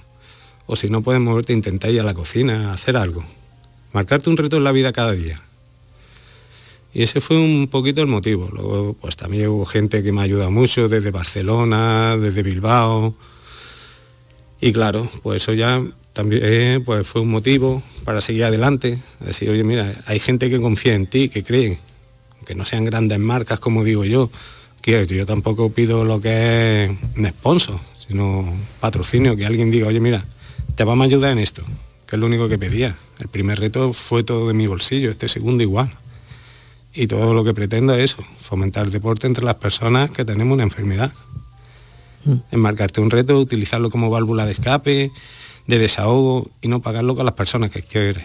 O 0.65 0.75
si 0.75 0.89
no 0.89 1.01
puedes 1.01 1.21
moverte, 1.21 1.53
intentar 1.53 1.91
ir 1.91 2.01
a 2.01 2.03
la 2.03 2.13
cocina, 2.13 2.73
hacer 2.73 2.97
algo. 2.97 3.23
Marcarte 3.93 4.29
un 4.29 4.37
reto 4.37 4.57
en 4.57 4.63
la 4.63 4.71
vida 4.71 4.91
cada 4.93 5.13
día. 5.13 5.41
Y 6.93 7.03
ese 7.03 7.21
fue 7.21 7.37
un 7.37 7.67
poquito 7.67 8.01
el 8.01 8.07
motivo. 8.07 8.49
Luego, 8.51 8.93
pues 8.99 9.15
también 9.15 9.47
hubo 9.47 9.65
gente 9.65 10.03
que 10.03 10.11
me 10.11 10.21
ayuda 10.21 10.49
mucho, 10.49 10.89
desde 10.89 11.11
Barcelona, 11.11 12.17
desde 12.17 12.43
Bilbao. 12.43 13.15
Y 14.59 14.73
claro, 14.73 15.09
pues 15.21 15.43
eso 15.43 15.53
ya 15.53 15.83
también 16.13 16.41
eh, 16.43 16.81
pues 16.83 17.05
fue 17.07 17.21
un 17.21 17.29
motivo 17.29 17.83
para 18.03 18.21
seguir 18.21 18.45
adelante. 18.45 18.99
Decir, 19.19 19.49
oye, 19.49 19.63
mira, 19.63 19.93
hay 20.07 20.19
gente 20.19 20.49
que 20.49 20.59
confía 20.59 20.95
en 20.95 21.05
ti, 21.05 21.29
que 21.29 21.43
cree, 21.43 21.77
aunque 22.37 22.55
no 22.55 22.65
sean 22.65 22.85
grandes 22.85 23.19
marcas, 23.19 23.59
como 23.59 23.83
digo 23.83 24.03
yo, 24.03 24.31
que 24.81 25.05
yo 25.05 25.25
tampoco 25.25 25.69
pido 25.69 26.05
lo 26.05 26.21
que 26.21 26.85
es 26.85 26.91
un 27.17 27.27
sponsor, 27.27 27.79
sino 28.07 28.45
patrocinio, 28.79 29.35
que 29.35 29.45
alguien 29.45 29.69
diga, 29.69 29.87
oye, 29.87 29.99
mira, 29.99 30.25
te 30.75 30.83
vamos 30.83 31.03
a 31.03 31.07
ayudar 31.07 31.31
en 31.33 31.39
esto, 31.39 31.63
que 32.05 32.15
es 32.15 32.19
lo 32.19 32.25
único 32.25 32.47
que 32.47 32.57
pedía. 32.57 32.97
El 33.19 33.27
primer 33.27 33.59
reto 33.59 33.93
fue 33.93 34.23
todo 34.23 34.47
de 34.47 34.53
mi 34.53 34.67
bolsillo, 34.67 35.09
este 35.09 35.27
segundo 35.27 35.63
igual. 35.63 35.93
Y 36.93 37.07
todo 37.07 37.33
lo 37.33 37.43
que 37.43 37.53
pretendo 37.53 37.93
es 37.95 38.13
eso, 38.13 38.23
fomentar 38.39 38.85
el 38.85 38.91
deporte 38.91 39.27
entre 39.27 39.43
las 39.43 39.55
personas 39.55 40.09
que 40.09 40.23
tenemos 40.23 40.53
una 40.55 40.63
enfermedad. 40.63 41.11
Enmarcarte 42.51 43.01
un 43.01 43.09
reto, 43.09 43.39
utilizarlo 43.39 43.89
como 43.89 44.09
válvula 44.09 44.45
de 44.45 44.51
escape, 44.51 45.11
de 45.67 45.77
desahogo 45.79 46.49
y 46.61 46.67
no 46.67 46.81
pagarlo 46.81 47.15
con 47.15 47.25
las 47.25 47.35
personas 47.35 47.71
que 47.71 47.81
quieres. 47.81 48.23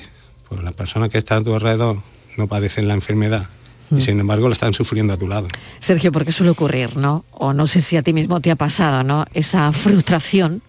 Pues 0.49 0.63
las 0.63 0.75
personas 0.75 1.09
que 1.09 1.19
están 1.19 1.43
a 1.43 1.45
tu 1.45 1.55
alrededor 1.55 2.03
no 2.37 2.47
padecen 2.47 2.89
la 2.89 2.95
enfermedad 2.95 3.49
y 3.97 4.01
sin 4.01 4.21
embargo 4.21 4.49
la 4.49 4.55
están 4.55 4.75
sufriendo 4.75 5.13
a 5.13 5.17
tu 5.17 5.27
lado. 5.29 5.49
Sergio, 5.81 6.13
porque 6.13 6.33
suele 6.33 6.51
ocurrir, 6.51 6.97
¿no? 6.97 7.25
O 7.33 7.53
no 7.53 7.67
sé 7.67 7.81
si 7.81 7.97
a 7.97 8.03
ti 8.03 8.13
mismo 8.13 8.41
te 8.41 8.51
ha 8.51 8.57
pasado, 8.57 9.03
¿no? 9.05 9.27
Esa 9.35 9.71
frustración 9.73 10.63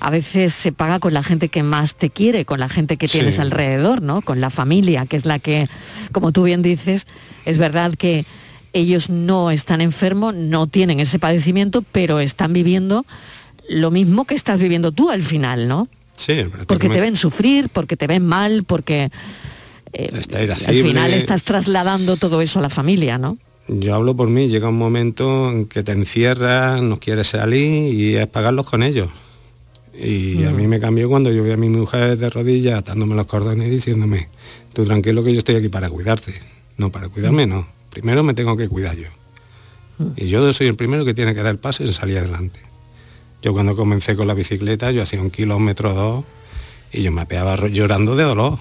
a 0.00 0.10
veces 0.10 0.54
se 0.54 0.70
paga 0.70 1.00
con 1.00 1.12
la 1.12 1.24
gente 1.24 1.48
que 1.48 1.62
más 1.64 1.96
te 1.96 2.10
quiere, 2.10 2.44
con 2.44 2.60
la 2.60 2.68
gente 2.68 2.96
que 2.96 3.08
Sí. 3.08 3.18
tienes 3.18 3.38
alrededor, 3.40 4.00
¿no? 4.02 4.22
Con 4.22 4.40
la 4.40 4.50
familia, 4.50 5.06
que 5.06 5.16
es 5.16 5.24
la 5.24 5.38
que, 5.40 5.68
como 6.12 6.30
tú 6.30 6.44
bien 6.44 6.62
dices, 6.62 7.06
es 7.44 7.58
verdad 7.58 7.94
que 7.98 8.24
ellos 8.72 9.10
no 9.10 9.50
están 9.50 9.80
enfermos, 9.80 10.34
no 10.34 10.66
tienen 10.66 11.00
ese 11.00 11.18
padecimiento, 11.18 11.82
pero 11.90 12.20
están 12.20 12.52
viviendo 12.52 13.06
lo 13.68 13.90
mismo 13.90 14.24
que 14.24 14.34
estás 14.34 14.58
viviendo 14.60 14.92
tú 14.92 15.10
al 15.10 15.22
final, 15.24 15.66
¿no? 15.68 15.88
Sí, 16.14 16.42
Porque 16.66 16.88
te 16.88 17.00
ven 17.00 17.16
sufrir, 17.16 17.68
porque 17.68 17.96
te 17.96 18.06
ven 18.06 18.26
mal, 18.26 18.64
porque 18.66 19.10
eh, 19.92 20.10
al 20.12 20.74
final 20.74 21.12
estás 21.12 21.42
trasladando 21.42 22.16
todo 22.16 22.40
eso 22.40 22.58
a 22.58 22.62
la 22.62 22.70
familia, 22.70 23.18
¿no? 23.18 23.38
Yo 23.68 23.94
hablo 23.94 24.16
por 24.16 24.28
mí, 24.28 24.48
llega 24.48 24.68
un 24.68 24.78
momento 24.78 25.50
en 25.50 25.66
que 25.66 25.82
te 25.82 25.92
encierras, 25.92 26.80
no 26.82 26.98
quieres 26.98 27.28
salir 27.28 27.92
y 27.92 28.16
es 28.16 28.26
pagarlos 28.26 28.66
con 28.66 28.82
ellos. 28.82 29.10
Y 30.00 30.44
a 30.44 30.52
mí 30.52 30.66
me 30.68 30.78
cambió 30.78 31.08
cuando 31.08 31.30
yo 31.32 31.42
vi 31.42 31.50
a 31.50 31.56
mi 31.56 31.68
mujer 31.68 32.16
de 32.16 32.30
rodillas 32.30 32.78
atándome 32.78 33.16
los 33.16 33.26
cordones 33.26 33.66
y 33.66 33.70
diciéndome, 33.70 34.28
tú 34.72 34.84
tranquilo 34.84 35.24
que 35.24 35.32
yo 35.32 35.38
estoy 35.38 35.56
aquí 35.56 35.68
para 35.68 35.90
cuidarte. 35.90 36.32
No, 36.76 36.92
para 36.92 37.08
cuidarme 37.08 37.46
no. 37.46 37.66
Primero 37.90 38.22
me 38.22 38.32
tengo 38.32 38.56
que 38.56 38.68
cuidar 38.68 38.96
yo. 38.96 39.08
Y 40.16 40.28
yo 40.28 40.52
soy 40.52 40.68
el 40.68 40.76
primero 40.76 41.04
que 41.04 41.14
tiene 41.14 41.34
que 41.34 41.42
dar 41.42 41.50
el 41.50 41.58
paso 41.58 41.82
y 41.82 41.92
salir 41.92 42.18
adelante. 42.18 42.60
Yo 43.42 43.52
cuando 43.52 43.76
comencé 43.76 44.16
con 44.16 44.28
la 44.28 44.34
bicicleta, 44.34 44.92
yo 44.92 45.02
hacía 45.02 45.20
un 45.20 45.30
kilómetro 45.30 45.90
o 45.90 45.94
dos 45.94 46.24
y 46.92 47.02
yo 47.02 47.12
me 47.12 47.22
apeaba 47.22 47.56
llorando 47.68 48.16
de 48.16 48.24
dolor, 48.24 48.58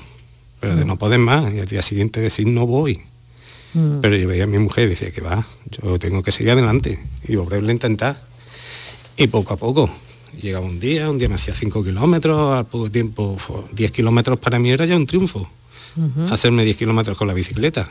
pero 0.60 0.76
de 0.76 0.86
no 0.86 0.98
poder 0.98 1.20
más. 1.20 1.54
Y 1.54 1.60
al 1.60 1.68
día 1.68 1.82
siguiente 1.82 2.20
decir 2.20 2.48
no 2.48 2.66
voy. 2.66 3.02
Pero 4.02 4.16
yo 4.16 4.28
veía 4.28 4.46
a 4.46 4.48
mi 4.48 4.58
mujer 4.58 4.86
y 4.86 4.90
decía 4.90 5.12
que 5.12 5.22
va, 5.22 5.46
yo 5.70 6.00
tengo 6.00 6.24
que 6.24 6.32
seguir 6.32 6.54
adelante 6.54 7.00
y 7.28 7.36
volverlo 7.36 7.70
a 7.70 7.72
intentar. 7.72 8.20
Y 9.18 9.28
poco 9.28 9.54
a 9.54 9.58
poco, 9.58 9.90
llegaba 10.42 10.66
un 10.66 10.80
día, 10.80 11.10
un 11.10 11.20
día 11.20 11.30
me 11.30 11.36
hacía 11.36 11.54
5 11.54 11.84
kilómetros, 11.84 12.58
al 12.58 12.66
poco 12.66 12.90
tiempo 12.90 13.38
fue 13.38 13.58
10 13.74 13.92
kilómetros 13.92 14.40
para 14.40 14.58
mí 14.58 14.72
era 14.72 14.86
ya 14.86 14.96
un 14.96 15.06
triunfo, 15.06 15.48
hacerme 16.32 16.64
10 16.64 16.78
kilómetros 16.78 17.18
con 17.18 17.28
la 17.28 17.36
bicicleta. 17.36 17.88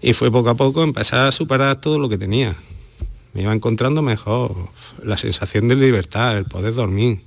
Y 0.00 0.12
fue 0.12 0.30
poco 0.32 0.50
a 0.50 0.54
poco 0.54 0.82
empezar 0.82 1.28
a 1.28 1.32
superar 1.32 1.80
todo 1.80 1.98
lo 1.98 2.08
que 2.08 2.18
tenía. 2.18 2.56
Me 3.32 3.42
iba 3.42 3.52
encontrando 3.52 4.02
mejor, 4.02 4.54
la 5.04 5.18
sensación 5.18 5.68
de 5.68 5.76
libertad, 5.76 6.36
el 6.36 6.46
poder 6.46 6.74
dormir. 6.74 7.20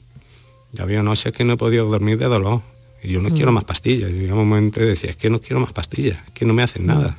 Ya 0.73 0.83
había 0.83 1.03
noches 1.03 1.31
que 1.33 1.43
no 1.43 1.53
he 1.53 1.57
podido 1.57 1.85
dormir 1.85 2.17
de 2.17 2.25
dolor. 2.25 2.61
Y 3.03 3.13
yo 3.13 3.21
no 3.21 3.29
quiero 3.29 3.51
más 3.51 3.63
pastillas. 3.63 4.09
Yo 4.11 4.35
un 4.35 4.47
momento 4.49 4.79
decía, 4.81 5.09
es 5.11 5.15
que 5.15 5.29
no 5.29 5.39
quiero 5.39 5.59
más 5.59 5.71
pastillas, 5.73 6.17
es 6.25 6.31
que 6.33 6.45
no 6.45 6.53
me 6.53 6.63
hacen 6.63 6.85
nada. 6.85 7.17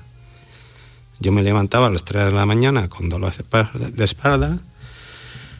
Yo 1.20 1.32
me 1.32 1.42
levantaba 1.42 1.86
a 1.86 1.90
las 1.90 2.04
3 2.04 2.26
de 2.26 2.32
la 2.32 2.46
mañana 2.46 2.88
con 2.88 3.08
dolor 3.08 3.32
de 3.32 3.38
espalda- 3.42 3.90
de 3.90 4.04
espalda, 4.04 4.58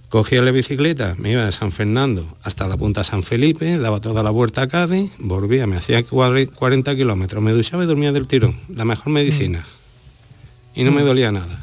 cogía 0.09 0.43
la 0.43 0.51
bicicleta, 0.51 1.15
me 1.19 1.33
iba 1.33 1.45
de 1.45 1.53
San 1.53 1.71
Fernando 1.73 2.27
hasta 2.43 2.67
la 2.67 2.77
punta 2.77 3.03
de 3.03 3.05
San 3.07 3.23
Felipe, 3.23 3.79
daba 3.79 4.01
toda 4.01 4.23
la 4.23 4.31
vuelta 4.31 4.63
a 4.63 4.69
Cádiz, 4.69 5.13
volvía, 5.19 5.67
me 5.67 5.77
hacía 5.77 6.03
cuare- 6.03 6.49
40 6.49 6.95
kilómetros, 6.97 7.43
me 7.43 7.53
duchaba 7.53 7.85
y 7.85 7.87
dormía 7.87 8.13
del 8.13 8.27
tirón. 8.27 8.57
La 8.75 8.85
mejor 8.85 9.13
medicina. 9.13 9.65
Y 10.75 10.85
no 10.85 10.93
me 10.93 11.03
dolía 11.03 11.31
nada. 11.33 11.63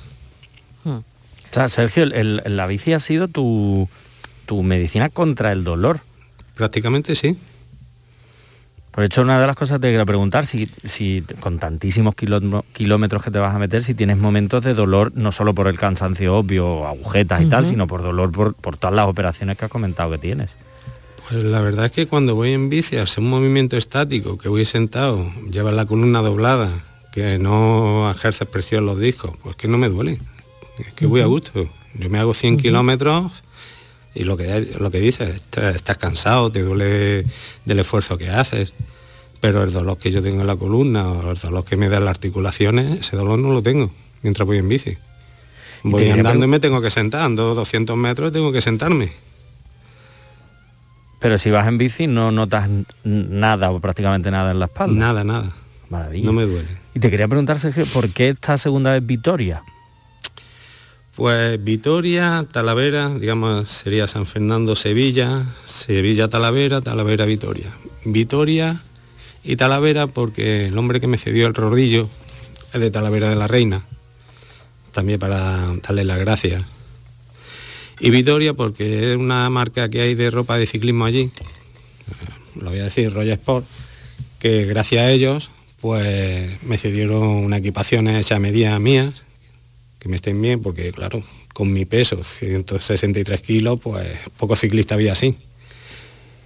O 0.85 1.03
sea, 1.51 1.69
Sergio, 1.69 2.03
el- 2.03 2.13
el- 2.45 2.55
la 2.57 2.67
bici 2.67 2.93
ha 2.93 2.99
sido 2.99 3.27
tu, 3.27 3.89
tu 4.45 4.61
medicina 4.63 5.09
contra 5.09 5.51
el 5.51 5.63
dolor. 5.63 6.01
Prácticamente 6.55 7.15
sí. 7.15 7.37
Por 8.97 9.03
hecho, 9.03 9.21
una 9.21 9.39
de 9.39 9.45
las 9.45 9.55
cosas 9.55 9.77
que 9.77 9.81
te 9.83 9.87
quería 9.89 10.07
preguntar, 10.07 10.47
si, 10.47 10.67
si 10.83 11.23
con 11.39 11.59
tantísimos 11.59 12.15
kiló- 12.15 12.65
kilómetros 12.73 13.21
que 13.21 13.29
te 13.29 13.37
vas 13.37 13.53
a 13.53 13.59
meter, 13.59 13.83
si 13.83 13.93
tienes 13.93 14.17
momentos 14.17 14.63
de 14.63 14.73
dolor, 14.73 15.11
no 15.13 15.31
solo 15.31 15.53
por 15.53 15.67
el 15.67 15.77
cansancio 15.77 16.35
obvio, 16.35 16.87
agujetas 16.87 17.43
y 17.43 17.45
tal, 17.45 17.67
sino 17.67 17.85
por 17.85 18.01
dolor 18.01 18.31
por, 18.31 18.55
por 18.55 18.77
todas 18.77 18.95
las 18.95 19.05
operaciones 19.05 19.55
que 19.55 19.65
has 19.65 19.69
comentado 19.71 20.09
que 20.09 20.17
tienes. 20.17 20.57
Pues 21.29 21.43
la 21.43 21.61
verdad 21.61 21.85
es 21.85 21.91
que 21.91 22.07
cuando 22.07 22.33
voy 22.33 22.53
en 22.53 22.69
bici, 22.69 22.97
hacer 22.97 23.23
un 23.23 23.29
movimiento 23.29 23.77
estático, 23.77 24.39
que 24.39 24.49
voy 24.49 24.65
sentado, 24.65 25.31
llevas 25.51 25.75
la 25.75 25.85
columna 25.85 26.23
doblada, 26.23 26.71
que 27.11 27.37
no 27.37 28.09
ejerces 28.09 28.47
presión 28.47 28.79
en 28.79 28.85
los 28.87 28.99
discos, 28.99 29.29
pues 29.43 29.55
que 29.57 29.67
no 29.67 29.77
me 29.77 29.89
duele. 29.89 30.17
Es 30.79 30.93
que 30.95 31.05
voy 31.05 31.21
a 31.21 31.27
gusto. 31.27 31.69
Yo 31.93 32.09
me 32.09 32.17
hago 32.17 32.33
100 32.33 32.57
kilómetros 32.57 33.43
y 34.17 34.23
lo 34.23 34.35
que, 34.35 34.67
lo 34.79 34.89
que 34.89 34.99
dices, 34.99 35.35
estás, 35.35 35.75
estás 35.75 35.97
cansado, 35.97 36.51
te 36.51 36.63
duele 36.63 37.23
del 37.65 37.79
esfuerzo 37.79 38.17
que 38.17 38.29
haces, 38.29 38.73
pero 39.41 39.63
el 39.63 39.71
dolor 39.71 39.99
que 39.99 40.11
yo 40.11 40.23
tengo 40.23 40.41
en 40.41 40.47
la 40.47 40.55
columna 40.55 41.07
o 41.07 41.31
el 41.31 41.37
dolor 41.37 41.63
que 41.63 41.77
me 41.77 41.87
dan 41.87 42.03
las 42.05 42.11
articulaciones, 42.11 42.99
ese 42.99 43.15
dolor 43.15 43.37
no 43.37 43.51
lo 43.51 43.61
tengo 43.61 43.91
mientras 44.23 44.47
voy 44.47 44.57
en 44.57 44.69
bici. 44.69 44.97
Voy 45.83 46.09
andando 46.09 46.45
y 46.45 46.47
me 46.47 46.59
tengo 46.59 46.81
que 46.81 46.89
sentar, 46.89 47.21
ando 47.21 47.53
200 47.53 47.95
metros 47.95 48.31
y 48.31 48.33
tengo 48.33 48.51
que 48.51 48.61
sentarme. 48.61 49.11
Pero 51.19 51.37
si 51.37 51.51
vas 51.51 51.67
en 51.67 51.77
bici 51.77 52.07
no 52.07 52.31
notas 52.31 52.69
nada 53.03 53.69
o 53.69 53.79
prácticamente 53.79 54.31
nada 54.31 54.49
en 54.49 54.59
la 54.59 54.65
espalda. 54.65 54.95
Nada, 54.95 55.23
nada. 55.23 55.51
Maravilla. 55.89 56.25
No 56.25 56.33
me 56.33 56.43
duele. 56.43 56.69
Y 56.95 56.99
te 56.99 57.11
quería 57.11 57.27
preguntar, 57.27 57.59
Sergio, 57.59 57.85
¿por 57.93 58.09
qué 58.09 58.29
esta 58.29 58.57
segunda 58.57 58.93
vez 58.93 59.05
Vitoria? 59.05 59.63
Pues 61.17 61.63
Vitoria, 61.63 62.45
Talavera, 62.51 63.09
digamos, 63.09 63.67
sería 63.67 64.07
San 64.07 64.27
Fernando, 64.27 64.75
Sevilla, 64.75 65.47
Sevilla, 65.65 66.27
Talavera, 66.27 66.79
Talavera, 66.81 67.25
Vitoria. 67.25 67.73
Vitoria 68.05 68.79
Y 69.43 69.55
Talavera 69.55 70.05
porque 70.05 70.67
el 70.67 70.77
hombre 70.77 70.99
que 70.99 71.07
me 71.07 71.17
cedió 71.17 71.47
el 71.47 71.55
rodillo 71.55 72.07
es 72.71 72.79
de 72.79 72.91
Talavera 72.91 73.31
de 73.31 73.35
la 73.35 73.47
Reina, 73.47 73.83
también 74.91 75.17
para 75.17 75.73
darle 75.81 76.03
las 76.03 76.19
gracias. 76.19 76.63
Y 77.99 78.11
Vitoria 78.11 78.53
porque 78.53 79.13
es 79.13 79.17
una 79.17 79.49
marca 79.49 79.89
que 79.89 80.01
hay 80.01 80.13
de 80.13 80.29
ropa 80.29 80.55
de 80.59 80.67
ciclismo 80.67 81.05
allí, 81.05 81.31
eh, 81.31 82.61
lo 82.61 82.69
voy 82.69 82.79
a 82.79 82.83
decir, 82.83 83.11
Royal 83.11 83.39
Sport, 83.39 83.65
que 84.37 84.65
gracias 84.65 85.01
a 85.01 85.09
ellos 85.09 85.49
pues 85.81 86.61
me 86.61 86.77
cedieron 86.77 87.23
una 87.23 87.57
equipación 87.57 88.07
hecha 88.07 88.35
a 88.35 88.39
medida 88.39 88.77
mías, 88.77 89.23
que 90.07 90.11
me 90.11 90.15
estén 90.15 90.41
bien, 90.41 90.61
porque 90.61 90.91
claro, 90.91 91.21
con 91.53 91.71
mi 91.71 91.85
peso, 91.85 92.23
163 92.23 93.41
kilos, 93.41 93.79
pues 93.81 94.07
poco 94.37 94.55
ciclista 94.55 94.95
había 94.95 95.11
así. 95.13 95.37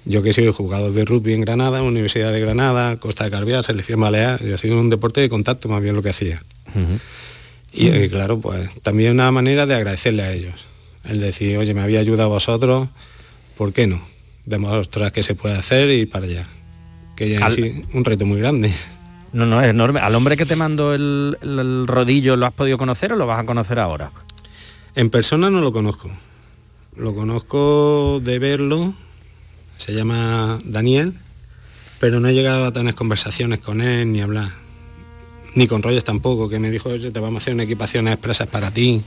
Yo 0.03 0.23
que 0.23 0.33
soy 0.33 0.47
jugador 0.51 0.93
de 0.93 1.05
rugby 1.05 1.33
en 1.33 1.41
Granada, 1.41 1.83
Universidad 1.83 2.31
de 2.33 2.39
Granada, 2.39 2.97
Costa 2.97 3.25
de 3.25 3.31
Carviar, 3.31 3.63
Selección 3.63 3.99
Balear, 3.99 4.43
yo 4.43 4.57
soy 4.57 4.71
un 4.71 4.89
deporte 4.89 5.21
de 5.21 5.29
contacto 5.29 5.69
más 5.69 5.81
bien 5.81 5.95
lo 5.95 6.01
que 6.01 6.09
hacía. 6.09 6.41
Y 7.71 7.87
eh, 7.87 8.09
claro, 8.09 8.39
pues 8.39 8.69
también 8.81 9.11
una 9.11 9.31
manera 9.31 9.65
de 9.65 9.75
agradecerle 9.75 10.23
a 10.23 10.33
ellos. 10.33 10.65
El 11.07 11.19
decir, 11.19 11.57
oye, 11.57 11.73
me 11.73 11.81
había 11.81 11.99
ayudado 11.99 12.23
a 12.31 12.33
vosotros, 12.33 12.89
¿por 13.57 13.73
qué 13.73 13.85
no? 13.87 14.01
Demostrar 14.45 15.11
que 15.11 15.21
se 15.23 15.35
puede 15.35 15.55
hacer 15.55 15.89
y 15.91 16.05
para 16.07 16.25
allá. 16.25 16.47
Que 17.15 17.29
ya 17.29 17.45
Al- 17.45 17.51
sí, 17.53 17.81
un 17.93 18.03
reto 18.03 18.25
muy 18.25 18.39
grande. 18.39 18.71
No, 19.33 19.45
no, 19.45 19.61
es 19.61 19.67
enorme. 19.69 19.99
¿Al 20.01 20.13
hombre 20.15 20.35
que 20.35 20.45
te 20.45 20.55
mandó 20.55 20.93
el, 20.93 21.37
el- 21.41 21.87
rodillo 21.87 22.35
lo 22.35 22.45
has 22.45 22.53
podido 22.53 22.77
conocer 22.77 23.13
o 23.13 23.15
lo 23.15 23.27
vas 23.27 23.39
a 23.39 23.45
conocer 23.45 23.79
ahora? 23.79 24.11
En 24.95 25.09
persona 25.09 25.49
no 25.49 25.61
lo 25.61 25.71
conozco. 25.71 26.09
Lo 26.97 27.15
conozco 27.15 28.19
de 28.21 28.39
verlo. 28.39 28.93
Se 29.77 29.93
llama 29.93 30.59
Daniel, 30.65 31.13
pero 31.99 32.19
no 32.19 32.27
he 32.27 32.33
llegado 32.33 32.65
a 32.65 32.71
tener 32.73 32.93
conversaciones 32.93 33.59
con 33.59 33.81
él 33.81 34.11
ni 34.11 34.21
hablar. 34.21 34.49
Ni 35.55 35.67
con 35.67 35.81
Rogers 35.81 36.03
tampoco, 36.03 36.49
que 36.49 36.59
me 36.59 36.69
dijo, 36.69 36.89
oye, 36.89 37.11
te 37.11 37.19
vamos 37.19 37.41
a 37.41 37.43
hacer 37.43 37.53
una 37.53 37.63
equipación 37.63 38.07
expresas 38.07 38.47
para 38.47 38.71
ti, 38.71 39.01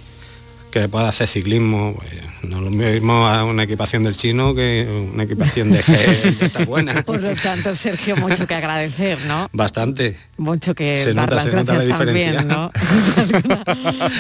que 0.80 0.88
puedas 0.88 1.08
hacer 1.08 1.28
ciclismo. 1.28 1.94
Pues, 1.96 2.12
no 2.42 2.60
lo 2.60 2.70
mismo 2.70 3.26
a 3.26 3.44
una 3.44 3.62
equipación 3.62 4.02
del 4.02 4.16
chino 4.16 4.54
que 4.54 4.86
una 5.12 5.22
equipación 5.22 5.70
de 5.70 5.80
que 5.80 6.44
está 6.44 6.64
buena. 6.64 7.02
Por 7.02 7.22
lo 7.22 7.34
tanto, 7.34 7.74
Sergio, 7.74 8.16
mucho 8.16 8.46
que 8.46 8.54
agradecer, 8.54 9.18
¿no? 9.26 9.48
Bastante. 9.52 10.16
Mucho 10.36 10.74
que 10.74 10.98
Se 10.98 11.14
dar 11.14 11.30
nota, 11.30 11.36
las 11.36 11.44
se 11.44 11.52
nota 11.52 11.84
la 11.84 11.98
también. 11.98 12.48
¿no? 12.48 12.70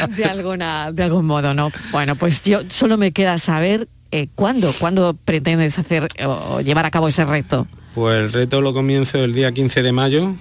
de 0.16 0.24
alguna, 0.24 0.92
de 0.92 1.02
algún 1.02 1.26
modo, 1.26 1.54
¿no? 1.54 1.70
Bueno, 1.90 2.16
pues 2.16 2.42
yo 2.42 2.60
solo 2.70 2.96
me 2.96 3.12
queda 3.12 3.36
saber 3.38 3.88
eh, 4.12 4.28
cuándo, 4.34 4.72
cuándo 4.78 5.18
pretendes 5.24 5.78
hacer 5.78 6.08
o, 6.24 6.56
o 6.56 6.60
llevar 6.60 6.86
a 6.86 6.90
cabo 6.90 7.08
ese 7.08 7.24
reto. 7.24 7.66
Pues 7.94 8.16
el 8.16 8.32
reto 8.32 8.60
lo 8.60 8.72
comienzo 8.72 9.18
el 9.22 9.34
día 9.34 9.52
15 9.52 9.82
de 9.82 9.92
mayo. 9.92 10.34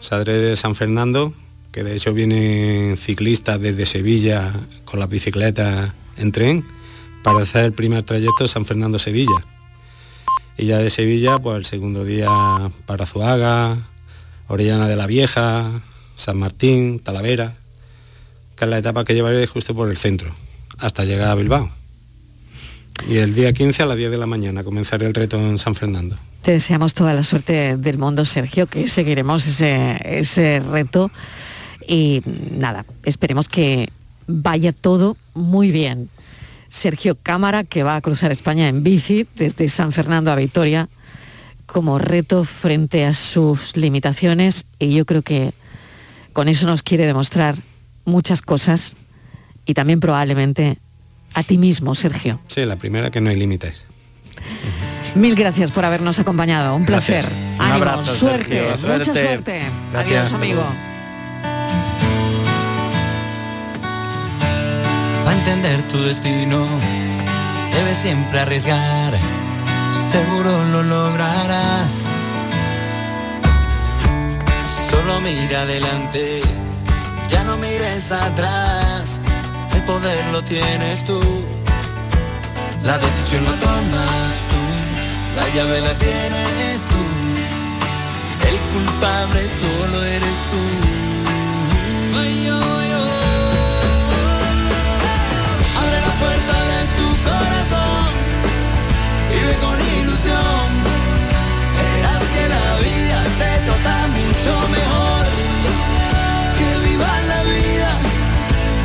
Saldré 0.00 0.38
de 0.38 0.56
San 0.56 0.74
Fernando, 0.74 1.34
que 1.76 1.84
de 1.84 1.94
hecho 1.94 2.14
vienen 2.14 2.96
ciclistas 2.96 3.60
desde 3.60 3.84
Sevilla 3.84 4.50
con 4.86 4.98
las 4.98 5.10
bicicletas 5.10 5.92
en 6.16 6.32
tren 6.32 6.64
para 7.22 7.40
hacer 7.40 7.66
el 7.66 7.74
primer 7.74 8.02
trayecto 8.02 8.48
San 8.48 8.64
Fernando-Sevilla. 8.64 9.44
Y 10.56 10.64
ya 10.64 10.78
de 10.78 10.88
Sevilla, 10.88 11.38
pues 11.38 11.58
el 11.58 11.64
segundo 11.66 12.02
día 12.02 12.30
para 12.86 13.04
Zuaga, 13.04 13.76
Orellana 14.48 14.88
de 14.88 14.96
la 14.96 15.06
Vieja, 15.06 15.82
San 16.16 16.38
Martín, 16.38 16.98
Talavera, 16.98 17.52
que 18.56 18.64
es 18.64 18.70
la 18.70 18.78
etapa 18.78 19.04
que 19.04 19.12
llevaré 19.12 19.46
justo 19.46 19.74
por 19.74 19.90
el 19.90 19.98
centro, 19.98 20.34
hasta 20.78 21.04
llegar 21.04 21.28
a 21.28 21.34
Bilbao. 21.34 21.70
Y 23.06 23.18
el 23.18 23.34
día 23.34 23.52
15 23.52 23.82
a 23.82 23.86
las 23.86 23.98
10 23.98 24.12
de 24.12 24.16
la 24.16 24.24
mañana 24.24 24.64
comenzaré 24.64 25.04
el 25.04 25.12
reto 25.12 25.36
en 25.36 25.58
San 25.58 25.74
Fernando. 25.74 26.16
Te 26.40 26.52
deseamos 26.52 26.94
toda 26.94 27.12
la 27.12 27.22
suerte 27.22 27.76
del 27.76 27.98
mundo, 27.98 28.24
Sergio, 28.24 28.66
que 28.66 28.88
seguiremos 28.88 29.46
ese, 29.46 29.98
ese 30.02 30.60
reto. 30.60 31.10
Y 31.86 32.22
nada, 32.50 32.84
esperemos 33.04 33.48
que 33.48 33.90
vaya 34.26 34.72
todo 34.72 35.16
muy 35.34 35.70
bien. 35.70 36.08
Sergio 36.68 37.16
Cámara, 37.22 37.64
que 37.64 37.82
va 37.84 37.96
a 37.96 38.00
cruzar 38.00 38.32
España 38.32 38.68
en 38.68 38.82
bici 38.82 39.26
desde 39.36 39.68
San 39.68 39.92
Fernando 39.92 40.32
a 40.32 40.34
Vitoria, 40.34 40.88
como 41.66 41.98
reto 41.98 42.44
frente 42.44 43.04
a 43.04 43.14
sus 43.14 43.76
limitaciones. 43.76 44.66
Y 44.78 44.92
yo 44.94 45.04
creo 45.06 45.22
que 45.22 45.52
con 46.32 46.48
eso 46.48 46.66
nos 46.66 46.82
quiere 46.82 47.06
demostrar 47.06 47.56
muchas 48.04 48.42
cosas 48.42 48.94
y 49.64 49.74
también 49.74 50.00
probablemente 50.00 50.78
a 51.34 51.42
ti 51.42 51.56
mismo, 51.58 51.94
Sergio. 51.94 52.40
Sí, 52.48 52.64
la 52.66 52.76
primera 52.76 53.10
que 53.10 53.20
no 53.20 53.30
hay 53.30 53.36
límites. 53.36 53.82
Mil 55.14 55.34
gracias 55.34 55.70
por 55.70 55.84
habernos 55.84 56.18
acompañado. 56.18 56.74
Un 56.76 56.84
placer. 56.84 57.22
Gracias. 57.22 57.32
Un 57.56 57.60
Ánimo, 57.62 57.74
abrazo, 57.76 58.14
suerte, 58.14 58.44
Sergio. 58.44 58.62
mucha 58.64 58.78
Suerte. 58.78 59.12
suerte. 59.22 59.60
Gracias. 59.92 60.18
Adiós, 60.18 60.34
amigo. 60.34 60.62
Para 65.26 65.38
entender 65.38 65.82
tu 65.88 66.00
destino, 66.04 66.64
debes 67.72 67.98
siempre 67.98 68.38
arriesgar. 68.38 69.12
Seguro 70.12 70.64
lo 70.66 70.84
lograrás. 70.84 72.04
Solo 74.88 75.20
mira 75.22 75.62
adelante, 75.62 76.42
ya 77.28 77.42
no 77.42 77.56
mires 77.56 78.12
atrás. 78.12 79.20
El 79.74 79.82
poder 79.82 80.24
lo 80.30 80.44
tienes 80.44 81.04
tú. 81.04 81.20
La 82.84 82.96
decisión 82.96 83.46
lo 83.46 83.50
tomas 83.54 84.32
tú. 84.50 84.62
La 85.34 85.48
llave 85.56 85.80
la 85.80 85.94
tienes 85.98 86.78
tú. 86.92 87.02
El 88.48 88.56
culpable 88.72 89.40
solo 89.48 90.04
eres 90.04 90.38
tú. 90.52 90.95
Mucho 104.46 104.68
mejor. 104.68 105.26
Que 106.58 106.88
vivas 106.88 107.26
la 107.28 107.42
vida, 107.42 107.98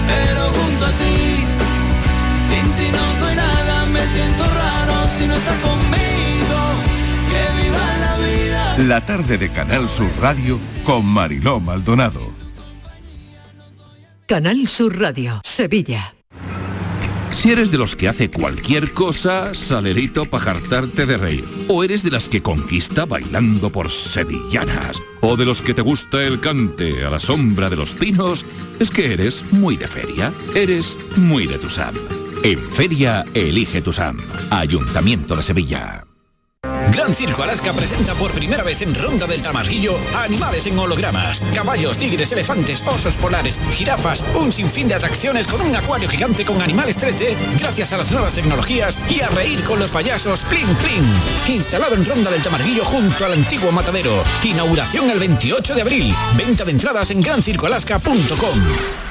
pero 0.07 0.41
junto 0.49 0.85
a 0.85 0.91
ti. 0.91 1.45
Sin 2.49 2.71
ti 2.75 2.91
no 2.91 3.19
soy 3.19 3.35
nada, 3.35 3.85
me 3.85 4.05
siento 4.07 4.43
raro 4.43 4.93
si 5.17 5.27
no 5.27 5.35
estás 5.35 5.59
conmigo. 5.59 6.59
Que 7.29 7.63
vivas 7.63 7.99
la 7.99 8.17
vida. 8.17 8.77
La 8.87 9.01
tarde 9.05 9.37
de 9.37 9.49
Canal 9.49 9.89
Sur 9.89 10.09
Radio 10.19 10.59
con 10.83 11.05
Mariló 11.05 11.59
Maldonado. 11.59 12.31
Canal 14.27 14.67
Sur 14.67 14.97
Radio, 14.97 15.41
Sevilla. 15.43 16.13
Si 17.33 17.49
eres 17.49 17.71
de 17.71 17.77
los 17.77 17.95
que 17.95 18.07
hace 18.07 18.29
cualquier 18.29 18.91
cosa, 18.91 19.53
salerito 19.53 20.25
para 20.25 20.43
jartarte 20.43 21.05
de 21.05 21.17
reír. 21.17 21.45
O 21.67 21.83
eres 21.83 22.03
de 22.03 22.11
las 22.11 22.29
que 22.29 22.41
conquista 22.41 23.05
bailando 23.05 23.71
por 23.71 23.89
sevillanas. 23.89 25.01
O 25.21 25.35
de 25.37 25.45
los 25.45 25.61
que 25.61 25.73
te 25.73 25.81
gusta 25.81 26.23
el 26.23 26.39
cante 26.39 27.03
a 27.03 27.09
la 27.09 27.19
sombra 27.19 27.69
de 27.69 27.77
los 27.77 27.93
pinos. 27.93 28.45
Es 28.79 28.91
que 28.91 29.13
eres 29.13 29.43
muy 29.53 29.77
de 29.77 29.87
feria. 29.87 30.31
Eres 30.53 30.97
muy 31.17 31.47
de 31.47 31.57
Tusam. 31.57 31.95
En 32.43 32.59
feria, 32.59 33.23
elige 33.33 33.81
Tusam. 33.81 34.17
Ayuntamiento 34.49 35.35
de 35.35 35.43
Sevilla. 35.43 36.10
Gran 36.91 37.15
Circo 37.15 37.43
Alaska 37.43 37.71
presenta 37.71 38.13
por 38.15 38.31
primera 38.31 38.63
vez 38.63 38.81
en 38.81 38.93
Ronda 38.93 39.25
del 39.25 39.41
Tamarguillo 39.41 39.97
animales 40.15 40.65
en 40.65 40.77
hologramas, 40.77 41.41
caballos, 41.53 41.97
tigres, 41.97 42.31
elefantes, 42.31 42.83
osos 42.85 43.15
polares, 43.15 43.59
jirafas, 43.71 44.23
un 44.35 44.51
sinfín 44.51 44.87
de 44.87 44.95
atracciones 44.95 45.47
con 45.47 45.61
un 45.61 45.75
acuario 45.75 46.09
gigante 46.09 46.45
con 46.45 46.61
animales 46.61 46.97
3D 46.97 47.35
gracias 47.59 47.93
a 47.93 47.97
las 47.97 48.11
nuevas 48.11 48.33
tecnologías 48.33 48.97
y 49.09 49.21
a 49.21 49.29
reír 49.29 49.63
con 49.63 49.79
los 49.79 49.91
payasos 49.91 50.41
Plin 50.41 50.67
Plin. 50.75 51.05
Instalado 51.55 51.95
en 51.95 52.05
Ronda 52.05 52.29
del 52.29 52.43
Tamarguillo 52.43 52.83
junto 52.83 53.25
al 53.25 53.33
antiguo 53.33 53.71
matadero. 53.71 54.23
Inauguración 54.43 55.09
el 55.09 55.19
28 55.19 55.75
de 55.75 55.81
abril. 55.81 56.15
Venta 56.35 56.65
de 56.65 56.71
entradas 56.71 57.09
en 57.11 57.21
grancircoalaska.com. 57.21 59.10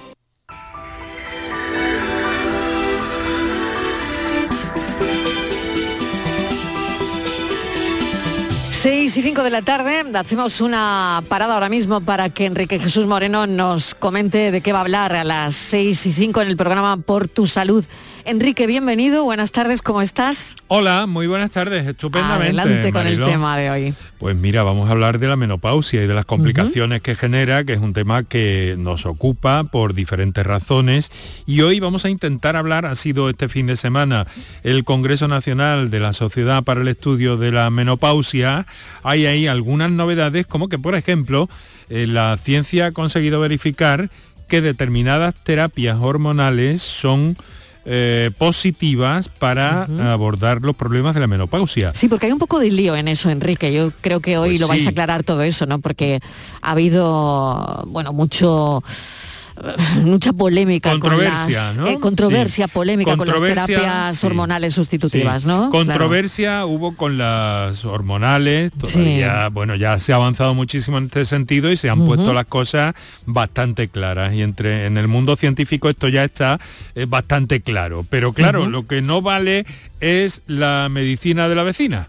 6 8.81 9.15
y 9.15 9.21
5 9.21 9.43
de 9.43 9.51
la 9.51 9.61
tarde, 9.61 10.03
hacemos 10.15 10.59
una 10.59 11.21
parada 11.29 11.53
ahora 11.53 11.69
mismo 11.69 12.01
para 12.01 12.31
que 12.31 12.47
Enrique 12.47 12.79
Jesús 12.79 13.05
Moreno 13.05 13.45
nos 13.45 13.93
comente 13.93 14.49
de 14.49 14.61
qué 14.61 14.73
va 14.73 14.79
a 14.79 14.81
hablar 14.81 15.13
a 15.13 15.23
las 15.23 15.53
6 15.53 16.03
y 16.07 16.11
5 16.11 16.41
en 16.41 16.47
el 16.47 16.57
programa 16.57 16.97
Por 16.97 17.27
tu 17.27 17.45
Salud. 17.45 17.85
Enrique, 18.25 18.67
bienvenido, 18.67 19.23
buenas 19.23 19.51
tardes, 19.51 19.81
¿cómo 19.81 20.01
estás? 20.01 20.55
Hola, 20.67 21.07
muy 21.07 21.25
buenas 21.25 21.51
tardes, 21.51 21.87
estupendamente. 21.87 22.61
Adelante 22.61 22.91
con 22.91 23.03
Mariló. 23.03 23.25
el 23.25 23.31
tema 23.31 23.57
de 23.57 23.69
hoy. 23.71 23.93
Pues 24.19 24.35
mira, 24.35 24.61
vamos 24.61 24.89
a 24.89 24.91
hablar 24.91 25.17
de 25.17 25.27
la 25.27 25.35
menopausia 25.35 26.03
y 26.03 26.07
de 26.07 26.13
las 26.13 26.25
complicaciones 26.25 27.01
que 27.01 27.15
genera, 27.15 27.63
que 27.63 27.73
es 27.73 27.79
un 27.79 27.93
tema 27.93 28.23
que 28.23 28.75
nos 28.77 29.07
ocupa 29.07 29.63
por 29.63 29.95
diferentes 29.95 30.45
razones. 30.45 31.11
Y 31.47 31.61
hoy 31.61 31.79
vamos 31.79 32.05
a 32.05 32.09
intentar 32.09 32.55
hablar, 32.55 32.85
ha 32.85 32.95
sido 32.95 33.29
este 33.29 33.49
fin 33.49 33.65
de 33.65 33.75
semana 33.75 34.27
el 34.63 34.83
Congreso 34.83 35.27
Nacional 35.27 35.89
de 35.89 35.99
la 35.99 36.13
Sociedad 36.13 36.63
para 36.63 36.81
el 36.81 36.87
Estudio 36.87 37.37
de 37.37 37.51
la 37.51 37.69
Menopausia. 37.71 38.67
Hay 39.01 39.25
ahí 39.25 39.47
algunas 39.47 39.89
novedades, 39.89 40.45
como 40.45 40.69
que, 40.69 40.77
por 40.77 40.95
ejemplo, 40.95 41.49
eh, 41.89 42.05
la 42.05 42.37
ciencia 42.37 42.87
ha 42.87 42.91
conseguido 42.91 43.39
verificar 43.39 44.11
que 44.47 44.61
determinadas 44.61 45.33
terapias 45.43 45.97
hormonales 45.99 46.81
son 46.81 47.37
eh, 47.85 48.31
positivas 48.37 49.29
para 49.29 49.83
abordar 50.11 50.61
los 50.61 50.75
problemas 50.75 51.13
de 51.15 51.21
la 51.21 51.27
menopausia. 51.27 51.91
Sí, 51.95 52.07
porque 52.07 52.27
hay 52.27 52.31
un 52.31 52.39
poco 52.39 52.59
de 52.59 52.69
lío 52.69 52.95
en 52.95 53.07
eso, 53.07 53.29
Enrique. 53.29 53.73
Yo 53.73 53.91
creo 54.01 54.19
que 54.19 54.37
hoy 54.37 54.49
Pues 54.51 54.61
lo 54.61 54.67
vais 54.67 54.81
sí. 54.81 54.87
a 54.87 54.91
aclarar 54.91 55.23
todo 55.23 55.41
eso, 55.43 55.65
¿no? 55.65 55.79
Porque 55.79 56.19
ha 56.61 56.71
habido, 56.71 57.83
bueno, 57.87 58.13
mucho 58.13 58.83
mucha 60.03 60.33
polémica 60.33 60.91
Controversia, 60.91 61.35
con 61.45 61.53
las, 61.53 61.77
¿no? 61.77 61.87
eh, 61.87 61.99
controversia, 61.99 62.65
Sí. 62.65 62.71
polémica 62.73 63.17
con 63.17 63.27
las 63.27 63.39
terapias 63.41 64.17
sí. 64.17 64.25
hormonales 64.25 64.73
sustitutivas, 64.73 65.43
Sí. 65.43 65.47
¿no? 65.47 65.69
Claro. 65.69 65.85
Controversia 65.85 66.65
hubo 66.65 66.95
con 66.95 67.17
las 67.17 67.85
hormonales, 67.85 68.71
todavía, 68.73 69.49
bueno, 69.49 69.75
ya 69.75 69.99
se 69.99 70.13
ha 70.13 70.15
avanzado 70.15 70.53
muchísimo 70.53 70.97
en 70.97 71.05
este 71.05 71.25
sentido 71.25 71.71
y 71.71 71.77
se 71.77 71.89
han 71.89 72.05
puesto 72.05 72.33
las 72.33 72.45
cosas 72.45 72.93
bastante 73.25 73.87
claras. 73.87 74.33
Y 74.33 74.41
entre 74.41 74.85
en 74.85 74.97
el 74.97 75.07
mundo 75.07 75.35
científico 75.35 75.89
esto 75.89 76.07
ya 76.07 76.23
está 76.23 76.59
eh, 76.95 77.05
bastante 77.07 77.61
claro. 77.61 78.05
Pero 78.09 78.33
claro, 78.33 78.67
lo 78.67 78.87
que 78.87 79.01
no 79.01 79.21
vale 79.21 79.65
es 79.99 80.41
la 80.47 80.87
medicina 80.89 81.47
de 81.47 81.55
la 81.55 81.63
vecina. 81.63 82.07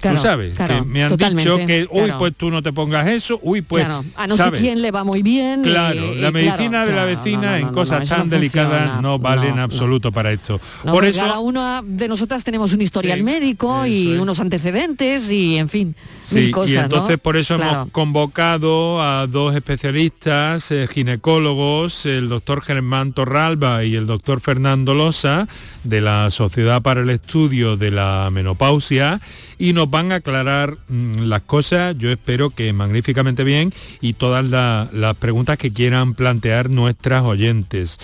Claro, 0.00 0.16
tú 0.16 0.22
sabes, 0.22 0.54
claro, 0.54 0.78
que 0.78 0.84
me 0.86 1.04
han 1.04 1.16
dicho 1.16 1.58
que, 1.58 1.86
uy, 1.90 2.04
claro. 2.04 2.18
pues 2.18 2.34
tú 2.34 2.50
no 2.50 2.62
te 2.62 2.72
pongas 2.72 3.06
eso, 3.06 3.38
uy, 3.42 3.60
pues, 3.60 3.84
a 3.84 4.26
no 4.26 4.36
sé 4.36 4.50
quién 4.52 4.80
le 4.80 4.90
va 4.90 5.04
muy 5.04 5.22
bien. 5.22 5.62
Claro, 5.62 6.14
y 6.14 6.18
la 6.18 6.30
medicina 6.30 6.86
de 6.86 6.94
la 6.94 7.04
vecina 7.04 7.52
no, 7.52 7.58
no, 7.58 7.68
en 7.68 7.74
cosas 7.74 8.08
tan 8.08 8.30
delicadas 8.30 8.80
funciona. 8.80 9.02
no 9.02 9.18
vale 9.18 9.48
en 9.48 9.58
absoluto 9.58 10.10
para 10.10 10.32
esto. 10.32 10.60
Por 10.84 11.04
eso, 11.04 11.20
cada 11.20 11.40
una 11.40 11.82
de 11.84 12.08
nosotras 12.08 12.44
tenemos 12.44 12.72
un 12.72 12.80
historial 12.82 13.22
médico 13.22 13.86
y 13.86 14.16
unos 14.16 14.40
antecedentes 14.40 15.30
y 15.30 15.58
en 15.58 15.68
fin, 15.68 15.94
mil 16.32 16.44
Sí, 16.44 16.50
cosas. 16.50 16.70
y 16.70 16.76
entonces 16.78 17.18
por 17.18 17.36
eso 17.36 17.56
hemos 17.56 17.90
convocado 17.90 19.02
a 19.02 19.26
dos 19.26 19.54
especialistas, 19.54 20.70
eh, 20.70 20.88
ginecólogos, 20.90 22.06
el 22.06 22.28
doctor 22.28 22.62
Germán 22.62 23.12
Torralba 23.12 23.84
y 23.84 23.96
el 23.96 24.06
doctor 24.06 24.40
Fernando 24.40 24.94
Losa, 24.94 25.46
de 25.84 26.00
la 26.00 26.30
Sociedad 26.30 26.82
para 26.82 27.02
el 27.02 27.10
Estudio 27.10 27.76
de 27.76 27.90
la 27.90 28.28
Menopausia, 28.32 29.20
y 29.60 29.74
nos 29.74 29.88
van 29.90 30.10
a 30.10 30.16
aclarar 30.16 30.78
mm, 30.88 31.24
las 31.28 31.42
cosas, 31.42 31.94
yo 31.98 32.10
espero 32.10 32.50
que 32.50 32.72
magníficamente 32.72 33.44
bien, 33.44 33.72
y 34.00 34.14
todas 34.14 34.44
la- 34.44 34.88
las 34.92 35.16
preguntas 35.16 35.58
que 35.58 35.70
quieran 35.72 36.14
plantear 36.14 36.70
nuestras 36.70 37.22
oyentes 37.22 38.00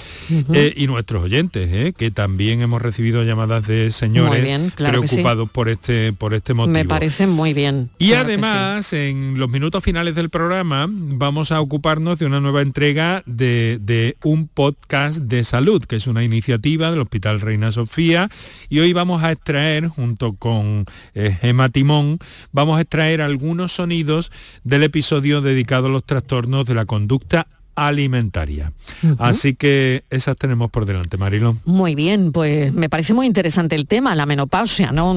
eh, 0.52 0.74
y 0.76 0.86
nuestros 0.86 1.24
oyentes, 1.24 1.68
eh, 1.72 1.94
que 1.96 2.10
también 2.10 2.60
hemos 2.60 2.82
recibido 2.82 3.24
llamadas 3.24 3.66
de 3.66 3.90
señores 3.90 4.44
bien, 4.44 4.70
claro 4.74 5.00
que 5.00 5.08
sí. 5.08 5.16
preocupados 5.16 5.50
por 5.50 5.68
este 5.70 6.12
por 6.12 6.34
este 6.34 6.52
motivo. 6.54 6.72
Me 6.74 6.84
parece 6.84 7.26
muy 7.26 7.54
bien. 7.54 7.88
Y 7.98 8.08
claro 8.10 8.26
además, 8.26 8.92
en 8.92 9.38
los 9.38 9.48
minutos 9.48 9.82
finales 9.82 10.14
del 10.14 10.28
programa, 10.28 10.86
vamos 10.90 11.52
a 11.52 11.60
ocuparnos 11.62 12.18
de 12.18 12.26
una 12.26 12.40
nueva 12.40 12.60
entrega 12.60 13.22
de, 13.24 13.78
de 13.80 14.16
un 14.22 14.46
podcast 14.48 15.18
de 15.20 15.42
salud, 15.42 15.82
que 15.84 15.96
es 15.96 16.06
una 16.06 16.22
iniciativa 16.22 16.90
del 16.90 17.00
Hospital 17.00 17.40
Reina 17.40 17.72
Sofía. 17.72 18.28
Y 18.68 18.80
hoy 18.80 18.92
vamos 18.92 19.22
a 19.22 19.32
extraer, 19.32 19.88
junto 19.88 20.34
con 20.34 20.84
eh, 21.14 21.36
Gemma 21.46 21.68
Timón, 21.68 22.18
vamos 22.52 22.78
a 22.78 22.82
extraer 22.82 23.22
algunos 23.22 23.72
sonidos 23.72 24.32
del 24.64 24.82
episodio 24.82 25.40
dedicado 25.40 25.86
a 25.86 25.90
los 25.90 26.04
trastornos 26.04 26.66
de 26.66 26.74
la 26.74 26.84
conducta 26.84 27.46
alimentaria. 27.76 28.72
Así 29.18 29.54
que 29.54 30.04
esas 30.10 30.36
tenemos 30.36 30.70
por 30.70 30.86
delante, 30.86 31.18
Marilón. 31.18 31.60
Muy 31.66 31.94
bien, 31.94 32.32
pues 32.32 32.72
me 32.72 32.88
parece 32.88 33.12
muy 33.14 33.26
interesante 33.26 33.76
el 33.76 33.86
tema, 33.86 34.14
la 34.14 34.26
menopausia, 34.26 34.92
¿no? 34.92 35.14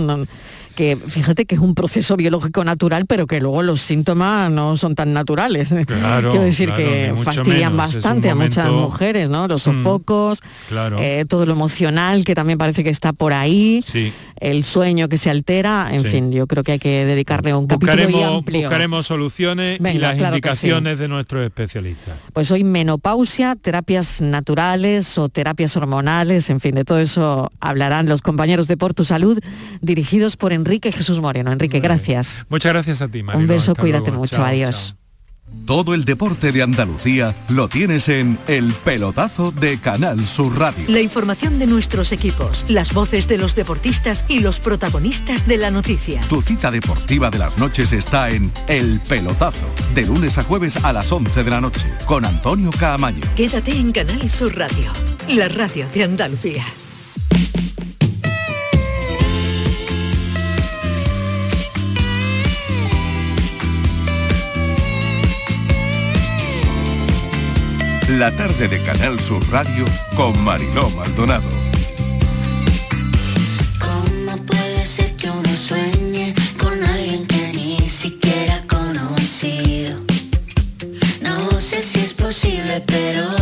Que 0.80 0.96
fíjate 0.96 1.44
que 1.46 1.56
es 1.56 1.62
un 1.62 1.76
proceso 1.76 2.16
biológico 2.16 2.64
natural, 2.64 3.06
pero 3.06 3.28
que 3.28 3.42
luego 3.42 3.64
los 3.64 3.82
síntomas 3.82 4.50
no 4.50 4.78
son 4.78 4.96
tan 4.96 5.12
naturales. 5.12 5.74
Claro, 5.86 6.30
Quiero 6.32 6.46
decir 6.46 6.70
claro, 6.70 6.82
que 6.82 7.14
fastidian 7.22 7.74
menos. 7.76 7.96
Bastante 7.96 8.30
a 8.30 8.36
muchas 8.36 8.72
mujeres, 8.72 9.30
¿no? 9.30 9.46
Los 9.50 9.68
Mm, 9.68 9.84
sofocos, 9.84 10.40
Claro. 10.70 10.96
eh, 11.02 11.26
todo 11.28 11.46
lo 11.46 11.52
emocional 11.52 12.24
que 12.24 12.34
también 12.34 12.58
parece 12.58 12.86
que 12.86 12.92
está 12.92 13.12
por 13.12 13.34
ahí, 13.34 13.82
Sí. 13.86 14.14
el 14.40 14.64
sueño 14.64 15.10
que 15.10 15.18
se 15.18 15.30
altera, 15.30 15.90
en 15.92 16.04
Sí. 16.04 16.08
fin, 16.12 16.32
yo 16.32 16.48
creo 16.48 16.64
que 16.64 16.72
hay 16.72 16.80
que 16.80 17.04
dedicarle 17.04 17.54
un 17.54 17.68
capítulo 17.68 17.92
y 18.02 18.06
Buscaremos, 18.06 18.38
amplio. 18.38 18.60
buscaremos 18.62 19.06
soluciones 19.06 19.82
y 19.82 19.98
las 19.98 20.18
indicaciones 20.18 20.98
de 20.98 21.10
nuestros 21.10 21.44
especialistas. 21.44 22.16
Pues 22.32 22.52
hoy 22.52 22.64
menopausia, 22.64 23.58
terapias 23.62 24.22
naturales 24.22 25.18
o 25.18 25.28
terapias 25.28 25.76
hormonales, 25.76 26.50
en 26.50 26.62
fin, 26.62 26.76
de 26.76 26.86
todo 26.86 27.00
eso 27.00 27.52
hablarán 27.60 28.08
los 28.08 28.22
compañeros 28.22 28.70
de 28.70 28.78
Por 28.78 28.94
Tu 28.94 29.04
Salud, 29.04 29.40
dirigidos 29.82 30.38
por 30.38 30.54
Enrique 30.54 30.69
Jesús 30.92 31.20
Moreno. 31.20 31.52
Enrique, 31.52 31.80
gracias. 31.80 32.38
Muchas 32.50 32.72
gracias 32.74 33.02
a 33.02 33.08
ti, 33.08 33.24
Mariló. 33.24 33.42
Un 33.42 33.48
beso, 33.48 33.72
Hasta 33.72 33.82
cuídate 33.82 34.10
luego. 34.12 34.20
mucho, 34.20 34.36
Chao, 34.38 34.46
adiós. 34.46 34.96
Todo 35.66 35.96
el 35.96 36.06
deporte 36.06 36.52
de 36.52 36.62
Andalucía 36.62 37.34
lo 37.50 37.68
tienes 37.68 38.08
en 38.08 38.38
El 38.48 38.72
Pelotazo 38.72 39.52
de 39.52 39.80
Canal 39.80 40.24
Sur 40.28 40.56
Radio. 40.60 40.86
La 40.88 41.02
información 41.02 41.58
de 41.58 41.66
nuestros 41.66 42.12
equipos, 42.12 42.70
las 42.70 42.94
voces 42.94 43.28
de 43.28 43.40
los 43.40 43.56
deportistas 43.56 44.26
y 44.28 44.42
los 44.42 44.60
protagonistas 44.60 45.48
de 45.48 45.58
la 45.58 45.72
noticia. 45.72 46.22
Tu 46.30 46.44
cita 46.44 46.70
deportiva 46.70 47.32
de 47.32 47.40
las 47.40 47.58
noches 47.58 47.92
está 47.94 48.30
en 48.30 48.52
El 48.68 49.02
Pelotazo, 49.10 49.66
de 49.96 50.06
lunes 50.06 50.38
a 50.38 50.44
jueves 50.44 50.78
a 50.84 50.94
las 50.94 51.12
11 51.12 51.44
de 51.44 51.50
la 51.50 51.62
noche, 51.62 51.94
con 52.06 52.26
Antonio 52.26 52.70
Caamaño. 52.80 53.24
Quédate 53.36 53.72
en 53.72 53.92
Canal 53.92 54.30
Sur 54.30 54.56
Radio, 54.56 54.92
la 55.30 55.50
radio 55.50 55.88
de 55.96 56.04
Andalucía. 56.04 56.64
La 68.20 68.36
tarde 68.36 68.68
de 68.68 68.84
Canal 68.84 69.18
Sur 69.18 69.42
Radio 69.50 69.86
con 70.18 70.38
Mariló 70.44 70.90
Maldonado. 70.90 71.48
No 81.22 81.62
sé 81.62 81.82
si 81.82 82.00
es 82.00 82.14
posible, 82.14 82.84
pero 82.86 83.39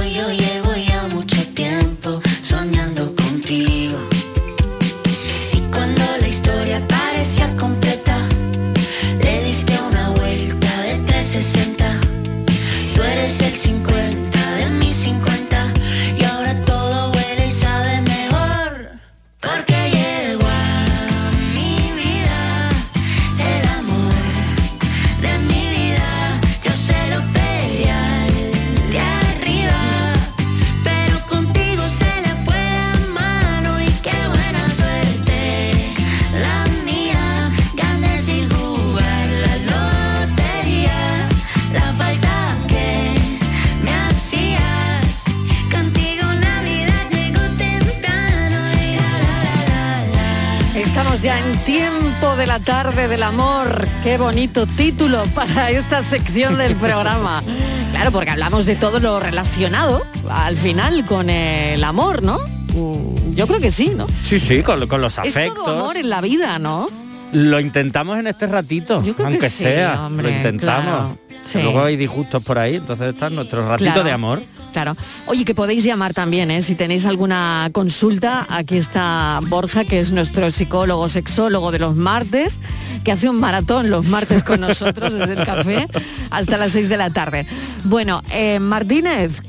la 52.57 52.63
tarde 52.63 53.07
del 53.07 53.21
amor. 53.21 53.87
Qué 54.03 54.17
bonito 54.17 54.65
título 54.65 55.23
para 55.35 55.69
esta 55.69 56.01
sección 56.01 56.57
del 56.57 56.75
programa. 56.77 57.43
Claro, 57.91 58.11
porque 58.11 58.31
hablamos 58.31 58.65
de 58.65 58.75
todo 58.75 58.99
lo 58.99 59.19
relacionado 59.19 60.01
al 60.29 60.57
final 60.57 61.05
con 61.05 61.29
el 61.29 61.83
amor, 61.83 62.23
¿no? 62.23 62.39
Mm, 62.73 63.35
Yo 63.35 63.45
creo 63.45 63.59
que 63.59 63.71
sí, 63.71 63.91
¿no? 63.95 64.07
Sí, 64.25 64.39
sí, 64.39 64.63
con, 64.63 64.87
con 64.87 65.01
los 65.01 65.13
Es 65.19 65.19
afectos. 65.19 65.55
todo 65.65 65.67
amor 65.79 65.97
en 65.97 66.09
la 66.09 66.19
vida, 66.21 66.57
¿no? 66.57 66.87
Lo 67.33 67.59
intentamos 67.59 68.17
en 68.17 68.25
este 68.27 68.47
ratito, 68.47 69.03
Yo 69.03 69.13
creo 69.13 69.27
que 69.27 69.33
aunque 69.33 69.49
sí, 69.51 69.63
sea. 69.65 70.05
hombre, 70.07 70.31
lo 70.31 70.35
intentamos. 70.37 70.83
claro, 70.85 71.17
sí. 71.45 71.59
Luego 71.61 71.83
hay 71.83 71.95
disgustos 71.97 72.41
por 72.43 72.57
ahí, 72.57 72.77
entonces 72.77 73.13
está 73.13 73.29
nuestro 73.29 73.67
ratito 73.67 73.91
Claro. 73.91 74.03
de 74.03 74.11
amor. 74.13 74.41
Claro. 74.73 74.95
Oye, 75.25 75.45
que 75.45 75.55
podéis 75.55 75.83
llamar 75.83 76.13
también, 76.13 76.51
¿eh? 76.51 76.61
Si 76.61 76.75
tenéis 76.75 77.05
alguna 77.05 77.69
consulta, 77.71 78.45
aquí 78.49 78.77
está 78.77 79.39
Borja, 79.47 79.85
que 79.85 79.99
es 79.99 80.11
nuestro 80.11 80.51
psicólogo, 80.51 81.09
sexólogo 81.09 81.71
de 81.71 81.79
los 81.79 81.95
martes, 81.95 82.59
que 83.03 83.11
hace 83.11 83.29
un 83.29 83.39
maratón 83.39 83.89
los 83.89 84.05
martes 84.05 84.43
con 84.43 84.61
nosotros 84.61 85.13
desde 85.13 85.33
el 85.33 85.45
café 85.45 85.87
hasta 86.29 86.57
las 86.57 86.73
6 86.73 86.89
de 86.89 86.97
la 86.97 87.09
tarde. 87.09 87.47
Bueno, 87.85 88.21
eh, 88.31 88.59
Martínez, 88.59 89.41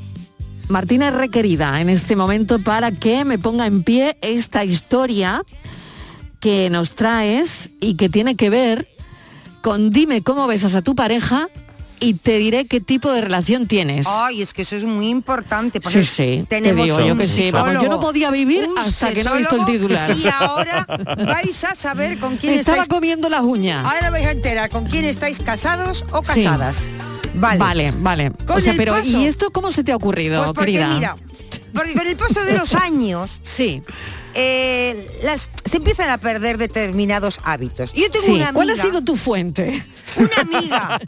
Martínez 0.68 1.12
requerida 1.12 1.80
en 1.80 1.88
este 1.88 2.16
momento 2.16 2.58
para 2.58 2.92
que 2.92 3.24
me 3.24 3.38
ponga 3.38 3.66
en 3.66 3.82
pie 3.82 4.16
esta 4.20 4.64
historia 4.64 5.42
que 6.40 6.70
nos 6.70 6.92
traes 6.92 7.70
y 7.80 7.94
que 7.94 8.08
tiene 8.08 8.36
que 8.36 8.50
ver 8.50 8.88
con 9.60 9.90
dime 9.90 10.22
cómo 10.22 10.46
besas 10.46 10.74
a 10.74 10.82
tu 10.82 10.94
pareja 10.94 11.48
y 12.00 12.14
te 12.14 12.38
diré 12.38 12.66
qué 12.66 12.80
tipo 12.80 13.12
de 13.12 13.20
relación 13.20 13.66
tienes. 13.66 14.06
Ay, 14.08 14.42
es 14.42 14.52
que 14.52 14.62
eso 14.62 14.76
es 14.76 14.84
muy 14.84 15.08
importante. 15.08 15.80
Sí, 15.88 16.02
sí, 16.02 16.44
te 16.48 16.60
digo 16.60 17.00
yo 17.00 17.16
que 17.16 17.26
sí. 17.26 17.50
Vamos, 17.50 17.82
yo 17.82 17.88
no 17.88 18.00
podía 18.00 18.30
vivir 18.30 18.66
hasta 18.78 19.12
que 19.12 19.24
no 19.24 19.34
he 19.34 19.38
visto 19.38 19.56
el 19.56 19.64
titular. 19.64 20.10
Y 20.16 20.26
ahora 20.28 20.86
vais 21.26 21.64
a 21.64 21.74
saber 21.74 22.18
con 22.18 22.36
quién 22.36 22.54
Estaba 22.54 22.78
estáis... 22.82 22.88
comiendo 22.88 23.28
las 23.28 23.42
uñas. 23.42 23.84
Ahora 23.84 24.10
vais 24.10 24.26
a 24.26 24.30
enterar 24.32 24.68
con 24.70 24.86
quién 24.86 25.04
estáis 25.04 25.38
casados 25.40 26.04
o 26.12 26.22
Sí. 26.24 26.44
casadas. 26.44 26.90
Vale. 27.34 27.58
Vale, 27.58 27.92
vale. 27.98 28.32
O 28.48 28.60
sea, 28.60 28.74
pero 28.76 28.92
paso- 28.94 29.06
¿y 29.08 29.26
esto 29.26 29.50
cómo 29.50 29.70
se 29.72 29.84
te 29.84 29.92
ha 29.92 29.96
ocurrido, 29.96 30.42
Pues 30.42 30.54
porque 30.54 30.72
querida? 30.72 30.94
mira, 30.94 31.16
porque 31.74 31.92
con 31.94 32.06
el 32.06 32.16
paso 32.16 32.42
de 32.44 32.54
los 32.56 32.74
años, 32.74 33.38
sí, 33.42 33.82
eh, 34.40 35.10
las, 35.24 35.50
se 35.64 35.76
empiezan 35.78 36.10
a 36.10 36.18
perder 36.18 36.58
determinados 36.58 37.40
hábitos. 37.44 37.92
Y 37.94 38.02
yo 38.02 38.10
tengo 38.10 38.24
Sí, 38.26 38.30
una 38.32 38.48
amiga, 38.48 38.52
¿Cuál 38.54 38.70
ha 38.70 38.76
sido 38.76 39.02
tu 39.02 39.16
fuente? 39.16 39.84
una 40.16 40.36
amiga, 40.40 41.00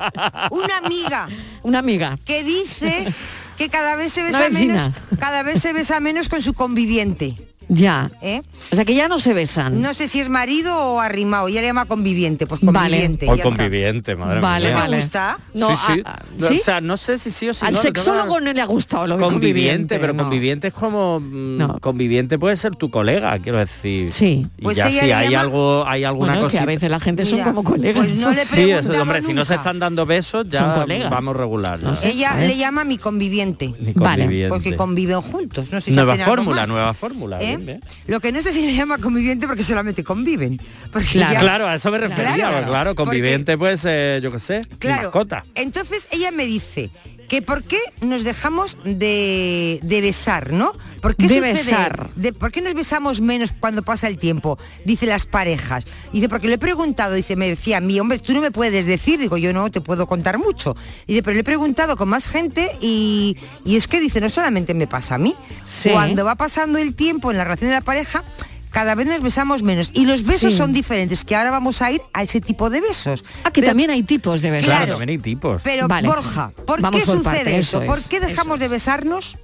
una 0.51 0.77
amiga 0.79 1.29
Una 1.63 1.79
amiga. 1.79 2.19
que 2.27 2.43
dice 2.43 3.15
que 3.57 3.69
cada 3.69 3.95
vez 3.97 4.13
se 4.13 4.23
besa 4.23 4.49
menos, 4.51 4.91
cada 5.19 5.43
vez 5.43 5.61
se 5.63 5.73
besa 5.73 6.01
menos 6.01 6.29
con 6.29 6.43
su 6.43 6.55
conviviente. 6.55 7.37
Ya. 7.73 8.11
¿eh? 8.21 8.43
O 8.73 8.77
sea 8.77 8.85
que 8.85 8.95
ya 8.97 9.07
no 9.07 9.19
se 9.21 9.33
besan. 9.33 9.81
No 9.81 9.95
sé 9.95 10.09
si 10.09 10.19
es 10.21 10.29
marido 10.29 10.77
o 10.77 11.01
arrimado, 11.01 11.47
ella 11.47 11.61
le 11.61 11.69
llama 11.69 11.85
conviviente, 11.87 12.47
pues 12.49 12.61
Vale. 12.63 12.79
conviviente. 12.97 13.27
O 13.27 13.29
ya 13.29 13.35
está. 13.37 13.45
conviviente, 13.45 14.17
madre 14.17 14.41
Vale, 14.41 14.73
mía. 14.73 14.87
¿Te 14.89 14.97
gusta? 14.97 15.39
No, 15.55 15.71
sí, 15.71 15.77
sí. 15.95 16.03
a- 16.05 16.11
a- 16.11 16.49
¿sí? 16.49 16.59
O 16.61 16.65
sea, 16.65 16.81
no 16.81 16.97
sé 16.97 17.17
si 17.19 17.31
sí 17.31 17.49
o 17.49 17.55
si 17.55 17.65
Al 17.65 17.75
no. 17.75 17.81
sexólogo 17.81 18.41
no 18.41 18.53
le 18.53 18.61
ha 18.61 18.65
gustado 18.67 19.07
lo 19.07 19.17
de 19.17 19.23
conviviente, 19.23 19.55
conviviente. 19.55 19.99
pero 20.01 20.13
no. 20.13 20.23
conviviente 20.25 20.67
es 20.69 20.75
como 20.75 21.21
mm, 21.21 21.79
conviviente 21.81 22.39
puede 22.41 22.57
ser 22.57 22.75
tu 22.75 22.91
colega, 22.91 23.39
quiero 23.39 23.59
decir. 23.59 24.13
Sí. 24.13 24.47
Y 24.59 24.63
Pues 24.63 24.77
ya 24.77 24.91
si 24.91 24.99
hay 24.99 25.31
llama- 25.31 25.41
algo, 25.43 25.85
hay 25.87 26.03
alguna 26.05 26.33
Bueno, 26.33 26.49
que 26.49 26.53
cosa. 26.55 26.63
a 26.65 26.67
veces 26.67 26.91
la 26.91 26.99
gente 27.01 27.25
son 27.25 27.39
Mira, 27.39 27.53
como 27.53 27.63
colegas. 27.63 28.05
pues 28.05 28.17
no 28.17 28.31
le 28.33 28.45
Sí, 28.45 28.71
eso, 28.71 28.91
hombre, 29.01 29.23
si 29.23 29.33
no 29.33 29.45
se 29.45 29.55
están 29.55 29.79
dando 29.79 30.07
besos, 30.07 30.49
ya 30.51 30.59
Son 30.61 30.73
colegas. 30.83 31.09
vamos 31.11 31.37
regular. 31.37 31.79
ya. 31.81 32.09
Ella 32.09 32.45
¿eh? 32.45 32.49
le 32.49 32.57
llama 32.57 32.83
mi 32.85 32.99
conviviente. 32.99 33.75
Vale. 33.95 34.49
Porque 34.49 34.75
conviven 34.75 35.21
juntos. 35.21 35.71
No 35.73 35.81
sé 35.81 35.91
si 35.93 35.97
nueva 35.97 36.17
fórmula, 36.19 36.67
nueva 36.67 36.95
fórmula. 36.95 37.41
¿Eh? 37.41 37.59
Lo 38.07 38.21
que 38.21 38.33
no 38.33 38.41
sé 38.43 38.53
si 38.53 38.65
le 38.67 38.75
llama 38.75 38.99
conviviente 38.99 39.47
porque 39.47 39.63
solamente 39.63 40.03
conviven. 40.05 40.61
Porque 40.93 41.07
Claro. 41.13 41.33
ya- 41.35 41.41
Claro, 41.41 41.69
a 41.69 41.75
eso 41.75 41.91
me 41.91 41.99
refería, 41.99 42.35
Claro. 42.35 42.67
claro, 42.69 42.95
conviviente 42.95 43.57
pues, 43.59 43.83
eh, 43.87 44.21
yo 44.23 44.31
qué 44.33 44.39
sé, 44.39 44.61
Claro. 44.79 45.03
mascota. 45.05 45.43
Entonces 45.55 46.09
ella 46.11 46.31
me 46.31 46.45
dice 46.47 46.91
que 47.31 47.43
por 47.43 47.63
qué 47.63 47.79
nos 48.05 48.25
dejamos 48.25 48.77
de, 48.85 49.79
de 49.83 50.01
besar, 50.01 50.53
¿no? 50.53 50.73
¿Por 51.01 51.15
qué 51.15 51.29
De 51.29 51.35
sucede- 51.37 51.53
besar. 51.53 52.11
de- 52.17 52.33
¿Por 52.33 52.51
qué 52.51 52.61
nos 52.61 52.75
besamos 52.75 53.21
menos 53.21 53.55
cuando 53.59 53.83
pasa 53.83 54.09
el 54.09 54.19
tiempo? 54.19 54.59
Dice 54.85 55.07
las 55.07 55.27
parejas. 55.27 55.87
Dice, 56.13 56.29
porque 56.29 56.49
le 56.49 56.55
he 56.55 56.59
preguntado, 56.59 57.15
dice, 57.15 57.37
me 57.37 57.47
decía 57.49 57.77
a 57.77 57.81
mí, 57.81 58.01
hombre, 58.01 58.19
tú 58.19 58.33
no 58.35 58.41
me 58.41 58.51
puedes 58.51 58.85
decir, 58.85 59.21
digo, 59.21 59.37
yo 59.37 59.53
no 59.53 59.71
te 59.71 59.81
puedo 59.81 60.09
contar 60.09 60.39
mucho. 60.39 60.77
Dice, 61.07 61.23
pero 61.23 61.35
le 61.35 61.41
he 61.43 61.45
preguntado 61.45 61.97
con 61.97 62.09
más 62.09 62.27
gente 62.27 62.77
y, 62.81 63.37
y 63.65 63.77
es 63.77 63.87
que 63.87 64.01
dice, 64.01 64.21
no 64.21 64.29
solamente 64.29 64.75
me 64.75 64.89
pasa 64.89 65.15
a 65.15 65.19
mí, 65.19 65.37
Sí. 65.65 65.91
cuando 65.91 66.25
va 66.25 66.35
pasando 66.35 66.79
el 66.81 66.95
tiempo 66.97 67.31
en 67.31 67.37
la 67.39 67.45
relación 67.45 67.71
de 67.71 67.77
la 67.77 67.81
pareja, 67.81 68.25
cada 68.71 68.95
vez 68.95 69.07
nos 69.07 69.21
besamos 69.21 69.63
menos. 69.63 69.91
Y 69.95 70.07
los 70.07 70.25
besos 70.25 70.53
Sí. 70.53 70.59
son 70.59 70.73
diferentes, 70.73 71.25
que 71.25 71.37
ahora 71.37 71.51
vamos 71.51 71.83
a 71.83 71.91
ir 71.93 72.01
a 72.13 72.23
ese 72.23 72.41
tipo 72.41 72.71
de 72.71 72.81
besos. 72.81 73.25
Ah, 73.45 73.51
que 73.51 73.61
Pero- 73.61 73.69
también 73.73 73.91
hay 73.91 74.03
tipos 74.03 74.41
de 74.43 74.51
besos. 74.51 74.67
Claro, 74.67 74.85
Claro. 74.87 74.99
también 74.99 75.19
hay 75.19 75.23
tipos. 75.23 75.61
pero 75.63 75.89
Vale. 75.89 76.09
Borja, 76.09 76.53
¿por 76.67 76.81
Vamos 76.81 77.01
qué 77.01 77.07
por 77.07 77.17
sucede 77.17 77.35
parte, 77.35 77.59
eso? 77.59 77.83
¿Por 77.85 77.99
es, 77.99 78.09
qué 78.09 78.21
dejamos 78.21 78.59
de 78.59 78.67
es. 78.67 78.71
besarnos? 78.71 79.37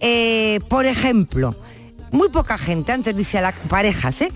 Eh, 0.00 0.60
por 0.68 0.86
ejemplo, 0.86 1.56
muy 2.12 2.28
poca 2.28 2.56
gente 2.58 2.92
antes 2.92 3.14
de 3.14 3.20
irse 3.20 3.38
a 3.38 3.42
la 3.42 3.52
parejas, 3.52 4.22
¿eh? 4.22 4.32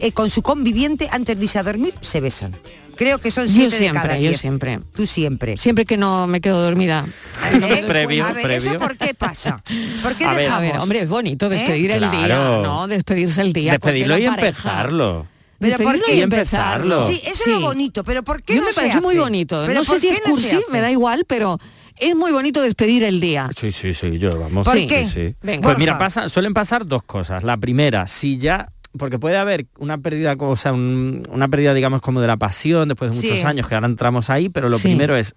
Eh, 0.00 0.12
con 0.12 0.30
su 0.30 0.40
conviviente 0.42 1.08
antes 1.10 1.36
de 1.36 1.44
irse 1.44 1.58
a 1.58 1.62
dormir 1.62 1.94
se 2.00 2.20
besan. 2.20 2.56
Creo 3.00 3.16
que 3.16 3.30
son 3.30 3.46
Yo 3.46 3.52
siete 3.54 3.78
de 3.78 3.86
cada 3.92 4.08
siempre, 4.10 4.22
yo 4.30 4.36
siempre. 4.36 4.80
Tú 4.94 5.06
siempre. 5.06 5.56
Siempre 5.56 5.86
que 5.86 5.96
no 5.96 6.26
me 6.26 6.42
quedo 6.42 6.60
dormida. 6.62 7.06
¿Eh? 7.50 7.84
Previo, 7.86 8.26
a 8.26 8.32
ver, 8.34 8.42
previo. 8.42 8.70
¿eso 8.72 8.78
por 8.78 8.94
qué 8.98 9.14
pasa? 9.14 9.58
¿Por 10.02 10.16
qué 10.16 10.26
A 10.26 10.34
ver, 10.34 10.38
A 10.40 10.42
dejamos? 10.42 10.60
ver, 10.60 10.78
hombre, 10.78 11.00
es 11.00 11.08
bonito 11.08 11.48
despedir 11.48 11.92
el 11.92 12.00
día, 12.10 12.26
Claro. 12.26 12.62
¿no? 12.62 12.88
Despedirse 12.88 13.40
el 13.40 13.54
día. 13.54 13.72
Despedirlo 13.72 14.18
y 14.18 14.26
pareja. 14.26 14.48
empezarlo. 14.48 15.26
¿Pero 15.58 15.78
por 15.78 15.98
qué? 16.04 16.14
y 16.16 16.20
empezarlo. 16.20 17.06
Sí, 17.06 17.22
eso 17.24 17.44
es 17.46 17.46
lo 17.46 17.60
bonito, 17.62 18.04
pero 18.04 18.22
¿por 18.22 18.42
qué 18.42 18.52
Yo 18.56 18.60
no 18.60 18.66
me 18.66 18.72
se 18.74 18.80
parece 18.82 19.00
muy 19.00 19.16
bonito. 19.16 19.62
¿Pero 19.66 19.78
No 19.80 19.84
sé 19.84 19.98
si 19.98 20.08
es 20.10 20.20
no 20.26 20.32
cursi, 20.32 20.60
me 20.70 20.82
da 20.82 20.90
igual, 20.90 21.24
pero 21.26 21.58
es 21.96 22.14
muy 22.14 22.32
bonito 22.32 22.60
despedir 22.60 23.02
el 23.04 23.18
día. 23.18 23.48
Sí, 23.58 23.72
sí, 23.72 23.94
sí, 23.94 24.18
yo 24.18 24.38
vamos. 24.38 24.66
¿Por 24.66 24.76
sí, 24.76 24.86
qué? 24.86 25.06
sí, 25.06 25.28
sí. 25.30 25.34
Venga. 25.40 25.62
Pues 25.68 25.78
mira, 25.78 25.96
pasa, 25.96 26.28
suelen 26.28 26.52
pasar 26.52 26.86
dos 26.86 27.02
cosas. 27.04 27.44
La 27.44 27.56
primera, 27.56 28.06
si 28.06 28.36
ya 28.36 28.68
porque 28.98 29.18
puede 29.18 29.36
haber 29.36 29.66
una 29.78 29.98
pérdida, 29.98 30.34
o 30.38 30.56
sea, 30.56 30.72
un- 30.72 31.22
una 31.30 31.48
pérdida, 31.48 31.74
digamos, 31.74 32.00
como 32.00 32.20
de 32.20 32.26
la 32.26 32.36
pasión 32.36 32.88
después 32.88 33.10
de 33.10 33.16
muchos 33.16 33.38
Sí. 33.40 33.46
años, 33.46 33.68
que 33.68 33.74
ahora 33.74 33.86
entramos 33.86 34.30
ahí, 34.30 34.48
pero 34.48 34.68
lo 34.68 34.78
Sí. 34.78 34.88
primero 34.88 35.14
es, 35.16 35.34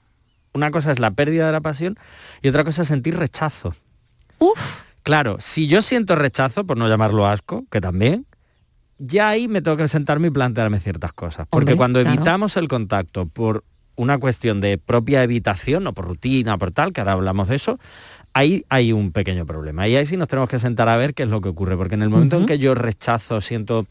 una 0.54 0.72
cosa 0.72 0.92
es 0.92 1.00
la 1.00 1.12
pérdida 1.12 1.46
de 1.48 1.52
la 1.52 1.62
pasión 1.62 1.98
y 2.42 2.48
otra 2.50 2.64
cosa 2.64 2.82
es 2.84 2.88
sentir 2.88 3.18
rechazo. 3.18 3.76
Uf, 4.40 4.82
Claro, 5.04 5.36
si 5.42 5.68
yo 5.68 5.82
siento 5.82 6.16
rechazo, 6.16 6.66
por 6.66 6.78
no 6.78 6.88
llamarlo 6.88 7.28
asco, 7.28 7.66
que 7.70 7.82
también, 7.82 8.26
ya 9.00 9.28
ahí 9.28 9.50
me 9.50 9.62
tengo 9.62 9.76
que 9.76 9.90
sentarme 9.90 10.28
y 10.28 10.32
plantearme 10.32 10.80
ciertas 10.80 11.12
cosas. 11.12 11.46
Porque 11.50 11.74
Hombre, 11.74 11.76
cuando 11.76 12.00
claro. 12.02 12.16
evitamos 12.16 12.56
el 12.56 12.70
contacto 12.70 13.26
por 13.26 13.66
una 13.98 14.18
cuestión 14.18 14.62
de 14.62 14.78
propia 14.78 15.22
evitación, 15.24 15.86
o 15.88 15.94
por 15.94 16.06
rutina, 16.06 16.58
por 16.58 16.72
tal, 16.72 16.94
que 16.94 17.02
ahora 17.02 17.12
hablamos 17.14 17.50
de 17.50 17.58
eso, 17.58 17.80
ahí 18.34 18.66
hay 18.70 18.92
un 18.94 19.12
pequeño 19.12 19.46
problema. 19.46 19.88
Y 19.88 19.96
ahí 19.96 20.06
sí 20.06 20.18
nos 20.18 20.28
tenemos 20.28 20.50
que 20.50 20.60
sentar 20.60 20.90
a 20.90 20.98
ver 20.98 21.14
qué 21.14 21.24
es 21.24 21.30
lo 21.30 21.42
que 21.42 21.50
ocurre. 21.50 21.78
Porque 21.78 21.96
en 21.96 22.04
el 22.04 22.10
momento 22.10 22.38
en 22.38 22.46
que 22.46 22.58
yo 22.60 22.76
rechazo, 22.76 23.42
siento, 23.42 23.86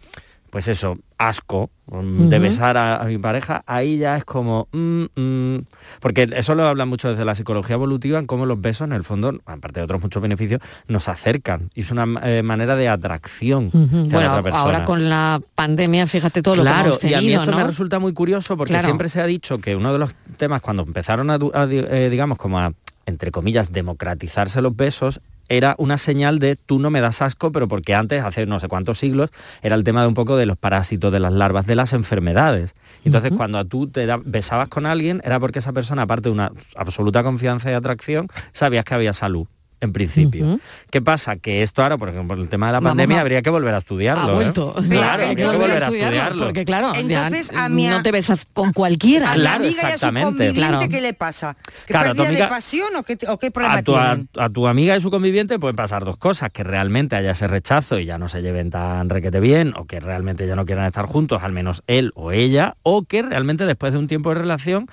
pues 0.50 0.68
eso, 0.68 0.98
asco 1.16 1.70
mm, 1.86 2.28
de 2.28 2.38
besar 2.40 2.76
a, 2.76 3.00
a 3.00 3.04
mi 3.04 3.16
pareja, 3.18 3.62
ahí 3.66 3.98
ya 3.98 4.16
es 4.16 4.24
como... 4.24 4.66
mm, 4.72 5.04
mm. 5.14 5.58
porque 6.00 6.28
eso 6.34 6.54
lo 6.56 6.66
habla 6.66 6.84
mucho 6.84 7.08
desde 7.08 7.24
la 7.24 7.34
psicología 7.36 7.74
evolutiva, 7.74 8.18
en 8.18 8.26
cómo 8.26 8.44
los 8.44 8.60
besos, 8.60 8.86
en 8.86 8.92
el 8.92 9.04
fondo, 9.04 9.38
aparte 9.46 9.78
de 9.80 9.84
otros 9.84 10.02
muchos 10.02 10.20
beneficios, 10.20 10.60
nos 10.88 11.08
acercan. 11.08 11.70
Y 11.74 11.82
es 11.82 11.90
una 11.92 12.06
eh, 12.24 12.42
manera 12.42 12.74
de 12.76 12.88
atracción. 12.88 13.70
La 13.72 13.78
Bueno, 13.80 14.30
otra 14.30 14.42
persona. 14.42 14.62
ahora 14.64 14.84
con 14.84 15.08
la 15.08 15.40
pandemia, 15.54 16.06
fíjate 16.08 16.42
todo 16.42 16.56
lo 16.56 16.62
que 16.62 16.68
Claro, 16.68 16.86
hemos 16.86 16.98
tenido, 16.98 17.20
y 17.20 17.24
a 17.24 17.26
mí 17.26 17.34
esto 17.34 17.50
¿no? 17.52 17.56
me 17.58 17.64
resulta 17.64 17.98
muy 18.00 18.12
curioso 18.12 18.56
porque 18.56 18.72
Claro. 18.72 18.84
siempre 18.86 19.08
se 19.08 19.20
ha 19.20 19.26
dicho 19.26 19.58
que 19.58 19.76
uno 19.76 19.92
de 19.92 20.00
los 20.00 20.12
temas 20.36 20.60
cuando 20.60 20.82
empezaron 20.82 21.30
a, 21.30 21.34
a 21.54 21.64
eh, 21.70 22.08
digamos, 22.10 22.36
como 22.36 22.58
a, 22.58 22.72
entre 23.06 23.30
comillas, 23.30 23.72
democratizarse 23.72 24.60
los 24.62 24.74
besos, 24.76 25.20
era 25.48 25.74
una 25.78 25.98
señal 25.98 26.38
de 26.38 26.56
tú 26.56 26.78
no 26.78 26.88
me 26.90 27.00
das 27.00 27.20
asco, 27.20 27.52
pero 27.52 27.68
porque 27.68 27.94
antes, 27.94 28.22
hace 28.22 28.46
no 28.46 28.58
sé 28.60 28.68
cuántos 28.68 28.98
siglos, 28.98 29.30
era 29.62 29.74
el 29.74 29.84
tema 29.84 30.00
de 30.02 30.08
un 30.08 30.14
poco 30.14 30.36
de 30.36 30.46
los 30.46 30.56
parásitos, 30.56 31.12
de 31.12 31.20
las 31.20 31.32
larvas, 31.32 31.66
de 31.66 31.74
las 31.74 31.92
enfermedades. 31.92 32.74
Entonces, 33.04 33.32
cuando 33.36 33.58
a 33.58 33.64
tú 33.64 33.86
te 33.88 34.06
da- 34.06 34.20
besabas 34.24 34.68
con 34.68 34.86
alguien, 34.86 35.20
era 35.24 35.38
porque 35.40 35.58
esa 35.58 35.72
persona, 35.72 36.02
aparte 36.02 36.28
de 36.28 36.32
una 36.34 36.52
absoluta 36.76 37.22
confianza 37.22 37.70
y 37.70 37.74
atracción, 37.74 38.28
sabías 38.52 38.84
que 38.84 38.94
había 38.94 39.12
salud. 39.12 39.46
En 39.82 39.92
principio. 39.92 40.60
¿Qué 40.90 41.02
pasa? 41.02 41.34
Que 41.36 41.62
esto 41.64 41.82
ahora, 41.82 41.98
por 41.98 42.08
ejemplo, 42.08 42.40
el 42.40 42.48
tema 42.48 42.68
de 42.68 42.72
la 42.74 42.78
Vamos 42.78 42.90
pandemia, 42.92 43.18
a- 43.18 43.20
habría 43.20 43.42
que 43.42 43.50
volver 43.50 43.74
a 43.74 43.78
estudiarlo. 43.78 44.38
Ha 44.38 44.42
¿eh? 44.44 44.52
Claro, 44.54 44.72
habría 44.72 45.34
que 45.34 45.42
entonces 45.42 45.60
volver 45.60 45.70
a 45.70 45.74
estudiarlo, 45.74 45.90
estudiarlo. 46.06 46.44
Porque 46.44 46.64
claro, 46.64 46.92
ya 46.94 47.00
Entonces, 47.00 47.56
a 47.56 47.68
mi 47.68 47.88
a- 47.88 47.90
no 47.90 48.02
te 48.04 48.12
besas 48.12 48.46
con 48.52 48.72
cualquiera. 48.72 49.32
A 49.32 49.34
Claro, 49.34 49.60
mi 49.60 49.66
amiga 49.66 49.82
y 49.82 49.84
a 49.84 49.88
su 49.88 49.94
exactamente. 49.94 50.24
conviviente, 50.30 50.60
Claro. 50.68 50.88
¿qué 50.88 51.00
le 51.00 51.14
pasa? 51.14 51.56
¿Que 51.86 51.92
Claro, 51.92 52.08
pérdida 52.14 52.28
amiga- 52.28 52.44
de 52.46 52.48
pasión 52.50 52.96
o 52.96 53.02
qué, 53.02 53.18
o 53.28 53.38
qué 53.38 53.50
problema 53.50 53.78
a 53.78 53.82
tu, 53.82 53.92
tienen? 53.92 54.28
a 54.38 54.48
tu 54.50 54.68
amiga 54.68 54.96
y 54.96 55.00
su 55.00 55.10
conviviente 55.10 55.58
pueden 55.58 55.74
pasar 55.76 56.04
dos 56.04 56.16
cosas, 56.16 56.50
que 56.50 56.62
realmente 56.62 57.16
haya 57.16 57.32
ese 57.32 57.48
rechazo 57.48 57.98
y 57.98 58.04
ya 58.04 58.18
no 58.18 58.28
se 58.28 58.40
lleven 58.40 58.70
tan 58.70 59.10
requete 59.10 59.40
bien, 59.40 59.74
o 59.76 59.86
que 59.86 59.98
realmente 59.98 60.46
ya 60.46 60.54
no 60.54 60.64
quieran 60.64 60.86
estar 60.86 61.06
juntos, 61.06 61.42
al 61.42 61.50
menos 61.50 61.82
él 61.88 62.12
o 62.14 62.30
ella, 62.30 62.76
o 62.84 63.02
que 63.02 63.22
realmente 63.22 63.66
después 63.66 63.92
de 63.92 63.98
un 63.98 64.06
tiempo 64.06 64.28
de 64.32 64.36
relación 64.42 64.86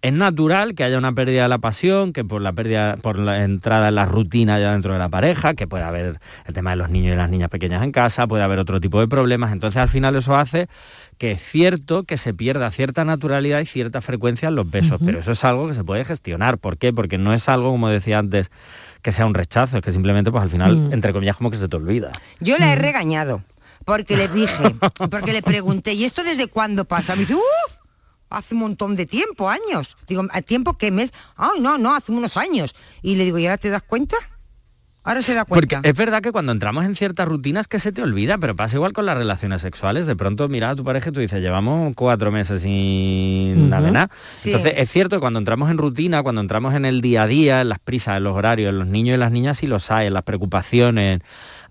es 0.00 0.12
natural 0.12 0.74
que 0.74 0.84
haya 0.84 0.96
una 0.98 1.12
pérdida 1.12 1.42
de 1.42 1.48
la 1.48 1.58
pasión, 1.58 2.12
que 2.12 2.24
por 2.24 2.40
la 2.40 2.52
pérdida, 2.52 2.96
por 3.02 3.18
la 3.18 3.42
entrada 3.42 3.88
en 3.88 3.96
la 3.96 4.04
rutina 4.04 4.60
ya 4.60 4.72
dentro 4.72 4.92
de 4.92 4.98
la 4.98 5.08
pareja, 5.08 5.54
que 5.54 5.66
puede 5.66 5.82
haber 5.84 6.20
el 6.46 6.54
tema 6.54 6.70
de 6.70 6.76
los 6.76 6.88
niños 6.90 7.14
y 7.14 7.16
las 7.16 7.28
niñas 7.30 7.48
pequeñas 7.50 7.82
en 7.82 7.90
casa, 7.90 8.26
puede 8.28 8.42
haber 8.44 8.58
otro 8.60 8.80
tipo 8.80 9.00
de 9.00 9.08
problemas. 9.08 9.50
Entonces 9.52 9.80
al 9.82 9.88
final 9.88 10.14
eso 10.16 10.36
hace 10.36 10.68
que 11.18 11.32
es 11.32 11.42
cierto 11.42 12.04
que 12.04 12.16
se 12.16 12.32
pierda 12.32 12.70
cierta 12.70 13.04
naturalidad 13.04 13.58
y 13.58 13.66
cierta 13.66 14.00
frecuencia 14.00 14.48
en 14.48 14.54
los 14.54 14.70
besos, 14.70 15.00
pero 15.04 15.18
eso 15.18 15.32
es 15.32 15.44
algo 15.44 15.66
que 15.66 15.74
se 15.74 15.82
puede 15.82 16.04
gestionar. 16.04 16.58
¿Por 16.58 16.78
qué? 16.78 16.92
Porque 16.92 17.18
no 17.18 17.34
es 17.34 17.48
algo, 17.48 17.72
como 17.72 17.88
decía 17.88 18.20
antes, 18.20 18.52
que 19.02 19.10
sea 19.10 19.26
un 19.26 19.34
rechazo, 19.34 19.78
es 19.78 19.82
que 19.82 19.90
simplemente 19.90 20.30
pues 20.30 20.42
al 20.44 20.50
final, 20.50 20.76
Mm. 20.76 20.92
entre 20.92 21.12
comillas, 21.12 21.36
como 21.36 21.50
que 21.50 21.56
se 21.56 21.66
te 21.66 21.74
olvida. 21.76 22.12
Yo 22.38 22.56
la 22.58 22.72
he 22.72 22.76
regañado. 22.76 23.42
porque 23.84 24.16
le 24.16 24.28
dije, 24.28 24.74
porque 25.10 25.32
le 25.32 25.40
pregunté, 25.42 25.94
¿y 25.94 26.04
esto 26.04 26.22
desde 26.22 26.46
cuándo 26.46 26.84
pasa? 26.84 27.14
Me 27.14 27.20
dice, 27.22 27.34
uff, 27.34 27.74
hace 28.30 28.54
un 28.54 28.60
montón 28.60 28.96
de 28.96 29.06
tiempo, 29.06 29.48
años. 29.48 29.96
Digo, 30.06 30.24
¿a 30.30 30.42
tiempo 30.42 30.76
qué 30.76 30.90
mes? 30.90 31.12
Ay, 31.36 31.60
no, 31.60 31.78
no, 31.78 31.94
hace 31.94 32.12
unos 32.12 32.36
años. 32.36 32.74
Y 33.02 33.16
le 33.16 33.24
digo, 33.24 33.38
¿y 33.38 33.46
ahora 33.46 33.58
te 33.58 33.70
das 33.70 33.82
cuenta? 33.82 34.16
Ahora 35.08 35.22
se 35.22 35.32
da 35.32 35.46
cuenta. 35.46 35.76
Porque 35.78 35.88
es 35.88 35.96
verdad 35.96 36.20
que 36.20 36.32
cuando 36.32 36.52
entramos 36.52 36.84
en 36.84 36.94
ciertas 36.94 37.26
rutinas 37.26 37.66
que 37.66 37.78
se 37.78 37.92
te 37.92 38.02
olvida, 38.02 38.36
pero 38.36 38.54
pasa 38.54 38.76
igual 38.76 38.92
con 38.92 39.06
las 39.06 39.16
relaciones 39.16 39.62
sexuales. 39.62 40.06
De 40.06 40.14
pronto 40.14 40.50
mira 40.50 40.68
a 40.68 40.76
tu 40.76 40.84
pareja 40.84 41.08
y 41.08 41.12
tú 41.12 41.20
dices, 41.20 41.40
llevamos 41.40 41.94
cuatro 41.96 42.30
meses 42.30 42.60
sin 42.60 43.70
nada 43.70 43.86
de 43.86 43.90
nada. 43.90 44.10
Sí. 44.34 44.50
Entonces 44.50 44.74
es 44.76 44.90
cierto 44.90 45.16
que 45.16 45.20
cuando 45.20 45.38
entramos 45.38 45.70
en 45.70 45.78
rutina, 45.78 46.22
cuando 46.22 46.42
entramos 46.42 46.74
en 46.74 46.84
el 46.84 47.00
día 47.00 47.22
a 47.22 47.26
día, 47.26 47.62
en 47.62 47.70
las 47.70 47.78
prisas, 47.78 48.18
en 48.18 48.24
los 48.24 48.36
horarios, 48.36 48.68
en 48.68 48.78
los 48.80 48.86
niños 48.86 49.14
y 49.14 49.18
las 49.18 49.32
niñas 49.32 49.56
sí 49.56 49.66
los 49.66 49.90
hay, 49.90 50.08
en 50.08 50.12
las 50.12 50.24
preocupaciones. 50.24 51.22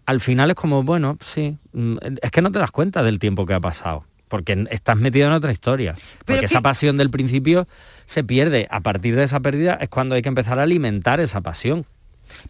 Al 0.07 0.19
final 0.19 0.49
es 0.49 0.55
como, 0.55 0.81
bueno, 0.81 1.19
sí, 1.21 1.59
mm, 1.73 1.97
es 2.19 2.31
que 2.31 2.41
no 2.41 2.51
te 2.51 2.57
das 2.57 2.71
cuenta 2.71 3.03
del 3.03 3.19
tiempo 3.19 3.45
que 3.45 3.53
ha 3.53 3.59
pasado. 3.59 4.06
Porque 4.27 4.65
estás 4.71 4.97
metido 4.97 5.27
en 5.27 5.33
otra 5.33 5.51
historia. 5.51 5.95
Porque 6.25 6.45
esa 6.45 6.61
pasión 6.61 6.97
del 6.97 7.09
principio 7.09 7.67
se 8.05 8.23
pierde. 8.23 8.67
A 8.71 8.81
partir 8.81 9.15
de 9.15 9.23
esa 9.23 9.39
pérdida 9.39 9.75
es 9.81 9.89
cuando 9.89 10.15
hay 10.15 10.21
que 10.21 10.29
empezar 10.29 10.59
a 10.59 10.63
alimentar 10.63 11.19
esa 11.19 11.41
pasión. 11.41 11.85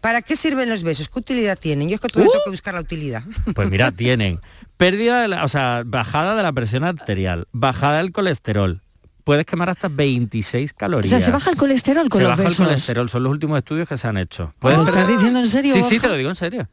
¿Para 0.00 0.22
qué 0.22 0.34
sirven 0.34 0.68
los 0.68 0.82
besos? 0.82 1.08
¿Qué 1.08 1.20
utilidad 1.20 1.56
tienen? 1.56 1.88
Yo 1.88 1.94
es 1.94 2.00
que 2.00 2.08
todavía 2.08 2.32
tengo 2.32 2.44
que 2.44 2.50
buscar 2.50 2.74
la 2.74 2.80
utilidad. 2.80 3.22
Pues 3.54 3.70
mira, 3.70 3.92
tienen 3.92 4.40
pérdida, 4.76 5.22
de 5.22 5.28
la- 5.28 5.44
o 5.44 5.48
sea, 5.48 5.82
bajada 5.86 6.34
de 6.34 6.42
la 6.42 6.52
presión 6.52 6.82
arterial, 6.84 7.46
bajada 7.52 7.98
del 7.98 8.10
colesterol. 8.12 8.82
Puedes 9.24 9.44
quemar 9.46 9.68
hasta 9.70 9.88
26 9.88 10.72
O 10.72 10.76
calorías. 10.76 11.10
sea, 11.10 11.20
se 11.20 11.30
baja 11.30 11.50
el 11.50 11.56
colesterol 11.56 12.08
con 12.08 12.18
Se 12.18 12.22
los 12.24 12.30
baja 12.30 12.42
besos. 12.44 12.60
el 12.60 12.66
colesterol, 12.66 13.10
son 13.10 13.22
los 13.24 13.30
últimos 13.32 13.58
estudios 13.58 13.86
que 13.88 13.96
se 13.98 14.08
han 14.08 14.16
hecho. 14.16 14.52
¿Lo 14.62 14.82
estás 14.84 15.06
diciendo 15.06 15.38
en 15.38 15.46
serio, 15.48 15.74
Sí, 15.74 15.82
sí, 15.88 15.98
te 16.00 16.08
lo 16.08 16.14
digo 16.16 16.30
en 16.30 16.36
serio. 16.36 16.68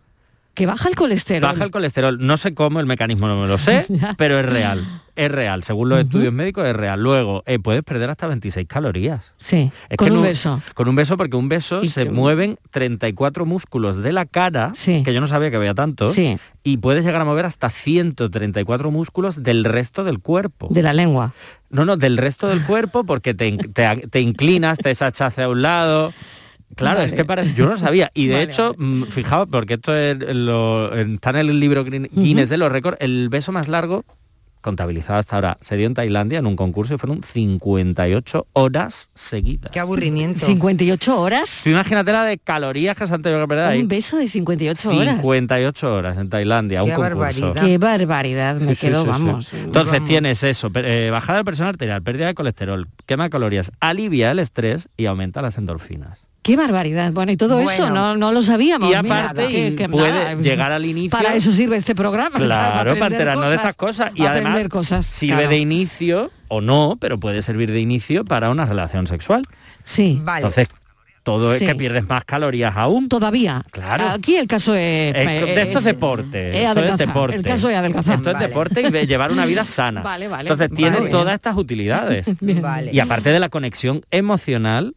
Que 0.55 0.65
baja 0.65 0.89
el 0.89 0.95
colesterol. 0.95 1.51
Baja 1.51 1.65
el 1.65 1.71
colesterol. 1.71 2.17
No 2.19 2.37
sé 2.37 2.53
cómo, 2.53 2.79
el 2.79 2.85
mecanismo 2.85 3.27
no 3.27 3.39
me 3.39 3.47
lo 3.47 3.57
sé, 3.59 3.85
pero 4.17 4.39
es 4.39 4.45
real. 4.45 5.01
Es 5.17 5.31
real. 5.31 5.63
Según 5.63 5.87
los 5.89 5.99
estudios 5.99 6.33
médicos 6.33 6.65
es 6.65 6.75
real. 6.75 7.01
Luego, 7.01 7.43
eh, 7.45 7.59
puedes 7.59 7.83
perder 7.83 8.09
hasta 8.09 8.27
26 8.27 8.67
calorías. 8.67 9.33
Sí, 9.37 9.71
Es 9.89 9.97
con 9.97 10.07
que 10.07 10.11
un 10.13 10.17
no- 10.19 10.23
beso. 10.23 10.61
Con 10.73 10.87
un 10.89 10.95
beso, 10.95 11.15
porque 11.17 11.37
un 11.37 11.47
beso 11.49 11.83
se 11.85 12.05
mueven 12.09 12.57
34 12.71 13.45
músculos 13.45 13.97
de 13.97 14.11
la 14.11 14.25
cara, 14.25 14.73
que 14.83 15.13
yo 15.13 15.21
no 15.21 15.27
sabía 15.27 15.49
que 15.51 15.55
había 15.57 15.73
tanto, 15.73 16.09
Sí. 16.09 16.37
y 16.63 16.77
puedes 16.77 17.05
llegar 17.05 17.21
a 17.21 17.25
mover 17.25 17.45
hasta 17.45 17.69
134 17.69 18.91
músculos 18.91 19.43
del 19.43 19.63
resto 19.63 20.03
del 20.03 20.19
cuerpo. 20.19 20.67
De 20.71 20.81
la 20.83 20.93
lengua. 20.93 21.33
No, 21.69 21.85
no, 21.85 21.97
del 21.97 22.17
resto 22.17 22.47
del 22.47 22.63
cuerpo, 22.63 23.03
porque 23.05 23.33
te, 23.33 23.51
te- 23.57 24.07
te 24.09 24.21
inclinas, 24.21 24.77
te 24.77 24.91
echas 24.91 25.19
hacia 25.21 25.49
un 25.49 25.61
lado. 25.61 26.13
Claro, 26.75 27.01
es 27.01 27.13
que 27.13 27.25
parece, 27.25 27.53
yo 27.53 27.67
no 27.67 27.77
sabía. 27.77 28.11
Y 28.13 28.27
de 28.27 28.33
Vale, 28.33 28.45
hecho, 28.45 28.75
mm, 28.77 29.03
fijaos, 29.05 29.47
porque 29.49 29.75
esto 29.75 29.95
es 29.95 30.17
lo- 30.35 30.93
está 30.95 31.29
en 31.31 31.35
el 31.37 31.59
libro 31.59 31.85
Guin- 31.85 32.09
Guinness 32.11 32.49
de 32.49 32.57
los 32.57 32.71
récords, 32.71 32.97
el 32.99 33.29
beso 33.29 33.51
más 33.51 33.67
largo 33.67 34.03
contabilizado 34.61 35.19
hasta 35.19 35.35
ahora 35.35 35.57
se 35.61 35.77
dio 35.77 35.85
en 35.85 35.93
Tailandia 35.93 36.39
en 36.39 36.47
un 36.47 36.55
concurso 36.55 36.95
y 36.95 36.97
fueron 36.97 37.21
58 37.23 38.47
horas 38.53 39.11
seguidas. 39.13 39.71
Qué 39.71 39.79
aburrimiento. 39.79 40.43
58 40.43 41.19
horas. 41.21 41.61
Tú 41.63 41.69
imagínate 41.69 42.11
la 42.11 42.23
de 42.25 42.39
calorías 42.39 42.97
que 42.97 43.05
se 43.05 43.13
han 43.13 43.21
tenido 43.21 43.41
que 43.41 43.47
perder 43.47 43.65
ahí. 43.65 43.81
Un 43.81 43.87
beso 43.87 44.17
de 44.17 44.27
58 44.27 44.89
horas. 44.89 45.15
58 45.21 45.93
horas 45.95 46.17
en 46.17 46.29
Tailandia, 46.29 46.79
Qué 46.79 46.83
un 46.85 46.89
concurso. 46.95 47.15
barbaridad. 47.19 47.63
Qué 47.63 47.77
barbaridad, 47.77 48.55
me 48.55 48.73
Sí, 48.73 48.81
sí, 48.81 48.87
quedo, 48.87 49.01
sí, 49.01 49.05
sí. 49.05 49.11
vamos. 49.11 49.53
Entonces 49.53 49.93
vamos. 49.93 50.09
tienes 50.09 50.43
eso, 50.43 50.71
eh, 50.73 51.09
bajada 51.11 51.37
de 51.39 51.45
presión 51.45 51.67
arterial, 51.67 52.01
pérdida 52.01 52.25
de 52.27 52.33
colesterol, 52.33 52.87
quema 53.05 53.25
de 53.25 53.29
calorías, 53.29 53.71
alivia 53.79 54.31
el 54.31 54.39
estrés 54.39 54.89
y 54.97 55.05
aumenta 55.05 55.43
las 55.43 55.59
endorfinas. 55.59 56.27
Qué 56.45 56.55
barbaridad. 56.55 57.11
Bueno, 57.11 57.31
y 57.31 57.37
todo 57.37 57.59
eso 57.59 57.89
no, 57.89 58.15
no 58.15 58.31
lo 58.31 58.43
sabíamos. 58.43 58.87
Y 58.87 59.03
mira, 59.03 59.29
aparte, 59.29 59.47
que- 59.47 59.67
y 59.69 59.75
que 59.75 59.89
puede 59.89 60.11
nada, 60.11 60.35
llegar 60.35 60.71
al 60.71 60.85
inicio- 60.85 61.09
Para 61.09 61.33
eso 61.33 61.51
sirve 61.51 61.75
este 61.75 61.95
programa. 61.95 62.37
Claro, 62.37 62.75
para 62.75 62.91
aprender 62.91 63.11
enterarnos 63.13 63.49
de 63.49 63.55
estas 63.55 63.75
cosas. 63.75 64.11
Y 64.13 64.21
además 64.27 64.51
aprender 64.51 64.69
cosas. 64.69 65.07
sirve 65.07 65.37
claro. 65.37 65.49
de 65.49 65.57
inicio, 65.57 66.31
o 66.47 66.61
no, 66.61 66.97
pero 67.01 67.19
puede 67.19 67.41
servir 67.41 67.71
de 67.71 67.79
inicio 67.79 68.25
para 68.25 68.51
una 68.51 68.67
relación 68.67 69.07
sexual. 69.07 69.41
Sí. 69.83 70.21
Entonces, 70.35 70.67
todo 71.23 71.51
es 71.51 71.63
que 71.63 71.73
pierdes 71.73 72.07
más 72.07 72.23
calorías 72.25 72.73
aún. 72.77 73.09
Todavía. 73.09 73.63
Claro. 73.71 74.07
Aquí 74.09 74.35
el 74.35 74.45
caso 74.45 74.75
es... 74.75 75.15
Es- 75.15 75.25
de 75.25 75.61
esto 75.63 75.71
es 75.71 75.75
es- 75.77 75.83
deporte. 75.83 76.49
es 76.49 76.55
esto 76.57 76.59
es 76.61 76.77
adelgazar. 76.77 77.07
deporte. 77.07 77.35
El 77.37 77.41
caso 77.43 77.69
es 77.71 77.75
adelgazar. 77.75 78.15
Esto 78.17 78.29
es 78.29 78.33
Vale. 78.35 78.47
deporte 78.47 78.81
y 78.81 78.91
de 78.91 79.07
llevar 79.07 79.31
una 79.31 79.47
vida 79.47 79.65
sana. 79.65 80.01
Vale, 80.03 80.27
vale. 80.27 80.51
Entonces 80.51 80.75
tiene 80.77 81.09
todas 81.09 81.33
estas 81.33 81.57
utilidades. 81.57 82.27
Vale. 82.61 82.91
Y 82.93 82.99
aparte 82.99 83.31
de 83.31 83.39
la 83.39 83.49
conexión 83.49 84.05
emocional 84.11 84.93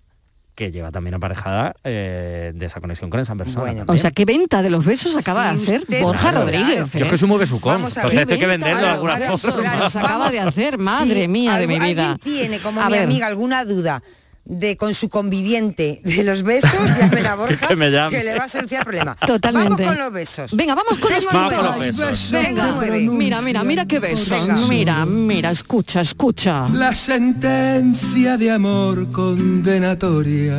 que 0.58 0.72
lleva 0.72 0.90
también 0.90 1.14
aparejada 1.14 1.72
eh, 1.84 2.50
de 2.52 2.66
esa 2.66 2.80
conexión 2.80 3.10
con 3.10 3.20
esa 3.20 3.36
persona. 3.36 3.70
O 3.70 3.76
también. 3.76 3.98
sea, 4.00 4.10
¿qué 4.10 4.24
venta 4.24 4.60
de 4.60 4.70
los 4.70 4.84
besos 4.84 5.16
acaba 5.16 5.44
de 5.44 5.50
hacer 5.50 5.82
usted- 5.82 6.02
Borja 6.02 6.30
Claro. 6.30 6.40
Rodríguez? 6.40 6.78
Yo 6.94 6.98
es 6.98 7.06
eh? 7.06 7.10
que 7.10 7.16
soy 7.16 7.28
muy 7.28 7.38
besucón, 7.38 7.76
entonces 7.76 8.12
esto 8.12 8.34
hay 8.34 8.40
que 8.40 8.46
venderlo 8.48 8.80
de 8.82 8.88
alguna 8.88 9.16
Claro, 9.18 9.38
forma. 9.38 9.76
Nos 9.76 9.94
acaba 9.94 10.30
de 10.32 10.40
hacer, 10.40 10.76
madre 10.80 11.22
Sí, 11.22 11.28
mía 11.28 11.58
de 11.58 11.68
mi 11.68 11.78
vida. 11.78 12.10
¿Alguien 12.10 12.18
tiene, 12.18 12.58
como 12.58 12.80
A 12.80 12.86
mi 12.86 12.92
ver. 12.94 13.04
amiga, 13.04 13.28
alguna 13.28 13.64
duda 13.64 14.02
de 14.48 14.76
con 14.78 14.94
su 14.94 15.08
conviviente 15.10 16.00
de 16.04 16.24
los 16.24 16.42
besos? 16.42 16.70
Llamen 16.98 17.26
a 17.26 17.34
Borja, 17.36 17.68
Que 17.68 17.76
me 17.76 17.90
llame. 17.90 18.24
le 18.24 18.36
va 18.36 18.44
a 18.44 18.48
solucionar 18.48 18.80
el 18.80 18.84
problema. 18.86 19.14
Totalmente. 19.26 19.82
Vamos 19.84 19.86
con 19.86 19.98
los 19.98 20.12
besos. 20.12 20.56
Venga, 20.56 20.74
vamos 20.74 20.98
con 20.98 21.10
los 21.12 21.20
Tengo 21.26 21.32
Vamos 21.32 21.52
con 21.54 21.64
nueve. 21.66 21.86
los 21.88 21.96
besos. 21.96 22.30
Venga, 22.32 22.80
mira, 23.12 23.42
mira, 23.42 23.62
mira 23.62 23.86
qué 23.86 23.98
besos. 24.00 24.30
Venga. 24.46 24.56
Mira, 24.68 25.06
mira, 25.06 25.50
escucha, 25.50 26.00
escucha. 26.00 26.68
La 26.70 26.94
sentencia 26.94 28.36
de 28.38 28.50
amor 28.50 29.10
condenatoria. 29.12 30.58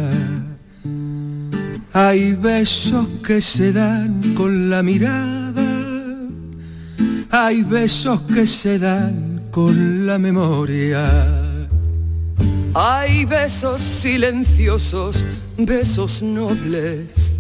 Hay 1.91 2.33
besos 2.33 3.07
que 3.25 3.41
se 3.41 3.73
dan 3.73 4.35
con 4.35 4.69
la 4.69 4.83
mirada. 4.83 5.65
Hay 7.31 7.63
besos 7.63 8.21
que 8.21 8.45
se 8.45 8.77
dan 8.77 9.47
con 9.51 10.05
la 10.05 10.17
memoria. 10.19 11.48
Hay 12.81 13.25
besos 13.25 13.81
silenciosos, 13.81 15.25
besos 15.57 16.21
nobles. 16.21 17.35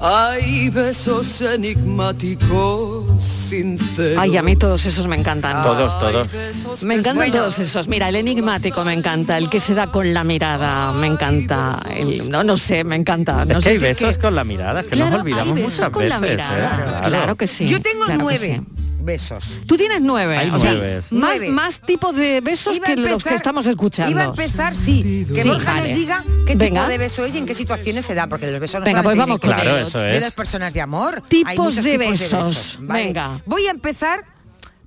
Hay 0.00 0.70
besos 0.70 1.40
enigmáticos, 1.42 3.22
sinceros. 3.22 4.18
Ay, 4.18 4.36
a 4.38 4.42
mí 4.42 4.56
todos 4.56 4.86
esos 4.86 5.06
me 5.06 5.16
encantan. 5.16 5.62
Todos, 5.62 6.00
todos. 6.00 6.82
Me 6.82 6.94
encantan 6.94 7.30
todos 7.30 7.58
esos. 7.58 7.88
Mira, 7.88 8.08
el 8.08 8.16
enigmático 8.16 8.84
me 8.84 8.94
encanta, 8.94 9.36
el 9.36 9.50
que 9.50 9.60
se 9.60 9.74
da 9.74 9.88
con 9.92 10.14
la 10.14 10.24
mirada, 10.24 10.92
me 10.92 11.08
encanta. 11.08 11.80
El, 11.94 12.30
no, 12.30 12.42
no 12.42 12.56
sé, 12.56 12.84
me 12.84 12.96
encanta. 12.96 13.44
No 13.44 13.58
es 13.58 13.64
sé 13.64 13.70
que 13.70 13.70
hay 13.70 13.78
si 13.80 13.84
es 13.86 13.98
besos 14.00 14.16
que- 14.16 14.22
con 14.22 14.34
la 14.34 14.44
mirada, 14.44 14.80
es 14.80 14.86
que 14.86 14.92
Claro, 14.92 15.10
nos 15.12 15.20
olvidamos 15.20 15.56
hay 15.56 15.62
besos 15.62 15.78
muchas 15.78 15.88
con 15.90 16.02
veces. 16.02 16.20
la 16.20 16.20
mirada. 16.28 17.00
¿eh? 17.04 17.08
Claro 17.08 17.36
que 17.36 17.46
sí. 17.46 17.66
Yo 17.66 17.82
tengo 17.82 18.04
claro 18.06 18.18
que 18.18 18.22
nueve 18.24 18.60
sí. 18.66 18.83
Besos. 19.04 19.60
Tú 19.66 19.76
tienes 19.76 20.00
nueve. 20.00 20.36
Hay. 20.36 20.50
Más, 20.50 21.12
Nueve. 21.12 21.48
más 21.50 21.80
tipos 21.80 22.14
de 22.16 22.40
besos 22.40 22.76
Iba 22.76 22.86
que 22.86 22.96
los 22.96 23.22
que 23.24 23.34
estamos 23.34 23.66
escuchando. 23.66 24.10
Iba 24.10 24.22
a 24.22 24.26
empezar, 24.26 24.74
sí. 24.74 25.24
Que 25.32 25.42
Sí, 25.42 25.48
Borja 25.48 25.74
vale. 25.74 25.88
nos 25.90 25.98
diga 25.98 26.24
qué 26.46 26.54
Venga. 26.56 26.80
tipo 26.82 26.90
de 26.90 26.98
beso 26.98 27.24
es 27.24 27.34
y 27.34 27.38
en 27.38 27.46
qué 27.46 27.54
situaciones 27.54 28.04
se 28.04 28.14
dan, 28.14 28.28
porque 28.28 28.50
los 28.50 28.60
besos 28.60 28.80
no 28.80 28.86
Venga, 28.86 29.02
pues 29.02 29.16
vamos 29.16 29.40
de 29.40 29.46
Claro, 29.46 29.76
eso 29.78 29.98
de 29.98 30.16
es. 30.16 30.22
las 30.22 30.32
personas 30.32 30.72
de 30.72 30.80
amor. 30.80 31.22
Tipos 31.28 31.76
Hay 31.78 31.82
de 31.84 31.98
tipos 31.98 32.18
besos. 32.18 32.78
Vale. 32.80 33.04
Venga. 33.04 33.42
Voy 33.46 33.66
a 33.66 33.70
empezar 33.70 34.24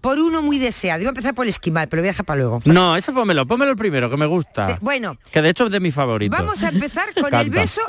por 0.02 0.20
uno 0.20 0.42
muy 0.42 0.60
deseado. 0.60 1.02
Iba 1.02 1.10
a 1.10 1.12
empezar 1.12 1.34
por 1.36 1.46
el 1.46 1.50
esquimal, 1.50 1.88
pero 1.88 1.98
lo 1.98 2.04
voy 2.04 2.10
a 2.10 2.12
dejar 2.12 2.26
para 2.26 2.40
luego. 2.40 2.60
No, 2.66 2.96
ese 2.96 3.12
pómelo, 3.12 3.46
pómelo 3.46 3.72
el 3.72 3.78
primero, 3.78 4.10
que 4.10 4.18
me 4.18 4.26
gusta. 4.26 4.66
De- 4.68 4.78
bueno. 4.82 5.18
Que 5.32 5.42
de 5.42 5.50
hecho 5.50 5.66
es 5.66 5.72
de 5.72 5.80
mis 5.80 5.94
favoritos. 5.94 6.38
Vamos 6.38 6.64
a 6.64 6.70
empezar 6.70 7.06
con 7.22 7.34
el 7.34 7.50
beso 7.50 7.82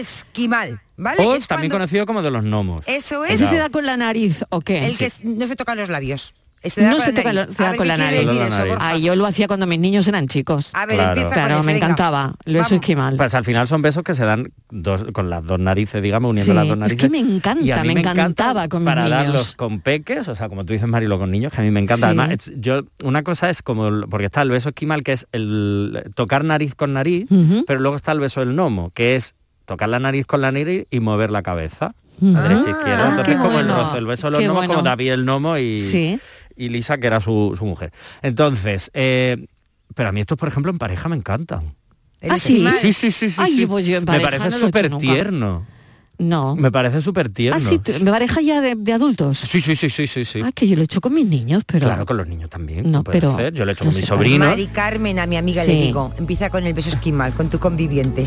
esquimal, 0.00 0.80
¿vale? 0.96 1.22
O 1.24 1.34
Es 1.34 1.46
también 1.46 1.70
cuando- 1.70 1.84
conocido 1.84 2.06
como 2.06 2.22
de 2.22 2.30
los 2.30 2.44
gnomos. 2.44 2.80
Eso 2.86 3.24
es. 3.24 3.34
¿Ese 3.34 3.46
se 3.48 3.56
da 3.56 3.68
con 3.70 3.84
la 3.86 3.96
nariz 3.96 4.44
o 4.50 4.60
qué? 4.60 4.86
El 4.86 4.96
que 4.96 5.10
no 5.24 5.46
se 5.46 5.56
tocan 5.56 5.78
los 5.78 5.88
labios. 5.88 6.34
Da 6.74 6.90
no 6.90 7.00
se 7.00 7.12
toca 7.12 7.30
se 7.32 7.62
da 7.62 7.68
con 7.76 7.78
¿qué 7.78 7.84
la 7.84 7.96
nariz. 7.96 8.24
la? 8.24 8.76
Ay, 8.80 9.02
yo 9.02 9.14
lo 9.16 9.26
hacía 9.26 9.46
cuando 9.46 9.66
mis 9.66 9.78
niños 9.78 10.06
eran 10.08 10.26
chicos. 10.28 10.70
A 10.74 10.86
ver, 10.86 10.96
Claro. 10.96 11.10
empieza 11.12 11.34
Claro, 11.34 11.56
con 11.58 11.66
me 11.66 11.72
venga. 11.74 11.86
encantaba. 11.86 12.32
Lo 12.44 12.52
beso 12.52 12.62
Vamos. 12.70 12.72
esquimal. 12.72 13.16
Pues 13.16 13.34
al 13.34 13.44
final 13.44 13.68
son 13.68 13.82
besos 13.82 14.02
que 14.02 14.14
se 14.14 14.24
dan 14.24 14.52
dos, 14.70 15.04
con 15.12 15.30
las 15.30 15.44
dos 15.44 15.58
narices, 15.58 16.02
digamos, 16.02 16.30
uniendo 16.30 16.52
Sí, 16.52 16.56
las 16.56 16.66
dos 16.66 16.74
es 16.74 16.78
narices. 16.80 16.98
que 17.00 17.08
me 17.10 17.18
encanta, 17.18 17.62
Y 17.64 17.70
a 17.70 17.82
mí 17.82 17.94
me 17.94 18.00
encanta 18.00 18.20
encantaba 18.22 18.68
con 18.68 18.82
mis 18.82 18.86
Para 18.86 19.04
niños. 19.04 19.18
darlos 19.18 19.54
con 19.54 19.80
peques, 19.80 20.28
o 20.28 20.34
sea, 20.34 20.48
como 20.48 20.64
tú 20.64 20.72
dices, 20.72 20.88
Marilo, 20.88 21.18
con 21.18 21.30
niños, 21.30 21.52
que 21.52 21.60
a 21.60 21.64
mí 21.64 21.70
me 21.70 21.80
encanta. 21.80 22.06
Sí. 22.10 22.18
Además, 22.18 22.30
es- 22.30 22.52
yo, 22.56 22.82
una 23.04 23.22
cosa 23.22 23.50
es 23.50 23.62
como, 23.62 24.06
porque 24.08 24.26
está 24.26 24.42
el 24.42 24.50
beso 24.50 24.70
esquimal, 24.70 25.02
que 25.02 25.12
es 25.12 25.26
el 25.32 26.04
tocar 26.14 26.44
nariz 26.44 26.74
con 26.74 26.92
nariz, 26.92 27.26
pero 27.66 27.80
luego 27.80 27.96
está 27.96 28.12
el 28.12 28.20
beso 28.20 28.40
del 28.40 28.54
gnomo, 28.54 28.90
que 28.94 29.16
es 29.16 29.34
tocar 29.64 29.88
la 29.88 29.98
nariz 29.98 30.26
con 30.26 30.40
la 30.40 30.52
nariz 30.52 30.86
y 30.90 31.00
mover 31.00 31.30
la 31.30 31.42
cabeza. 31.42 31.92
A 32.22 32.40
derecha 32.40 32.68
e 32.68 32.70
izquierda. 32.70 33.04
Ah, 33.04 33.10
Entonces 33.10 33.36
como 33.36 33.60
el 33.60 33.68
el 33.98 34.06
beso 34.06 34.28
de 34.28 34.30
los 34.30 34.40
gnomos 34.42 34.56
bueno. 34.56 34.74
como 34.74 34.84
David 34.84 35.12
el 35.12 35.24
gnomo 35.26 35.58
y, 35.58 35.80
Sí. 35.80 36.18
Y 36.56 36.68
Lisa, 36.68 36.98
que 36.98 37.06
era 37.06 37.20
su, 37.20 37.54
su 37.58 37.64
mujer. 37.64 37.92
Entonces, 38.22 38.90
eh, 38.94 39.46
pero 39.94 40.08
a 40.08 40.12
mí 40.12 40.20
estos, 40.20 40.38
por 40.38 40.48
ejemplo, 40.48 40.70
en 40.72 40.78
pareja 40.78 41.08
me 41.08 41.16
encantan. 41.16 41.74
Ah, 42.28 42.38
sí. 42.38 42.66
Sí, 42.80 42.92
sí, 42.92 43.10
sí, 43.10 43.30
sí. 43.30 43.36
Ay, 43.40 43.52
sí. 43.58 43.66
pues 43.66 43.86
yo 43.86 43.98
en 43.98 44.04
me 44.04 44.20
parece 44.20 44.48
no 44.50 44.58
súper 44.58 44.96
tierno. 44.98 45.66
No. 46.18 46.56
Me 46.56 46.72
parece 46.72 47.02
súper 47.02 47.28
tierno. 47.28 47.56
Ah, 47.56 47.60
sí, 47.60 47.78
me 48.00 48.10
pareja 48.10 48.40
ya 48.40 48.62
de, 48.62 48.74
de 48.74 48.92
adultos. 48.94 49.36
Sí, 49.38 49.60
sí, 49.60 49.76
sí, 49.76 49.90
sí, 49.90 50.06
sí, 50.06 50.24
sí. 50.24 50.40
Ah, 50.42 50.50
que 50.50 50.66
yo 50.66 50.74
lo 50.74 50.80
he 50.80 50.84
hecho 50.86 51.02
con 51.02 51.12
mis 51.12 51.26
niños, 51.26 51.62
pero... 51.66 51.86
Claro, 51.86 52.06
con 52.06 52.16
los 52.16 52.26
niños 52.26 52.48
también. 52.48 52.90
No, 52.90 53.04
pero- 53.04 53.34
hacer. 53.34 53.52
Yo 53.52 53.66
lo 53.66 53.70
he 53.70 53.74
hecho 53.74 53.84
no 53.84 53.90
con 53.90 53.96
mis 53.98 54.06
sé, 54.06 54.14
sobrinos. 54.14 54.48
Mari 54.48 54.66
Carmen, 54.68 55.18
a 55.18 55.26
mi 55.26 55.36
amiga 55.36 55.62
le 55.64 55.72
Sí. 55.72 55.80
digo, 55.82 56.14
empieza 56.16 56.48
con 56.48 56.64
el 56.66 56.72
beso 56.72 56.88
esquimal, 56.88 57.34
con 57.34 57.50
tu 57.50 57.58
conviviente. 57.58 58.24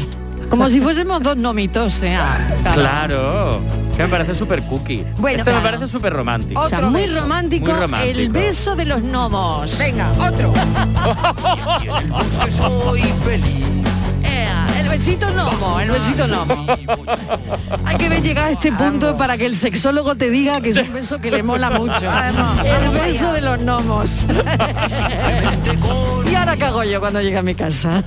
Como 0.50 0.70
si 0.70 0.82
fuésemos 0.82 1.22
dos 1.22 1.38
nomitos, 1.38 1.94
sea. 1.94 2.48
Claro. 2.74 3.62
Que 3.96 4.04
me 4.04 4.10
parece 4.10 4.36
súper 4.36 4.64
cookie. 4.64 5.06
Bueno, 5.18 5.40
este 5.40 5.52
me 5.52 5.62
parece 5.62 5.88
súper 5.88 6.14
romántico. 6.14 6.62
O 6.62 6.70
sea, 6.70 6.82
muy 6.82 7.06
romántico, 7.08 7.72
Muy 7.72 7.82
romántico. 7.82 8.20
el 8.20 8.30
beso 8.30 8.76
de 8.76 8.86
los 8.86 9.02
gnomos. 9.02 9.78
Venga, 9.78 10.12
otro. 10.18 10.54
soy 12.50 13.02
feliz. 13.24 13.66
El 14.80 14.88
besito 14.88 15.28
gnomo, 15.32 15.80
el 15.80 15.92
besito 15.92 16.28
gnomo. 16.28 16.66
Hay 17.86 17.98
que 17.98 18.10
ver 18.10 18.24
llegar 18.24 18.48
a 18.48 18.52
este 18.52 18.72
punto 18.72 19.16
para 19.18 19.38
que 19.38 19.46
el 19.46 19.56
sexólogo 19.56 20.16
te 20.16 20.32
diga 20.32 20.62
que 20.62 20.72
es 20.72 20.78
un 20.78 20.92
beso 20.92 21.20
que 21.20 21.30
le 21.30 21.44
mola 21.44 21.70
mucho. 21.70 22.02
El 22.02 22.90
beso 22.90 23.32
de 23.32 23.42
los 23.42 23.60
gnomos. 23.60 24.26
y 26.32 26.36
ahora 26.36 26.58
cago 26.58 26.84
yo 26.84 27.00
cuando 27.00 27.22
llegue 27.22 27.38
a 27.38 27.44
mi 27.44 27.54
casa. 27.54 28.04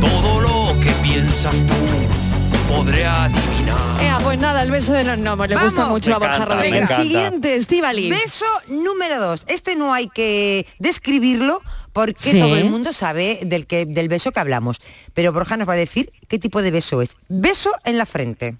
Todo 0.00 0.40
lo 0.40 0.59
que 0.80 0.90
piensas 1.02 1.54
tú 1.66 1.74
podré 2.68 3.04
adivinar. 3.04 3.76
Ea, 4.00 4.18
pues 4.22 4.38
nada, 4.38 4.62
el 4.62 4.70
beso 4.70 4.92
de 4.92 5.04
los 5.04 5.18
gnomos. 5.18 5.48
Le 5.48 5.56
gusta 5.56 5.82
Vamos. 5.82 5.94
mucho 5.98 6.14
a 6.14 6.18
Me 6.18 6.26
Borja 6.26 6.36
encanta, 6.36 6.54
me 6.54 6.60
Rodríguez. 6.62 6.82
encanta. 6.90 7.02
Siguiente, 7.02 7.56
Estivali. 7.56 8.10
Beso 8.10 8.44
número 8.68 9.20
dos. 9.20 9.44
Este 9.48 9.74
no 9.76 9.92
hay 9.92 10.08
que 10.08 10.66
describirlo 10.78 11.60
porque 11.92 12.30
Sí. 12.32 12.38
todo 12.40 12.56
el 12.56 12.70
mundo 12.70 12.92
sabe 12.92 13.40
del, 13.44 13.66
que, 13.66 13.86
del 13.86 14.08
beso 14.08 14.30
que 14.32 14.40
hablamos. 14.40 14.80
Pero 15.14 15.32
Borja 15.32 15.56
nos 15.56 15.68
va 15.68 15.72
a 15.72 15.76
decir 15.76 16.12
qué 16.28 16.38
tipo 16.38 16.62
de 16.62 16.70
beso 16.70 17.02
es. 17.02 17.16
Beso 17.28 17.72
en 17.84 17.98
la 17.98 18.06
frente. 18.06 18.56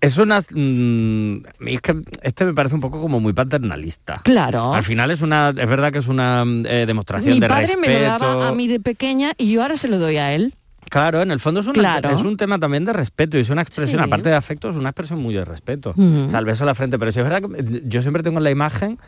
Es 0.00 0.16
una... 0.16 0.40
mm, 0.40 1.42
es 1.66 1.80
que 1.82 1.96
este 2.22 2.44
me 2.44 2.54
parece 2.54 2.76
un 2.76 2.80
poco 2.80 3.00
como 3.00 3.18
muy 3.20 3.32
paternalista. 3.32 4.20
Claro. 4.24 4.72
Al 4.72 4.84
final 4.84 5.10
es 5.10 5.20
una... 5.22 5.50
Es 5.50 5.68
verdad 5.68 5.92
que 5.92 5.98
es 5.98 6.06
una 6.06 6.44
eh, 6.64 6.84
demostración 6.86 7.34
Mi 7.34 7.40
de 7.40 7.48
padre 7.48 7.62
respeto. 7.66 7.80
me 7.86 7.94
lo 8.00 8.00
daba 8.18 8.48
a 8.48 8.52
mí 8.54 8.68
de 8.68 8.78
pequeña 8.80 9.32
y 9.36 9.50
yo 9.52 9.60
ahora 9.62 9.76
se 9.76 9.88
lo 9.88 9.98
doy 9.98 10.16
a 10.16 10.32
él. 10.32 10.54
Claro, 10.90 11.22
en 11.22 11.30
el 11.30 11.40
fondo 11.40 11.60
es, 11.60 11.66
una- 11.66 11.74
Claro. 11.74 12.10
es 12.10 12.22
un 12.22 12.36
tema 12.36 12.58
también 12.58 12.84
de 12.84 12.92
respeto 12.92 13.36
y 13.36 13.40
es 13.40 13.50
una 13.50 13.62
expresión, 13.62 14.00
Sí. 14.00 14.06
aparte 14.06 14.28
de 14.28 14.34
afecto, 14.34 14.68
es 14.70 14.76
una 14.76 14.88
expresión 14.90 15.18
muy 15.20 15.34
de 15.34 15.44
respeto. 15.44 15.94
Sea, 16.28 16.38
el 16.38 16.44
beso 16.44 16.64
a 16.64 16.66
la 16.66 16.74
frente, 16.74 16.98
pero 16.98 17.12
sí 17.12 17.18
es 17.20 17.24
verdad 17.28 17.48
que 17.48 17.58
eh, 17.60 17.82
yo 17.86 18.00
siempre 18.02 18.22
tengo 18.22 18.38
en 18.38 18.44
la 18.44 18.50
imagen 18.50 18.98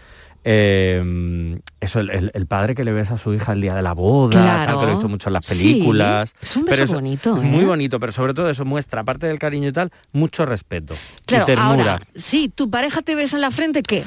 eh, 0.42 1.58
eso, 1.80 2.00
el, 2.00 2.30
el- 2.32 2.46
padre 2.46 2.74
que 2.74 2.82
le 2.82 2.92
besa 2.92 3.14
a 3.14 3.18
su 3.18 3.34
hija 3.34 3.52
el 3.52 3.60
día 3.60 3.74
de 3.74 3.82
la 3.82 3.92
boda, 3.92 4.40
Claro. 4.40 4.64
tal, 4.72 4.80
que 4.80 4.86
lo 4.86 4.88
he 4.88 4.94
visto 4.94 5.08
mucho 5.10 5.28
en 5.28 5.32
las 5.34 5.44
Sí, 5.44 5.54
películas. 5.74 6.34
es 6.40 6.56
un 6.56 6.64
beso 6.64 6.72
Pero 6.76 6.84
eso- 6.84 6.94
bonito, 6.94 7.36
¿eh? 7.36 7.40
Muy 7.42 7.64
bonito, 7.66 8.00
pero 8.00 8.10
sobre 8.10 8.32
todo 8.32 8.48
eso 8.48 8.64
muestra, 8.64 9.02
aparte 9.02 9.26
del 9.26 9.38
cariño 9.38 9.68
y 9.68 9.72
tal, 9.72 9.90
mucho 10.12 10.46
respeto 10.46 10.94
Claro, 11.26 11.44
y 11.44 11.46
ternura. 11.46 11.68
ahora, 11.92 12.00
si 12.14 12.48
tu 12.48 12.70
pareja 12.70 13.02
te 13.02 13.14
besa 13.16 13.36
en 13.36 13.42
la 13.42 13.50
frente, 13.50 13.82
¿qué? 13.82 14.04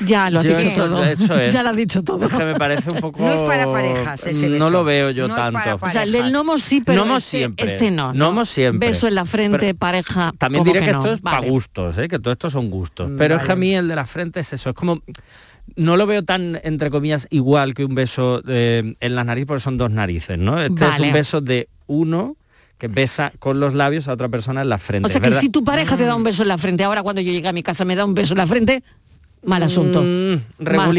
Ya 0.00 0.30
lo 0.30 0.38
has 0.40 0.44
Yo 0.44 0.56
dicho 0.56 0.74
todo. 0.74 1.04
es. 1.04 1.18
Ya 1.52 1.62
lo 1.62 1.68
has 1.70 1.76
dicho 1.76 2.02
todo. 2.02 2.26
Es 2.26 2.32
que 2.32 2.44
me 2.44 2.54
parece 2.56 2.90
un 2.90 3.00
poco... 3.00 3.20
No 3.22 3.32
es 3.32 3.42
para 3.42 3.70
parejas 3.70 4.26
ese 4.26 4.48
beso. 4.48 4.64
No 4.64 4.70
lo 4.70 4.84
veo 4.84 5.10
yo 5.10 5.28
No 5.28 5.34
es 5.36 5.40
tanto. 5.40 5.58
para 5.58 5.74
O 5.74 5.88
sea, 5.90 6.02
el 6.02 6.12
del 6.12 6.30
gnomo 6.32 6.58
sí, 6.58 6.82
pero 6.84 7.02
Gnomo 7.02 7.16
este, 7.18 7.38
siempre. 7.38 7.66
este 7.66 7.90
no, 7.90 8.12
¿no? 8.12 8.26
Gnomo 8.30 8.44
siempre. 8.44 8.88
Beso 8.88 9.06
en 9.08 9.14
la 9.14 9.24
frente, 9.24 9.58
Pero 9.58 9.78
pareja. 9.78 10.32
También 10.38 10.64
diré 10.64 10.80
que, 10.80 10.92
no. 10.92 10.98
esto 10.98 11.12
es 11.12 11.20
para 11.20 11.40
gustos, 11.46 11.98
¿eh? 11.98 12.08
que 12.08 12.18
todo 12.18 12.32
esto 12.32 12.50
son 12.50 12.70
gustos. 12.70 13.10
Mm, 13.10 13.16
Pero 13.16 13.36
es 13.36 13.42
que 13.44 13.52
a 13.52 13.56
mí 13.56 13.74
el 13.74 13.88
de 13.88 13.94
la 13.96 14.06
frente 14.06 14.40
es 14.40 14.52
eso, 14.52 14.70
es 14.70 14.74
como... 14.76 15.00
No 15.76 15.96
lo 15.96 16.06
veo 16.06 16.22
tan, 16.24 16.60
entre 16.62 16.90
comillas, 16.90 17.26
igual 17.30 17.72
que 17.72 17.84
un 17.86 17.94
beso 17.94 18.42
eh, 18.46 18.94
en 19.00 19.14
la 19.14 19.24
nariz, 19.24 19.46
porque 19.46 19.60
son 19.62 19.78
dos 19.78 19.90
narices, 19.90 20.38
¿no? 20.38 20.60
Este 20.60 20.84
es 20.84 20.98
un 21.00 21.12
beso 21.12 21.40
de 21.40 21.68
uno 21.86 22.36
que 22.76 22.88
besa 22.88 23.32
con 23.38 23.60
los 23.60 23.72
labios 23.72 24.08
a 24.08 24.12
otra 24.12 24.28
persona 24.28 24.60
en 24.62 24.68
la 24.68 24.76
frente. 24.78 25.06
O 25.06 25.08
sea 25.08 25.16
es 25.18 25.22
que 25.22 25.28
verdad- 25.30 25.40
si 25.40 25.48
tu 25.48 25.64
pareja 25.64 25.96
te 25.96 26.04
da 26.04 26.16
un 26.16 26.22
beso 26.24 26.42
en 26.42 26.48
la 26.48 26.58
frente, 26.58 26.84
ahora 26.84 27.02
cuando 27.02 27.22
yo 27.22 27.32
llegue 27.32 27.48
a 27.48 27.52
mi 27.52 27.62
casa 27.62 27.84
me 27.86 27.96
da 27.96 28.04
un 28.04 28.12
beso 28.14 28.34
en 28.34 28.38
la 28.38 28.46
frente, 28.46 28.82
mal 29.46 29.62
asunto. 29.62 30.02
Mm, 30.02 30.40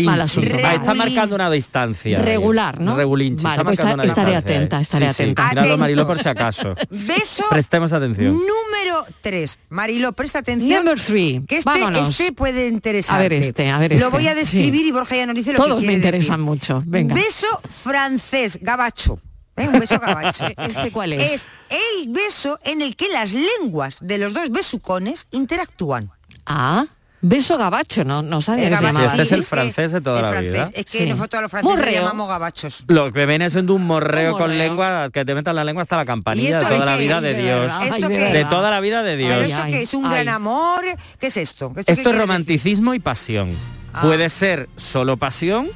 Mal- 0.05 0.21
asunto. 0.21 0.55
Ah, 0.63 0.75
está 0.75 0.93
marcando 0.93 1.35
una 1.35 1.49
distancia. 1.49 2.19
Regular, 2.19 2.79
¿no? 2.79 2.95
Regulinchi. 2.95 3.43
Vale, 3.43 3.55
está 3.55 3.63
pues 3.65 3.79
marcando 3.79 4.03
esta- 4.03 4.21
una 4.21 4.29
estaré 4.31 4.35
atenta, 4.55 4.81
estaré 4.81 5.07
Sí, 5.09 5.13
sí, 5.13 5.23
atenta. 5.23 5.49
Cuidado, 5.49 5.77
Mariló, 5.77 6.07
por 6.07 6.17
si 6.17 6.27
acaso. 6.29 6.75
Beso 6.89 7.43
Prestemos 7.49 7.91
atención. 7.93 8.33
número 8.33 9.05
3. 9.21 9.59
Marilo, 9.69 10.13
presta 10.13 10.39
atención. 10.39 10.85
Number 10.85 10.99
three. 10.99 11.43
Que 11.47 11.57
este, 11.57 11.69
Vámonos. 11.69 12.09
este 12.09 12.31
puede 12.31 12.67
interesar. 12.67 13.15
A 13.15 13.19
ver 13.19 13.33
este, 13.33 13.69
a 13.69 13.77
ver 13.79 13.91
Lo 13.91 13.97
este, 13.97 14.09
voy 14.09 14.27
a 14.27 14.35
describir 14.35 14.81
sí. 14.81 14.87
y 14.87 14.91
Borja 14.91 15.15
ya 15.15 15.25
nos 15.25 15.35
dice 15.35 15.53
lo 15.53 15.57
Todos 15.59 15.81
que 15.81 15.87
me 15.87 15.93
quiere 15.93 15.95
interesan 15.95 16.37
decir. 16.37 16.45
mucho. 16.45 16.83
Venga. 16.85 17.15
Beso 17.15 17.47
francés, 17.83 18.59
gabacho. 18.61 19.19
¿eh? 19.57 19.67
Un 19.67 19.79
beso 19.79 19.99
gabacho. 19.99 20.45
¿Este 20.57 20.91
cuál 20.91 21.13
es? 21.13 21.31
Es 21.31 21.47
el 21.69 22.09
beso 22.09 22.59
en 22.63 22.81
el 22.81 22.95
que 22.95 23.09
las 23.09 23.33
lenguas 23.33 23.97
de 24.01 24.17
los 24.17 24.33
dos 24.33 24.49
besucones 24.51 25.27
interactúan. 25.31 26.11
Ah, 26.45 26.85
beso 27.27 27.57
gabacho, 27.57 28.03
no, 28.03 28.21
no 28.21 28.39
sabía 28.41 28.65
El 28.65 28.69
que 28.71 28.77
se 28.77 28.83
llamaba 28.83 29.05
este 29.07 29.21
es 29.23 29.31
el 29.31 29.43
francés 29.43 29.91
de 29.91 30.01
toda 30.01 30.17
el 30.19 30.23
la 30.25 30.31
francés. 30.31 30.51
vida. 30.53 30.69
Es 30.73 30.85
que 30.85 30.97
Sí. 31.03 31.09
nosotros 31.09 31.41
los 31.41 31.51
franceses 31.51 31.77
Morreo. 31.77 31.91
le 31.93 32.01
llamamos 32.01 32.29
gabachos. 32.29 32.83
Lo 32.87 33.11
que 33.11 33.25
viene 33.25 33.49
siendo 33.49 33.73
un 33.73 33.85
morreo 33.85 34.31
con 34.33 34.41
morreo. 34.41 34.57
lengua, 34.57 35.09
que 35.11 35.25
te 35.25 35.33
metan 35.35 35.55
la 35.55 35.63
lengua 35.63 35.83
hasta 35.83 35.97
la 35.97 36.03
¿Y 36.03 36.05
campanilla 36.05 36.59
de 36.59 36.65
toda 36.65 36.85
la 36.85 36.97
vida 36.97 37.21
de 37.21 37.33
Dios. 37.33 37.59
verdad. 37.61 37.83
¿Esto 37.83 37.95
Ay, 37.95 38.03
qué 38.03 38.19
de 38.33 38.45
toda 38.45 38.69
la 38.71 38.79
vida 38.79 39.03
de 39.03 39.15
¿Pero 39.17 39.35
Dios. 39.39 39.49
esto 39.49 39.61
ay, 39.63 39.71
qué 39.71 39.81
es? 39.81 39.93
¿Un 39.93 40.05
ay. 40.05 40.11
gran 40.11 40.29
amor? 40.29 40.81
¿Qué 41.19 41.27
es 41.27 41.37
esto? 41.37 41.73
¿Esto 41.75 41.91
es 41.91 41.97
decir? 41.97 42.15
romanticismo 42.15 42.93
y 42.93 42.99
pasión. 42.99 43.49
Ah. 43.93 44.01
Puede 44.01 44.29
ser 44.29 44.69
solo 44.75 45.17
pasión 45.17 45.67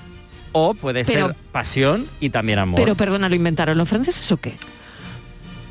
o 0.52 0.74
puede 0.74 1.06
Pero- 1.06 1.28
ser 1.28 1.36
pasión 1.52 2.08
y 2.20 2.30
también 2.30 2.60
amor. 2.60 2.80
Pero 2.80 2.96
perdona, 2.96 3.30
¿lo 3.30 3.36
inventaron 3.36 3.78
los 3.78 3.88
franceses 3.90 4.32
o 4.32 4.38
qué? 4.38 4.56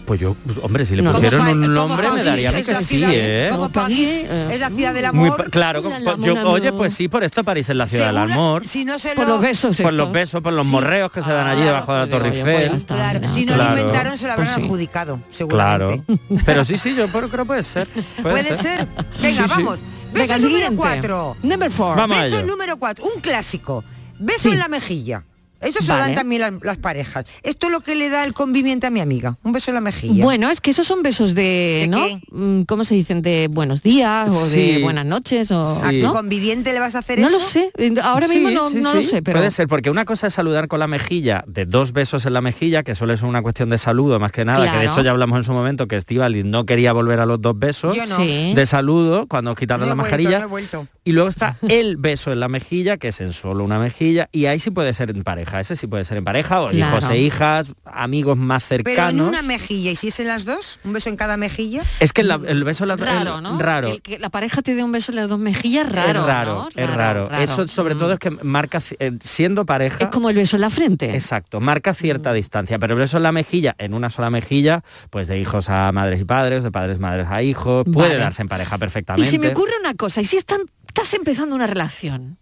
Pues 0.09 0.19
yo, 0.21 0.35
hombre, 0.63 0.87
si 0.87 0.97
le 0.97 1.03
No. 1.03 1.13
pusieron 1.13 1.41
Como 1.41 1.51
un 1.53 1.75
nombre 1.75 2.11
me 2.11 2.25
daría 2.25 2.51
que 2.51 2.75
sí, 2.77 3.05
¿eh? 3.07 3.51
Como 3.53 3.69
París, 3.69 4.09
eh, 4.25 4.49
es 4.53 4.59
la 4.59 4.71
ciudad 4.71 4.95
del 4.95 5.05
amor. 5.05 5.51
claro, 5.51 5.83
como- 5.83 5.99
la, 5.99 6.17
yo- 6.17 6.49
oye, 6.51 6.73
pues 6.73 6.95
sí, 6.95 7.09
por 7.09 7.23
esto 7.23 7.45
París 7.45 7.69
es 7.69 7.77
la 7.77 7.87
ciudad 7.87 8.07
del 8.07 8.17
amor. 8.17 8.67
Si 8.67 8.87
no 8.87 8.99
se 8.99 9.15
Por 9.15 9.27
lo- 9.27 9.35
los 9.35 9.43
besos 9.43 9.77
Por 9.81 9.93
los 9.93 10.11
besos, 10.11 10.41
por 10.43 10.55
los 10.55 10.65
Sí. 10.65 10.73
morreos 10.73 11.13
que 11.13 11.23
se 11.23 11.31
dan 11.31 11.47
allí 11.47 11.61
Ah, 11.63 11.67
debajo 11.67 11.93
de 11.93 11.99
la 12.01 12.07
pues 12.07 12.19
Torre 12.19 12.31
pues 12.31 12.47
Eiffel. 12.47 12.77
está, 12.79 12.95
Claro, 12.97 13.29
si 13.29 13.45
no 13.45 13.55
Claro. 13.55 13.75
lo 13.75 13.81
inventaron 13.81 14.19
se 14.19 14.27
lo 14.27 14.33
habrán 14.33 14.47
Pues 14.49 14.57
sí. 14.57 14.63
adjudicado, 14.65 15.21
Claro. 15.49 15.89
seguramente. 15.89 16.19
Pero 16.47 16.65
sí, 16.65 16.79
sí, 16.79 16.95
yo 16.95 17.07
creo 17.09 17.31
que 17.31 17.45
puede 17.45 17.63
ser. 17.63 17.87
Puede, 18.23 18.43
Puede 18.43 18.55
ser. 18.55 18.87
Venga, 19.21 19.43
Sí, 19.45 19.51
vamos. 19.51 19.81
Beso 19.81 19.87
Venga, 20.15 20.37
número 20.39 20.55
siguiente. 20.55 20.77
4. 20.77 21.37
Number 21.43 21.71
four. 21.71 21.97
Vamos 21.97 22.19
Beso 22.23 22.43
número 22.45 22.79
4. 22.79 23.05
Un 23.15 23.21
clásico. 23.21 23.85
Beso 24.19 24.51
en 24.51 24.59
la 24.59 24.69
mejilla. 24.69 25.23
Esto 25.61 25.81
se 25.83 25.89
lo 25.89 25.95
Vale. 25.99 26.07
dan 26.07 26.15
también 26.15 26.41
las, 26.43 26.53
las 26.63 26.79
parejas. 26.79 27.27
Esto 27.43 27.67
es 27.67 27.73
lo 27.73 27.81
que 27.81 27.95
le 27.95 28.09
da 28.11 28.25
el 28.25 28.33
conviviente 28.35 28.87
a 28.87 28.91
mi 28.91 29.01
amiga. 29.01 29.37
Un 29.43 29.53
beso 29.53 29.71
en 29.71 29.75
la 29.77 29.81
mejilla. 29.81 30.23
Bueno, 30.25 30.51
es 30.51 30.61
que 30.61 30.71
esos 30.71 30.87
son 30.87 31.03
besos 31.03 31.35
de, 31.35 31.81
¿De 31.83 31.87
¿no? 31.89 32.05
qué? 32.07 32.21
Mm, 32.31 32.63
¿Cómo 32.63 32.85
se 32.85 32.95
dicen? 32.95 33.23
De 33.23 33.49
buenos 33.51 33.83
días 33.83 34.31
o 34.31 34.47
Sí. 34.47 34.73
de 34.75 34.83
buenas 34.83 35.05
noches 35.07 35.51
o 35.51 35.61
¿A 35.85 35.91
Sí. 35.91 36.01
tu 36.01 36.07
¿no? 36.07 36.13
conviviente 36.13 36.73
le 36.73 36.81
vas 36.81 36.95
a 36.95 36.99
hacer 37.01 37.19
No 37.19 37.27
eso? 37.29 37.39
lo 37.39 37.45
sé. 37.45 37.73
Ahora 38.03 38.29
Sí, 38.29 38.35
mismo 38.35 38.51
no, 38.51 38.71
sí, 38.71 38.79
no 38.81 38.91
sí. 38.93 38.97
lo 38.97 39.03
sé, 39.03 39.23
pero 39.23 39.39
Puede 39.39 39.51
ser, 39.51 39.69
porque 39.69 39.91
una 39.91 40.05
cosa 40.05 40.29
es 40.29 40.35
saludar 40.35 40.69
con 40.69 40.79
la 40.81 40.87
mejilla, 40.87 41.45
de 41.47 41.67
dos 41.67 41.93
besos 41.93 42.25
en 42.27 42.33
la 42.35 42.41
mejilla, 42.41 42.83
que 42.83 42.95
suele 42.95 43.17
ser 43.17 43.27
una 43.27 43.43
cuestión 43.43 43.71
de 43.71 43.79
saludo 43.79 44.19
más 44.21 44.33
que 44.33 44.45
nada, 44.45 44.71
que 44.73 44.79
de 44.79 44.87
hecho 44.87 45.03
ya 45.03 45.11
hablamos 45.11 45.39
en 45.39 45.45
su 45.45 45.53
momento 45.53 45.89
que 45.89 45.97
Estivali 45.97 46.45
no 46.45 46.67
quería 46.67 46.93
volver 46.93 47.21
a 47.21 47.27
los 47.27 47.41
dos 47.41 47.59
besos 47.59 47.97
Yo 47.97 48.07
no. 48.07 48.17
Sí. 48.17 48.53
de 48.55 48.67
saludo 48.67 49.27
cuando 49.27 49.55
quitaron 49.55 49.81
No 49.81 49.87
la 49.89 49.95
vuelto, 49.95 50.03
mascarilla. 50.03 50.47
no. 50.81 50.89
Y 51.05 51.13
luego 51.13 51.29
está 51.31 51.57
el 51.69 51.97
beso 51.97 52.33
en 52.33 52.41
la 52.41 52.49
mejilla, 52.49 52.97
que 52.99 53.09
es 53.09 53.21
en 53.21 53.33
solo 53.33 53.65
una 53.65 53.79
mejilla, 53.79 54.29
y 54.33 54.47
ahí 54.47 54.59
sí 54.61 54.71
puede 54.71 54.93
ser 54.93 55.11
en 55.11 55.23
pareja, 55.25 55.48
ese 55.61 55.77
sí 55.77 55.87
puede 55.87 56.05
ser 56.05 56.19
en 56.19 56.25
pareja, 56.25 56.61
o 56.63 56.71
Claro. 56.71 56.97
hijos 56.99 57.11
e 57.11 57.19
hijas, 57.19 57.73
amigos 57.85 58.37
más 58.37 58.65
Pero 58.69 58.81
en 58.81 58.85
cercanos. 58.97 59.29
una 59.29 59.43
mejilla. 59.43 59.91
¿Y 59.91 59.97
si 59.97 60.09
es 60.09 60.21
en 60.21 60.29
las 60.29 60.45
dos? 60.45 60.79
¿Un 60.85 60.93
beso 60.93 61.09
en 61.09 61.17
cada 61.17 61.37
mejilla? 61.37 61.83
Es 62.01 62.13
que 62.13 62.23
la- 62.23 62.41
el 62.47 62.65
beso 62.65 62.85
en 62.85 62.89
la 62.89 62.97
raro, 62.97 63.37
el- 63.39 63.43
¿no? 63.43 63.59
Raro. 63.59 63.89
El 63.89 64.03
que 64.03 64.19
la 64.19 64.29
pareja 64.31 64.63
te 64.63 64.75
dé 64.75 64.85
un 64.85 64.93
beso 64.93 65.13
en 65.13 65.17
las 65.17 65.29
dos 65.29 65.39
mejillas, 65.39 65.91
raro. 65.91 66.21
es 66.21 66.27
raro, 66.27 66.55
¿no? 66.75 66.83
es 66.83 66.91
raro. 66.95 67.31
Eso 67.33 67.67
sobre 67.69 67.95
Mm. 67.95 67.99
todo 67.99 68.13
es 68.13 68.19
que 68.19 68.31
marca, 68.31 68.83
eh, 68.99 69.13
siendo 69.21 69.65
pareja... 69.67 69.99
Es 70.01 70.09
como 70.09 70.29
el 70.31 70.37
beso 70.37 70.57
en 70.57 70.61
la 70.63 70.71
frente. 70.71 71.15
Exacto, 71.15 71.61
marca 71.61 71.93
Mm. 71.93 71.95
cierta 71.97 72.33
distancia, 72.33 72.79
pero 72.79 72.95
el 72.95 73.01
beso 73.01 73.17
en 73.17 73.23
la 73.23 73.33
mejilla, 73.33 73.75
en 73.79 73.95
una 73.95 74.11
sola 74.11 74.31
mejilla, 74.31 74.83
pues 75.11 75.29
de 75.29 75.39
hijos 75.39 75.71
a 75.71 75.91
madres 75.93 76.21
y 76.21 76.25
padres, 76.25 76.63
de 76.63 76.71
padres 76.71 76.99
madres 76.99 77.27
a 77.31 77.43
hijos, 77.43 77.85
puede 77.93 78.09
Vale. 78.11 78.21
darse 78.21 78.43
en 78.43 78.49
pareja 78.49 78.77
Y 78.77 78.79
perfectamente. 78.79 79.31
se 79.31 79.39
me 79.39 79.49
ocurre 79.49 79.73
una 79.81 79.95
cosa, 79.95 80.21
y 80.21 80.25
si 80.25 80.37
están, 80.37 80.63
estás 80.87 81.15
empezando 81.15 81.55
una 81.55 81.67
relación, 81.67 82.39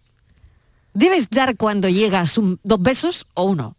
¿debes 0.97 1.29
dar 1.29 1.55
cuando 1.57 1.87
llegas 1.89 2.37
un- 2.37 2.59
dos 2.63 2.81
besos 2.81 3.27
o 3.33 3.43
uno? 3.43 3.75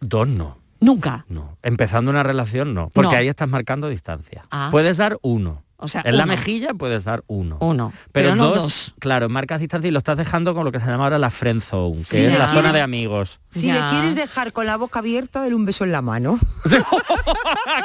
Dos 0.00 0.26
no, 0.28 0.56
Nunca. 0.80 1.24
no. 1.28 1.58
Empezando 1.62 2.10
una 2.10 2.22
relación 2.22 2.72
no, 2.74 2.88
porque 2.90 3.10
No. 3.12 3.16
ahí 3.18 3.28
estás 3.28 3.48
marcando 3.48 3.88
distancia. 3.88 4.42
Ah. 4.50 4.68
Puedes 4.70 4.96
dar 4.96 5.18
uno. 5.22 5.62
O 5.82 5.88
sea, 5.88 6.02
en 6.04 6.16
la 6.16 6.26
mejilla 6.26 6.74
puedes 6.74 7.04
dar 7.04 7.22
uno. 7.26 7.56
Uno. 7.60 7.92
Pero, 8.12 8.30
Pero, 8.30 8.36
no 8.36 8.48
dos, 8.48 8.58
dos. 8.58 8.94
claro, 8.98 9.28
marcas 9.28 9.60
distancia 9.60 9.88
y 9.88 9.90
lo 9.90 9.98
estás 9.98 10.16
dejando 10.16 10.54
con 10.54 10.64
lo 10.64 10.72
que 10.72 10.80
se 10.80 10.86
llama 10.86 11.04
ahora 11.04 11.18
la 11.18 11.30
friend 11.30 11.62
zone, 11.62 11.96
que 11.96 12.04
Si 12.04 12.22
es 12.24 12.38
la 12.38 12.52
zona 12.52 12.72
de 12.72 12.80
amigos. 12.82 13.40
Si 13.48 13.66
Ya. 13.68 13.74
le 13.74 13.80
quieres 13.96 14.14
dejar 14.14 14.52
con 14.52 14.66
la 14.66 14.76
boca 14.76 14.98
abierta, 15.00 15.40
dale 15.40 15.54
un 15.54 15.64
beso 15.64 15.84
en 15.84 15.92
la 15.92 16.02
mano. 16.02 16.38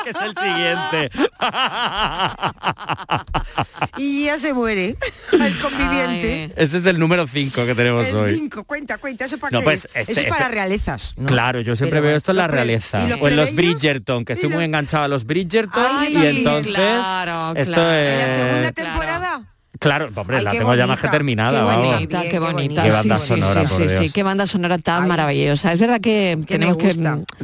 que 0.03 0.09
es 0.09 0.15
el 0.21 0.35
siguiente. 0.35 1.09
y 3.97 4.25
ya 4.25 4.37
se 4.39 4.53
muere 4.53 4.95
el 5.31 5.57
conviviente. 5.59 6.53
Ese 6.55 6.77
es 6.77 6.85
el 6.85 6.99
número 6.99 7.27
5 7.27 7.65
que 7.65 7.75
tenemos 7.75 8.07
El 8.07 8.15
hoy. 8.15 8.35
cinco, 8.35 8.63
cuenta, 8.63 8.97
cuenta, 8.97 9.25
¿eso 9.25 9.37
para 9.37 9.51
No, 9.51 9.59
qué 9.59 9.63
pues, 9.65 9.85
es? 9.85 9.95
este- 9.95 10.11
Eso 10.11 10.21
es 10.21 10.27
para 10.27 10.45
este- 10.45 10.55
realezas. 10.55 11.13
¿no? 11.17 11.27
Claro, 11.27 11.61
yo 11.61 11.75
siempre 11.75 11.99
Pero 11.99 12.07
veo 12.09 12.17
esto 12.17 12.31
en 12.31 12.37
los 12.37 12.43
la 12.43 12.47
realeza. 12.47 13.03
¿y 13.03 13.07
los 13.09 13.21
O 13.21 13.27
en 13.27 13.35
los 13.35 13.49
plebeyos? 13.49 13.75
Bridgerton, 13.81 14.25
que 14.25 14.33
estoy 14.33 14.47
¿Y 14.49 14.51
muy 14.51 14.57
los- 14.59 14.65
enganchado 14.65 15.03
a 15.05 15.07
los 15.07 15.25
Bridgerton 15.25 15.83
Ay, 15.89 16.13
y 16.15 16.25
entonces 16.25 16.73
claro, 16.75 17.55
esto 17.55 17.71
es... 17.71 17.77
¿En 17.93 18.17
la 18.19 18.36
segunda 18.36 18.71
temporada? 18.71 19.55
Claro, 19.80 20.09
hombre, 20.15 20.38
Ay, 20.38 20.43
la 20.43 20.51
tengo 20.51 20.73
ya 20.76 20.88
más 20.88 20.99
que 20.99 21.07
terminada. 21.09 21.59
Qué 21.59 21.88
bonita, 21.88 22.21
qué 22.30 22.39
bonita. 22.39 22.84
Qué 22.84 22.89
sí, 22.91 22.95
banda 22.97 23.17
sí, 23.17 23.28
sonora, 23.28 23.61
sí, 23.61 23.67
por 23.67 23.78
sí, 23.78 23.84
Dios. 23.88 24.03
sí, 24.05 24.11
qué 24.11 24.23
banda 24.23 24.45
sonora 24.47 24.78
tan 24.78 25.07
maravillosa. 25.07 25.73
Es 25.73 25.80
verdad 25.80 25.99
que 26.01 26.38
tenemos 26.47 26.78
que 26.78 26.91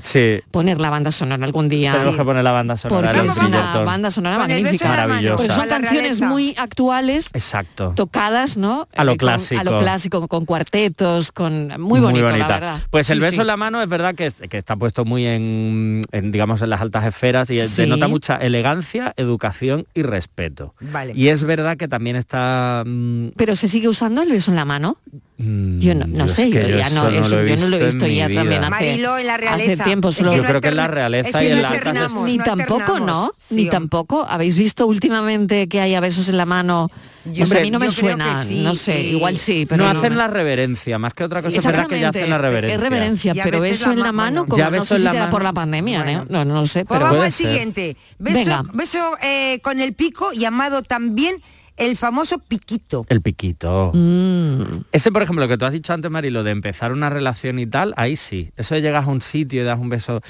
Sí. 0.02 0.40
poner 0.52 0.80
la 0.80 0.90
banda 0.90 1.12
sonora 1.12 1.44
algún 1.46 1.70
día. 1.70 1.94
Tenemos 1.94 2.16
que 2.16 2.24
poner 2.24 2.44
la 2.44 2.52
banda 2.52 2.78
sonora 2.78 3.12
Porque 3.14 3.28
es 3.30 3.38
una 3.38 3.80
banda 3.80 4.12
sonora 4.12 4.38
Con 4.38 4.48
magnífica. 4.48 4.86
la. 4.90 5.08
Maravillosa. 5.08 5.38
Pues 5.38 5.54
son 5.54 5.68
la 5.70 5.80
canciones 5.80 6.22
muy 6.22 6.56
actuales, 6.58 7.30
Exacto. 7.34 7.94
tocadas, 7.96 8.58
¿no? 8.58 8.88
A 8.96 9.04
lo 9.04 9.14
Eh, 9.14 9.18
clásico. 9.18 9.60
a 9.62 9.64
lo 9.64 9.80
clásico, 9.80 10.28
con 10.28 10.46
cuartetos, 10.46 11.32
con 11.32 11.70
muy 11.80 12.00
bonito, 12.00 12.26
la 12.26 12.32
bonita. 12.32 12.48
verdad. 12.48 12.80
Pues 12.90 13.10
el 13.10 13.18
Sí, 13.20 13.22
beso 13.22 13.36
sí. 13.36 13.42
en 13.42 13.48
la 13.48 13.58
mano 13.58 13.82
es 13.82 13.90
verdad 13.90 14.16
que, 14.16 14.28
es- 14.28 14.36
que 14.50 14.58
está 14.58 14.76
puesto 14.76 15.06
muy 15.06 15.26
en, 15.26 16.02
en, 16.12 16.32
digamos, 16.32 16.62
en 16.62 16.70
las 16.70 16.82
altas 16.82 17.06
esferas 17.06 17.50
y 17.50 17.60
Sí. 17.62 17.82
denota 17.84 18.08
mucha 18.08 18.36
elegancia, 18.38 19.14
educación 19.18 19.86
y 19.94 20.04
respeto. 20.04 20.74
Vale. 20.80 21.14
Y 21.16 21.30
es 21.30 21.44
verdad 21.44 21.78
que 21.78 21.88
también 21.88 22.16
está... 22.22 22.84
mm, 22.86 23.30
Pero 23.36 23.56
se 23.56 23.68
sigue 23.68 23.88
usando 23.88 24.22
el 24.22 24.32
beso 24.32 24.52
en 24.52 24.58
la 24.58 24.66
mano. 24.66 24.98
Yo 25.44 25.96
no, 25.96 26.06
no 26.06 26.28
yo 26.28 26.34
sé, 26.34 26.50
es 26.50 26.54
yo 26.54 26.78
ya 26.78 26.92
no, 26.92 27.10
eso 27.10 27.20
no 27.20 27.26
eso 27.26 27.36
lo 27.36 27.42
he 27.42 27.50
yo 27.50 27.56
no 27.58 27.68
lo 27.70 27.78
he 27.78 27.86
visto 27.86 28.06
ya 28.06 28.30
también 28.30 28.64
hace, 28.64 28.70
Marilo, 28.70 29.18
en 29.18 29.26
la 29.26 29.34
hace 29.36 29.44
realeza. 29.58 29.84
tiempo. 29.86 30.10
Es 30.10 30.16
solo- 30.18 30.30
que 30.32 30.38
Yo 30.38 30.44
creo 30.44 30.62
que 30.62 30.68
en 30.68 30.76
la 30.76 30.88
realeza 30.88 31.30
es 31.30 31.36
que 31.36 31.44
y 31.46 31.52
en 31.52 31.62
la 31.64 31.70
alternamos, 31.70 32.26
ni 32.28 32.38
no 32.38 32.44
tampoco. 32.44 33.00
¿no? 33.00 33.32
Sí, 33.40 33.56
ni 33.56 33.66
tampoco. 33.68 34.24
¿Habéis 34.30 34.56
visto 34.56 34.86
últimamente 34.86 35.68
que 35.68 35.82
haya 35.82 36.00
besos 36.00 36.30
en 36.30 36.38
la 36.38 36.46
mano? 36.46 36.92
Yo 37.26 37.44
O 37.46 37.48
sea, 37.48 37.60
a 37.60 37.64
mí 37.64 37.72
no 37.72 37.80
me 37.80 37.90
suena, 37.90 38.44
sí, 38.44 38.62
no 38.64 38.76
sé, 38.76 38.94
sí. 39.02 39.08
igual 39.10 39.38
sí, 39.40 39.66
pero 39.68 39.84
no 39.84 39.92
no, 39.94 40.00
hacen 40.00 40.16
la 40.16 40.28
reverencia, 40.28 41.00
más 41.00 41.16
que 41.16 41.24
otra 41.24 41.42
cosa 41.42 41.58
es 41.58 41.66
verdad 41.66 41.88
que 41.88 42.00
ya 42.00 42.10
hacen 42.10 42.30
la 42.30 42.38
reverencia. 42.38 42.76
Es 42.76 42.82
reverencia, 42.82 43.34
pero 43.44 43.62
veces 43.62 43.78
eso 43.82 43.88
la 43.90 43.94
en 43.94 44.00
la 44.00 44.06
ma- 44.12 44.24
mano, 44.26 44.46
como 44.46 44.58
Ya 44.60 44.66
no 44.66 44.72
beso 44.74 44.86
sé 44.86 44.94
en 44.96 45.00
si 45.00 45.06
la 45.06 45.12
será 45.12 45.30
por 45.32 45.42
la 45.44 45.54
pandemia, 45.54 46.12
¿eh? 46.12 46.22
no, 46.30 46.46
no 46.46 46.54
lo 46.62 46.68
sé, 46.68 46.86
Pues 46.86 47.00
pero 47.00 47.10
vamos 47.12 47.26
al 47.26 47.32
siguiente. 47.32 47.98
Beso, 48.20 48.38
Venga. 48.40 48.64
beso 48.74 49.00
eh, 49.24 49.60
con 49.64 49.80
el 49.82 49.94
pico 49.94 50.32
llamado 50.34 50.84
también 50.84 51.36
el 51.78 51.96
famoso 51.96 52.40
piquito. 52.40 53.06
El 53.10 53.22
piquito. 53.22 53.92
Mm. 53.94 54.62
Ese, 54.92 55.12
por 55.12 55.22
ejemplo, 55.22 55.48
que 55.48 55.58
tú 55.58 55.66
has 55.66 55.72
dicho 55.72 55.94
antes, 55.94 56.12
Mari, 56.12 56.30
lo 56.30 56.44
de 56.44 56.52
empezar 56.52 56.92
una 56.92 57.10
relación 57.10 57.60
y 57.60 57.66
tal, 57.66 57.94
ahí 57.98 58.16
sí. 58.16 58.52
Eso 58.58 58.76
de 58.76 58.82
llegas 58.82 59.06
a 59.08 59.10
un 59.10 59.22
sitio 59.22 59.62
y 59.62 59.66
das 59.66 59.80
un 59.80 59.90
beso 59.90 60.22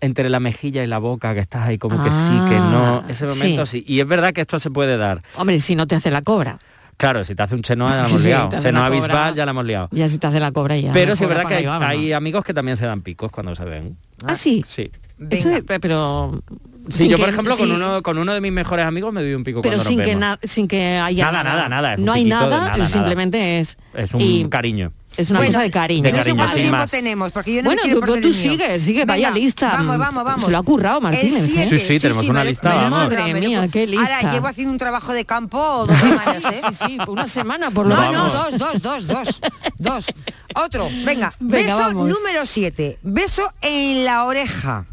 entre 0.00 0.28
la 0.28 0.40
mejilla 0.40 0.84
y 0.84 0.86
la 0.86 0.98
boca, 0.98 1.34
que 1.34 1.40
estás 1.40 1.68
ahí 1.68 1.78
como 1.78 2.02
que 2.02 2.10
sí, 2.10 2.32
que 2.48 2.56
no. 2.56 2.96
Ah, 2.96 3.04
Ese 3.08 3.26
momento 3.26 3.66
sí. 3.66 3.84
Y 3.86 4.00
es 4.00 4.06
verdad 4.06 4.32
que 4.32 4.40
esto 4.42 4.58
se 4.60 4.70
puede 4.70 4.96
dar. 4.96 5.22
Hombre, 5.36 5.60
si 5.60 5.74
no 5.74 5.86
te 5.86 5.94
hace 5.94 6.10
la 6.10 6.22
cobra. 6.22 6.58
Claro, 6.96 7.24
si 7.24 7.34
te 7.34 7.42
hace 7.42 7.54
un 7.54 7.62
chenoa 7.62 7.90
ya 7.90 7.96
la 8.02 8.08
hemos 8.08 8.22
Sí, 8.22 8.28
liado. 8.28 8.48
hace 8.48 8.60
Chenoa 8.60 8.90
bisbal 8.90 9.34
ya 9.34 9.44
la 9.44 9.50
hemos 9.50 9.64
liado. 9.64 9.88
Ya 9.92 10.08
si 10.08 10.18
te 10.18 10.26
hace 10.26 10.40
la 10.40 10.52
cobra 10.52 10.76
ya. 10.78 10.92
Pero 10.92 11.14
sí 11.14 11.24
es 11.24 11.28
verdad 11.28 11.46
que 11.46 11.54
hay, 11.54 12.12
amigos 12.12 12.44
que 12.44 12.54
también 12.54 12.76
se 12.76 12.86
dan 12.86 13.02
picos 13.02 13.30
cuando 13.30 13.54
se 13.54 13.64
ven. 13.64 13.96
Ah, 14.26 14.34
sí. 14.34 14.62
Sí. 14.66 14.90
Esto 15.30 15.50
pero... 15.80 16.42
Sí, 16.88 16.98
sin 16.98 17.10
yo 17.10 17.16
que- 17.16 17.22
por 17.24 17.28
ejemplo 17.32 17.56
con 17.56 17.70
uno 17.72 18.02
con 18.02 18.18
uno 18.18 18.32
de 18.34 18.40
mis 18.40 18.52
mejores 18.52 18.86
amigos 18.86 19.12
me 19.12 19.22
doy 19.22 19.34
un 19.34 19.44
pico 19.44 19.60
Pero 19.62 19.76
cuando 19.76 19.88
sin 19.88 19.98
nos 19.98 20.06
que, 20.06 20.14
vemos. 20.14 20.38
sin 20.44 20.68
que 20.68 20.98
haya 20.98 21.24
Nada, 21.30 21.42
nada, 21.44 21.68
nada, 21.68 21.96
No 21.96 22.12
hay 22.12 22.24
nada, 22.24 22.86
simplemente 22.86 23.60
es... 23.60 23.76
Es 23.94 24.12
un 24.14 24.20
y 24.20 24.48
cariño. 24.48 24.92
Es 25.16 25.30
una 25.30 25.38
Bueno, 25.38 25.52
cosa 25.54 25.62
de 25.62 25.70
cariño. 25.70 26.02
de 26.02 26.12
No 26.12 26.18
sé 26.18 26.22
cariño, 26.24 26.36
cuánto 26.36 26.52
sin 26.54 26.62
tiempo 26.62 26.76
más. 26.78 26.90
tenemos, 26.90 27.32
porque 27.32 27.54
yo 27.54 27.62
no 27.62 27.70
Bueno, 27.70 27.82
tú, 28.06 28.20
tú 28.20 28.32
sigue, 28.32 28.78
sigue, 28.80 29.06
vaya 29.06 29.28
Venga, 29.30 29.40
lista. 29.40 29.68
Vamos, 29.70 29.96
vamos, 29.98 30.24
vamos. 30.24 30.42
Se 30.44 30.50
lo 30.50 30.58
ha 30.58 30.62
currado 30.62 31.00
Martínez. 31.00 31.42
¿eh? 31.44 31.48
siete, 31.48 31.78
Sí, 31.78 31.86
sí, 31.94 32.00
tenemos 32.00 32.28
una 32.28 32.40
me 32.44 32.50
lista, 32.50 32.68
me 32.68 32.74
vamos. 32.74 32.90
Madre 32.90 33.32
mía, 33.40 33.66
qué 33.68 33.86
lista. 33.86 34.14
Ahora 34.18 34.32
llevo 34.34 34.46
haciendo 34.48 34.72
un 34.72 34.78
trabajo 34.78 35.14
de 35.14 35.24
campo 35.24 35.86
dos 35.88 35.98
semanas, 35.98 36.44
¿eh? 36.44 36.60
Sí, 36.70 36.84
sí, 36.86 36.98
una 37.08 37.26
semana 37.26 37.70
por 37.70 37.86
lo 37.86 37.94
No, 37.96 38.00
menos. 38.02 38.34
no, 38.34 38.42
dos, 38.42 38.58
dos, 38.58 38.82
dos, 38.82 39.06
dos, 39.06 39.40
dos. 39.78 40.06
Otro, 40.54 40.86
venga, 41.06 41.32
Venga, 41.40 41.64
beso 41.64 41.78
vamos. 41.78 42.08
número 42.10 42.44
7. 42.44 42.98
Beso 43.02 43.48
en 43.62 44.04
la 44.04 44.24
oreja. 44.24 44.84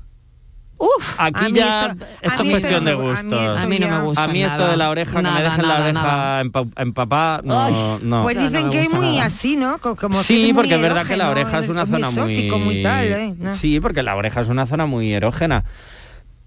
Uf, 0.84 1.16
Aquí 1.20 1.54
ya 1.54 1.86
esto- 1.88 2.06
esto 2.22 2.42
a 2.42 2.46
es 2.46 2.52
cuestión 2.52 2.74
esto 2.74 2.84
de 2.86 2.92
no- 2.94 3.12
a 3.18 3.24
mí 3.24 3.30
gustos. 3.30 3.44
esto 3.48 3.58
A 3.58 3.66
mí 3.68 3.80
no 3.80 3.88
me 3.88 4.00
gusta 4.02 4.24
A 4.24 4.28
mí 4.28 4.44
esto 4.44 4.68
de 4.68 4.78
la 4.78 4.90
oreja, 4.90 5.16
que 5.18 5.22
Nada, 5.22 5.36
me 5.38 5.44
dejen 5.44 5.62
nada, 5.62 5.80
la 5.80 5.86
oreja 5.86 6.42
empapada, 6.82 7.42
no, 7.44 7.70
no. 7.70 8.24
Pues 8.24 8.36
No, 8.36 8.44
no 8.44 8.50
dicen 8.50 8.70
que 8.70 8.82
es 8.82 8.90
muy 8.92 9.16
nada. 9.16 9.26
así, 9.26 9.56
¿no? 9.56 9.78
Co- 9.80 9.96
Como 9.96 10.18
que 10.20 10.24
Sí, 10.26 10.50
es 10.50 10.56
porque 10.56 10.76
es 10.76 10.82
verdad 10.82 11.06
que 11.06 11.16
la 11.18 11.30
oreja 11.30 11.60
es 11.60 11.70
una 11.70 11.86
zona 11.86 12.10
muy... 12.10 12.34
exótico, 12.34 12.60
muy 12.60 12.84
tal, 12.84 13.06
¿eh? 13.06 13.36
Sí, 13.54 13.80
porque 13.80 14.04
la 14.04 14.16
oreja 14.16 14.42
es 14.42 14.50
una 14.50 14.66
zona 14.68 14.86
muy 14.86 15.14
erógena. 15.14 15.64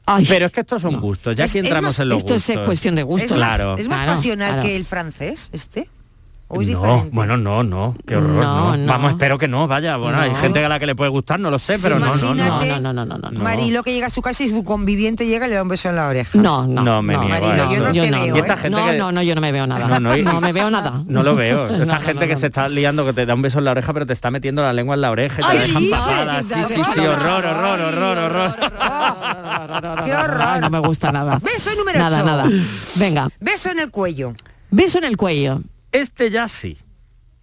Ay, 0.09 0.25
Pero 0.29 0.47
es 0.47 0.53
que 0.53 0.61
estos 0.61 0.83
son 0.83 1.01
gustos, 1.01 1.35
ya 1.35 1.45
Es- 1.45 1.51
aquí 1.51 1.59
es 1.59 1.65
entramos 1.65 1.95
más- 1.95 2.01
en 2.01 2.09
los 2.11 2.19
esto 2.19 2.35
es 2.35 2.47
gustos. 2.47 2.65
cuestión 2.65 2.95
de 2.95 3.03
gusto. 3.03 3.25
Es 3.35 3.41
más, 3.41 3.57
Claro. 3.57 3.77
es 3.77 3.89
más 3.89 3.99
Claro, 3.99 4.13
pasional 4.13 4.49
claro. 4.53 4.63
que 4.63 4.77
el 4.77 4.85
francés, 4.85 5.49
este. 5.53 5.89
¿O 6.49 6.61
es 6.63 6.69
no, 6.69 6.79
diferente? 6.81 7.11
bueno, 7.13 7.37
no, 7.37 7.65
no, 7.65 7.97
qué 8.07 8.15
horror, 8.17 8.31
No, 8.31 8.77
no. 8.77 8.87
Vamos, 8.87 9.11
espero 9.11 9.37
que 9.37 9.49
no, 9.49 9.67
vaya, 9.67 9.97
bueno, 9.97 10.21
hay 10.21 10.31
No. 10.31 10.37
gente 10.37 10.65
a 10.65 10.69
la 10.69 10.79
que 10.79 10.87
le 10.87 10.95
puede 10.95 11.11
gustar, 11.11 11.41
no 11.41 11.51
lo 11.51 11.59
sé, 11.59 11.77
Sí, 11.77 11.81
pero 11.83 11.99
no, 11.99 12.15
no, 12.15 12.35
no. 12.35 12.45
No, 12.47 12.61
no, 12.81 12.93
no, 12.93 13.05
no, 13.05 13.19
no, 13.19 13.31
no. 13.33 13.41
Marilo 13.41 13.83
que 13.83 13.93
llega 13.93 14.07
a 14.07 14.11
su 14.11 14.23
casa 14.23 14.45
y 14.45 14.49
su 14.49 14.63
conviviente 14.63 15.27
llega 15.27 15.47
y 15.47 15.51
le 15.51 15.57
da 15.57 15.63
un 15.63 15.69
beso 15.69 15.89
en 15.89 15.97
la 15.97 16.07
oreja. 16.07 16.39
No, 16.39 16.65
no. 16.65 16.83
No, 16.85 17.03
me 17.03 17.17
niego 17.17 17.29
Marilo, 17.29 17.73
yo 17.73 17.81
no 17.81 17.93
te 17.93 18.11
no, 18.13 18.21
veo, 18.23 18.37
Y 18.37 18.39
esta 18.39 18.55
¿eh? 18.55 18.57
gente 18.59 18.79
no, 18.79 18.87
que- 18.87 18.97
no, 18.97 19.11
no, 19.11 19.23
yo 19.25 19.35
no 19.35 19.41
me 19.41 19.51
veo 19.51 19.67
nada. 19.67 19.89
No, 19.89 19.99
no, 19.99 20.17
y- 20.17 20.23
no 20.23 20.41
me 20.41 20.53
veo 20.53 20.71
nada. 20.71 21.03
No 21.09 21.25
lo 21.25 21.35
veo. 21.35 21.65
Esta 21.67 21.79
No, 21.85 21.95
no, 21.95 22.01
gente 22.01 22.15
no, 22.15 22.29
que 22.29 22.35
no. 22.35 22.41
se 22.41 22.47
está 22.47 22.69
liando, 22.69 23.05
que 23.05 23.13
te 23.13 23.27
da 23.27 23.35
un 23.35 23.43
beso 23.43 23.59
en 23.59 23.65
la 23.65 23.73
oreja, 23.73 23.93
pero 23.93 24.07
te 24.07 24.13
está 24.13 24.31
metiendo 24.31 24.63
la 24.63 24.73
lengua 24.73 24.95
en 24.95 25.01
la 25.01 25.11
oreja 25.11 25.41
y 25.43 25.45
te 25.45 25.51
Ay, 25.51 25.59
dejan 25.67 25.83
sí, 25.83 25.91
papada. 25.91 26.43
sí, 26.43 26.49
Sí, 26.55 26.75
sí, 26.75 26.83
sí, 26.95 27.01
horror, 27.01 27.45
horror, 27.45 27.81
horror, 27.81 28.19
horror. 28.19 28.57
¡Qué 30.05 30.15
horror! 30.15 30.61
No 30.61 30.71
me 30.71 30.79
gusta 30.79 31.11
nada. 31.11 31.41
Beso 31.43 31.75
número 31.77 31.99
Nada, 31.99 32.17
ocho. 32.19 32.25
nada. 32.27 32.49
Venga, 32.95 33.29
Beso 33.41 33.71
en 33.71 33.81
el 33.81 33.91
cuello. 33.91 34.33
beso 34.71 34.99
en 34.99 35.05
el 35.05 35.17
cuello. 35.17 35.61
Este 35.97 36.31
ya 36.31 36.49
sí. 36.49 36.77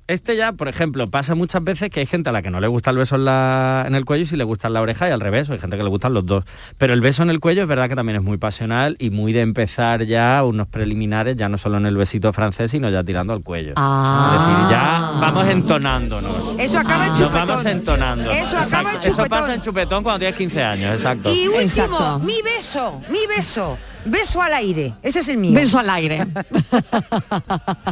Este 0.06 0.36
ya, 0.36 0.51
por 0.51 0.68
ejemplo, 0.68 1.10
pasa 1.10 1.34
muchas 1.34 1.64
veces 1.64 1.89
que 1.89 2.01
hay 2.01 2.06
gente 2.06 2.28
a 2.30 2.34
la 2.34 2.41
que 2.41 2.51
no 2.51 2.60
le 2.60 2.68
gusta 2.68 2.91
el 2.91 2.97
beso 2.97 3.16
en, 3.16 3.24
la- 3.26 3.86
en 3.88 3.95
el 3.95 4.04
cuello 4.04 4.24
y 4.24 4.26
si 4.26 4.36
le 4.36 4.43
gusta 4.43 4.68
en 4.68 4.74
la 4.74 4.82
oreja 4.82 5.08
y 5.08 5.12
al 5.12 5.22
revés, 5.22 5.49
o 5.49 5.54
hay 5.54 5.60
gente 5.60 5.78
que 5.78 5.82
le 5.84 5.89
gustan 5.89 6.14
los 6.14 6.26
dos. 6.26 6.43
Pero 6.78 6.93
el 6.93 6.99
beso 6.99 7.24
en 7.24 7.30
el 7.30 7.39
cuello 7.39 7.64
es 7.64 7.68
verdad 7.70 7.88
que 7.88 7.95
también 7.95 8.18
es 8.18 8.22
muy 8.22 8.38
pasional 8.38 8.97
y 8.99 9.12
muy 9.12 9.32
de 9.32 9.39
empezar 9.41 10.04
ya 10.04 10.43
unos 10.43 10.68
preliminares, 10.68 11.38
ya 11.38 11.47
no 11.47 11.58
solo 11.58 11.78
en 11.78 11.86
el 11.86 11.95
besito 11.95 12.32
francés, 12.34 12.70
sino 12.72 12.89
ya 12.89 13.01
tirando 13.04 13.32
al 13.32 13.41
cuello. 13.43 13.74
Ah. 13.78 14.34
Es 14.36 14.39
decir, 14.45 14.72
ya 14.78 15.20
vamos 15.22 15.47
entonándonos. 15.47 16.56
Eso 16.60 16.80
acaba 16.80 17.04
en 17.06 17.10
Nos 17.10 17.20
chupetón. 17.20 17.47
vamos 17.47 17.66
entonando. 17.66 18.32
Eso 18.32 18.58
acaba 18.58 18.91
en 18.91 18.95
Exacto. 18.97 18.99
Eso 18.99 19.10
chupetón. 19.16 19.30
pasa 19.30 19.54
en 19.56 19.62
chupetón 19.62 20.04
cuando 20.04 20.20
tienes 20.20 20.38
15 20.38 20.64
años, 20.64 20.93
exacto. 20.95 21.34
Y 21.34 21.47
último, 21.47 21.62
Exacto. 21.62 22.20
mi 22.20 22.36
beso, 22.43 23.01
mi 23.10 23.20
beso. 23.34 23.78
Beso 24.06 24.41
al 24.41 24.54
aire. 24.54 24.93
Ese 25.01 25.20
es 25.20 25.30
el 25.30 25.38
mío. 25.38 25.54
Beso 25.54 25.80
al 25.80 25.89
aire. 25.89 26.26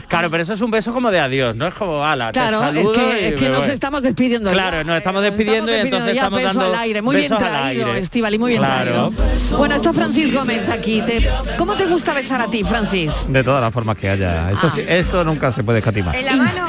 Claro, 0.07 0.29
pero 0.29 0.43
eso 0.43 0.53
es 0.53 0.61
un 0.61 0.71
beso 0.71 0.93
como 0.93 1.09
de 1.11 1.19
adiós, 1.19 1.55
no 1.55 1.67
es 1.67 1.73
como 1.73 2.03
ala, 2.05 2.31
Claro, 2.31 2.59
te 2.71 2.81
es 2.81 2.89
que, 2.89 3.21
y 3.21 3.25
es 3.25 3.35
que 3.35 3.41
me 3.45 3.49
nos 3.49 3.65
voy". 3.65 3.69
estamos 3.73 4.01
despidiendo. 4.01 4.51
Claro, 4.51 4.77
ya. 4.77 4.83
nos 4.83 4.97
estamos 4.97 5.21
despidiendo 5.23 5.71
y 5.71 5.75
entonces 5.79 6.07
ya, 6.15 6.21
estamos 6.23 6.41
beso 6.41 6.59
dando 6.59 6.73
al 6.73 6.79
aire. 6.81 7.01
Muy 7.01 7.15
bien 7.15 7.37
traído. 7.37 7.93
Estivali, 7.95 8.37
muy 8.37 8.51
bien 8.51 8.61
Claro. 8.61 9.09
traído. 9.09 9.57
Bueno, 9.57 9.75
está 9.75 9.93
Francis 9.93 10.33
Gómez 10.33 10.67
aquí. 10.69 11.01
Te- 11.01 11.27
¿Cómo 11.57 11.75
te 11.75 11.85
gusta 11.85 12.13
besar 12.13 12.41
a 12.41 12.47
ti, 12.47 12.63
Francis? 12.63 13.25
De 13.29 13.43
todas 13.43 13.61
las 13.61 13.73
formas 13.73 13.97
que 13.97 14.09
haya. 14.09 14.51
Eso, 14.51 14.67
Ah. 14.75 14.79
eso 14.87 15.23
nunca 15.23 15.51
se 15.51 15.63
puede 15.63 15.79
escatimar. 15.79 16.15
En 16.15 16.25
la 16.25 16.35
mano. 16.35 16.67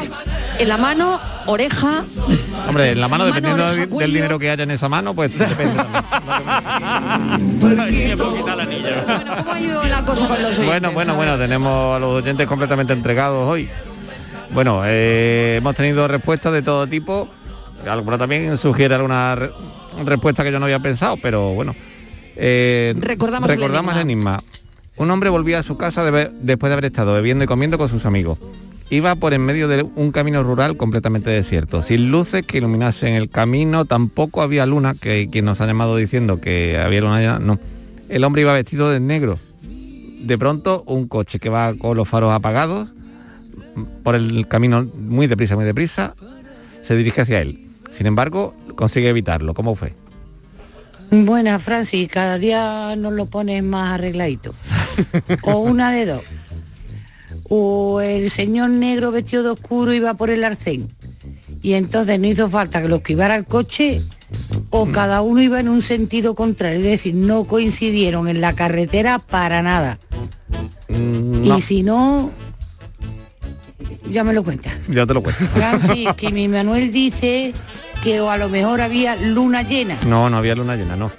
En 0.58 0.68
la 0.68 0.76
mano, 0.78 1.18
oreja. 1.46 2.04
Hombre, 2.68 2.92
en 2.92 3.00
la 3.00 3.08
mano, 3.08 3.24
Mano, 3.24 3.34
dependiendo 3.34 3.64
oreja, 3.72 3.86
del- 3.98 4.12
dinero 4.14 4.38
que 4.38 4.50
haya 4.50 4.62
en 4.64 4.70
esa 4.70 4.88
mano, 4.88 5.14
pues 5.14 5.36
depende. 5.38 5.82
Bueno, 7.60 7.84
¿cómo 9.38 9.52
ha 9.52 9.60
ido 9.60 9.82
la 9.84 10.04
cosa 10.04 10.26
con 10.28 10.42
los 10.42 10.50
oyentes? 10.58 10.66
Bueno, 10.66 10.92
bueno, 10.92 11.14
bueno, 11.16 11.38
tenemos 11.38 11.96
a 11.96 11.98
los 11.98 12.22
oyentes 12.22 12.46
completamente 12.46 12.92
entregados 12.92 13.48
hoy. 13.48 13.68
Bueno, 14.50 14.82
eh, 14.84 15.56
hemos 15.58 15.74
tenido 15.74 16.06
respuestas 16.08 16.52
de 16.52 16.62
todo 16.62 16.86
tipo. 16.86 17.28
Alguna 17.88 18.18
también 18.18 18.56
sugiere 18.58 18.94
alguna 18.94 19.34
re- 19.34 19.50
respuesta 20.04 20.44
que 20.44 20.52
yo 20.52 20.58
no 20.58 20.66
había 20.66 20.78
pensado, 20.78 21.16
pero 21.16 21.50
bueno. 21.54 21.74
Eh, 22.36 22.94
Recordamos 22.98 23.50
el 23.50 23.56
recordamos 23.56 23.94
el 23.94 24.00
enigma. 24.02 24.40
Un 24.96 25.10
hombre 25.10 25.30
volvía 25.30 25.58
a 25.58 25.62
su 25.62 25.76
casa 25.76 26.04
de 26.04 26.30
después 26.40 26.68
de 26.70 26.74
haber 26.74 26.84
estado 26.84 27.14
bebiendo 27.14 27.44
y 27.44 27.46
comiendo 27.46 27.78
con 27.78 27.88
sus 27.88 28.04
amigos. 28.04 28.38
Iba 28.92 29.14
por 29.14 29.32
en 29.32 29.40
medio 29.40 29.68
de 29.68 29.84
un 29.96 30.12
camino 30.12 30.42
rural 30.42 30.76
completamente 30.76 31.30
desierto, 31.30 31.82
sin 31.82 32.10
luces 32.10 32.44
que 32.44 32.58
iluminasen 32.58 33.14
el 33.14 33.30
camino, 33.30 33.86
tampoco 33.86 34.42
había 34.42 34.66
luna, 34.66 34.92
que 34.92 35.30
quien 35.32 35.46
nos 35.46 35.62
ha 35.62 35.66
llamado 35.66 35.96
diciendo 35.96 36.42
que 36.42 36.76
había 36.78 37.00
luna 37.00 37.38
no. 37.38 37.58
El 38.10 38.22
hombre 38.22 38.42
iba 38.42 38.52
vestido 38.52 38.90
de 38.90 39.00
negro. 39.00 39.38
De 39.62 40.36
pronto, 40.36 40.82
un 40.84 41.08
coche 41.08 41.38
que 41.38 41.48
va 41.48 41.72
con 41.72 41.96
los 41.96 42.06
faros 42.06 42.34
apagados, 42.34 42.90
por 44.02 44.14
el 44.14 44.46
camino 44.46 44.86
muy 44.94 45.26
deprisa, 45.26 45.56
muy 45.56 45.64
deprisa, 45.64 46.14
se 46.82 46.94
dirige 46.94 47.22
hacia 47.22 47.40
él. 47.40 47.60
Sin 47.90 48.06
embargo, 48.06 48.54
consigue 48.76 49.08
evitarlo. 49.08 49.54
¿Cómo 49.54 49.74
fue? 49.74 49.94
Buena, 51.10 51.58
Francis, 51.58 52.10
cada 52.10 52.36
día 52.36 52.94
nos 52.96 53.14
lo 53.14 53.24
pones 53.24 53.64
más 53.64 53.94
arregladito. 53.94 54.54
o 55.44 55.60
una 55.60 55.92
de 55.92 56.04
dos. 56.04 56.22
O 57.54 58.00
el 58.00 58.30
señor 58.30 58.70
negro 58.70 59.10
vestido 59.10 59.42
de 59.42 59.50
oscuro 59.50 59.92
iba 59.92 60.14
por 60.14 60.30
el 60.30 60.42
arcén. 60.42 60.88
Y 61.60 61.74
entonces 61.74 62.18
no 62.18 62.26
hizo 62.26 62.48
falta 62.48 62.80
que 62.80 62.88
lo 62.88 62.96
esquivara 62.96 63.36
el 63.36 63.44
coche 63.44 64.00
o 64.70 64.86
cada 64.90 65.20
uno 65.20 65.42
iba 65.42 65.60
en 65.60 65.68
un 65.68 65.82
sentido 65.82 66.34
contrario. 66.34 66.78
Es 66.78 66.84
decir, 66.84 67.14
no 67.14 67.44
coincidieron 67.44 68.26
en 68.28 68.40
la 68.40 68.54
carretera 68.54 69.18
para 69.18 69.62
nada. 69.62 69.98
Mm, 70.88 71.46
no, 71.48 71.58
Y 71.58 71.60
si 71.60 71.82
no, 71.82 72.30
ya 74.10 74.24
me 74.24 74.32
lo 74.32 74.42
cuenta. 74.44 74.70
yo 74.88 75.06
te 75.06 75.12
lo 75.12 75.22
cuento. 75.22 75.44
Francis, 75.52 76.08
que 76.16 76.30
mi 76.32 76.48
Manuel 76.48 76.90
dice 76.90 77.52
que 78.02 78.20
o 78.22 78.30
a 78.30 78.38
lo 78.38 78.48
mejor 78.48 78.80
había 78.80 79.14
luna 79.16 79.62
llena. 79.62 79.98
No, 80.06 80.30
no 80.30 80.38
había 80.38 80.54
luna 80.54 80.74
llena, 80.76 80.96
no. 80.96 81.12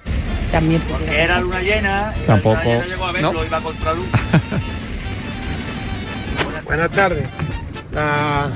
También 0.52 0.82
porque 0.90 1.06
Que 1.06 1.22
era 1.22 1.40
luna 1.42 1.62
llena, 1.62 2.14
Tampoco. 2.26 2.56
la 2.56 2.64
luna 2.64 2.74
llena 2.76 2.86
llegó 2.88 3.06
a 3.06 3.12
verlo, 3.12 3.34
No. 3.34 3.46
iba 3.46 3.62
contra 3.62 3.94
luz. 3.94 4.06
Buenas 6.66 6.92
tardes. 6.92 7.28
La, 7.94 8.52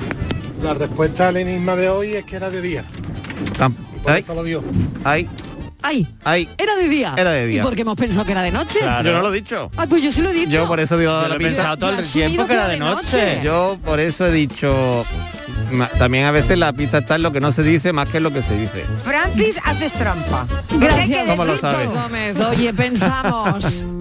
la 0.63 0.73
respuesta 0.73 1.27
al 1.27 1.37
enigma 1.37 1.75
de 1.75 1.89
hoy 1.89 2.15
es 2.15 2.23
que 2.25 2.35
era 2.35 2.49
de 2.49 2.61
día. 2.61 2.85
Y 3.95 3.99
por 3.99 4.11
eso 4.17 4.33
lo 4.33 4.43
vio. 4.43 4.63
Ay, 5.03 5.29
¡Ay! 5.81 6.07
ay. 6.23 6.49
Era 6.57 6.75
de 6.75 6.89
día. 6.89 7.13
Era 7.15 7.31
de 7.31 7.45
día. 7.45 7.61
¿Y 7.61 7.63
por 7.63 7.75
qué 7.75 7.81
hemos 7.81 7.95
pensado 7.95 8.25
que 8.25 8.31
era 8.31 8.41
de 8.41 8.51
noche? 8.51 8.79
Yo 8.81 9.13
no 9.13 9.21
lo 9.21 9.33
he 9.33 9.37
dicho. 9.37 9.71
Ay, 9.77 9.87
pues 9.87 10.03
yo 10.03 10.11
sí 10.11 10.21
lo 10.21 10.29
he 10.31 10.33
dicho. 10.33 10.49
Yo 10.49 10.67
por 10.67 10.79
eso 10.79 10.97
digo 10.97 11.21
Yo 11.21 11.27
la 11.27 11.35
he 11.35 11.39
pensado 11.39 11.77
todo 11.77 11.91
el 11.91 12.05
tiempo 12.05 12.47
que 12.47 12.53
era 12.53 12.67
de 12.67 12.77
noche. 12.77 13.39
Yo 13.43 13.77
por 13.83 13.99
eso 13.99 14.25
he 14.27 14.31
dicho. 14.31 15.05
También 15.97 16.25
a 16.25 16.31
veces 16.31 16.57
la 16.57 16.73
pista 16.73 16.99
está 16.99 17.15
en 17.15 17.23
lo 17.23 17.31
que 17.31 17.41
no 17.41 17.51
se 17.51 17.61
dice 17.61 17.93
más 17.93 18.07
que 18.09 18.17
en 18.17 18.23
lo 18.23 18.31
que 18.31 18.41
se 18.41 18.57
dice. 18.57 18.85
Francis, 19.03 19.59
haces 19.63 19.93
trampa. 19.93 20.47
Porque 20.69 20.85
Gracias, 20.85 21.29
¿Cómo 21.29 21.45
lo 21.45 21.57
sabes? 21.57 21.89
Gómez. 21.89 22.39
Oye, 22.39 22.73
pensamos. 22.73 23.85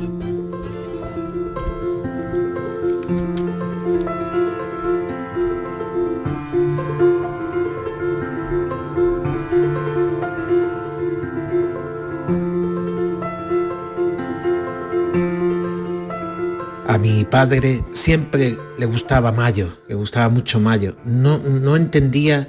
padre 17.31 17.85
siempre 17.93 18.59
le 18.79 18.87
gustaba 18.87 19.33
mayo, 19.33 19.72
le 19.89 19.95
gustaba 19.95 20.29
mucho 20.29 20.61
mayo. 20.61 20.97
No, 21.05 21.39
no 21.39 21.77
entendía 21.77 22.49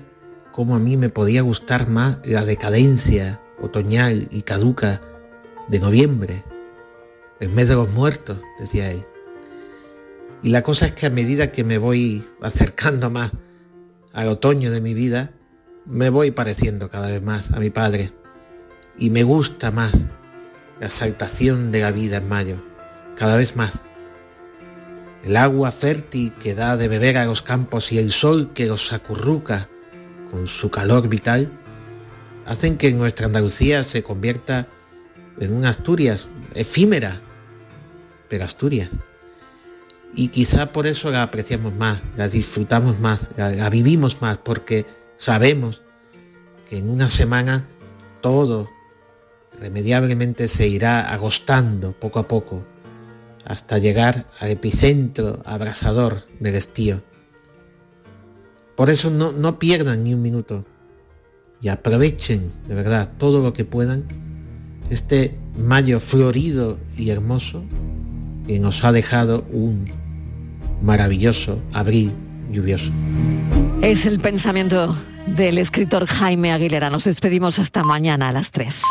cómo 0.51 0.75
a 0.75 0.80
mí 0.80 0.97
me 0.97 1.09
podía 1.09 1.41
gustar 1.41 1.88
más 1.88 2.17
la 2.25 2.43
decadencia 2.43 3.41
otoñal 3.61 4.28
y 4.32 4.41
caduca 4.41 5.01
de 5.67 5.80
noviembre, 5.80 6.43
el 7.39 7.51
mes 7.51 7.69
de 7.69 7.75
los 7.75 7.91
muertos, 7.91 8.39
decía 8.59 8.91
él. 8.91 9.05
Y 10.43 10.49
la 10.49 10.63
cosa 10.63 10.86
es 10.86 10.91
que 10.93 11.05
a 11.05 11.09
medida 11.09 11.51
que 11.51 11.63
me 11.63 11.78
voy 11.78 12.23
acercando 12.41 13.09
más 13.09 13.32
al 14.13 14.28
otoño 14.30 14.71
de 14.71 14.82
mi 14.82 14.93
vida, 14.93 15.32
me 15.86 16.09
voy 16.09 16.32
pareciendo 16.32 16.89
cada 16.89 17.07
vez 17.07 17.23
más 17.23 17.51
a 17.51 17.59
mi 17.59 17.69
padre. 17.69 18.11
Y 18.97 19.09
me 19.09 19.23
gusta 19.23 19.71
más 19.71 19.91
la 20.80 20.88
exaltación 20.88 21.71
de 21.71 21.82
la 21.82 21.91
vida 21.91 22.17
en 22.17 22.30
mayo, 22.30 22.55
cada 23.15 23.38
vez 23.38 23.55
más. 23.55 23.82
El 25.24 25.36
agua 25.36 25.72
fértil 25.72 26.34
que 26.34 26.55
da 26.55 26.78
de 26.78 26.88
beber 26.88 27.18
a 27.18 27.26
los 27.26 27.41
campos 27.41 27.91
y 27.91 27.97
el 27.97 28.11
sol 28.11 28.51
que 28.53 28.68
los 28.68 28.93
acurruca 28.93 29.70
con 30.32 30.47
su 30.47 30.70
calor 30.70 31.09
vital, 31.09 31.51
hacen 32.45 32.78
que 32.78 32.93
nuestra 32.93 33.26
Andalucía 33.26 33.84
se 33.84 34.03
convierta 34.03 34.68
en 35.39 35.53
una 35.53 35.70
Asturias 35.70 36.30
efímera, 36.53 37.22
pero 38.30 38.45
Asturias. 38.45 38.89
Y 40.13 40.30
quizá 40.30 40.72
por 40.72 40.88
eso 40.88 41.11
la 41.11 41.24
apreciamos 41.24 41.76
más, 41.76 42.01
la 42.15 42.28
disfrutamos 42.28 42.99
más, 42.99 43.30
la, 43.36 43.51
la 43.51 43.70
vivimos 43.70 44.22
más, 44.22 44.38
porque 44.38 44.86
sabemos 45.18 45.84
que 46.70 46.78
en 46.78 46.89
una 46.89 47.09
semana 47.09 47.68
todo 48.22 48.70
irremediablemente 49.57 50.47
se 50.47 50.68
irá 50.68 51.11
agostando 51.11 51.91
poco 51.93 52.20
a 52.20 52.28
poco 52.28 52.65
hasta 53.47 53.77
llegar 53.77 54.25
al 54.39 54.49
epicentro 54.49 55.41
abrasador 55.45 56.23
del 56.39 56.55
estío. 56.55 57.01
Por 58.75 58.89
eso 58.89 59.09
no, 59.09 59.31
no 59.31 59.57
pierdan 59.57 60.03
ni 60.03 60.13
un 60.13 60.21
minuto 60.21 60.65
y 61.61 61.69
aprovechen 61.69 62.51
de 62.67 62.75
verdad 62.75 63.09
todo 63.17 63.41
lo 63.41 63.53
que 63.53 63.65
puedan 63.65 64.05
este 64.89 65.37
mayo 65.57 65.99
florido 65.99 66.77
y 66.97 67.09
hermoso 67.09 67.63
que 68.45 68.59
nos 68.59 68.83
ha 68.83 68.91
dejado 68.91 69.45
un 69.51 69.91
maravilloso 70.81 71.59
abril 71.73 72.11
lluvioso. 72.51 72.91
Es 73.81 74.05
el 74.05 74.19
pensamiento 74.19 74.95
del 75.25 75.57
escritor 75.57 76.05
Jaime 76.05 76.51
Aguilera. 76.51 76.89
Nos 76.89 77.05
despedimos 77.05 77.59
hasta 77.59 77.83
mañana 77.83 78.29
a 78.29 78.31
las 78.31 78.51
3. 78.51 78.81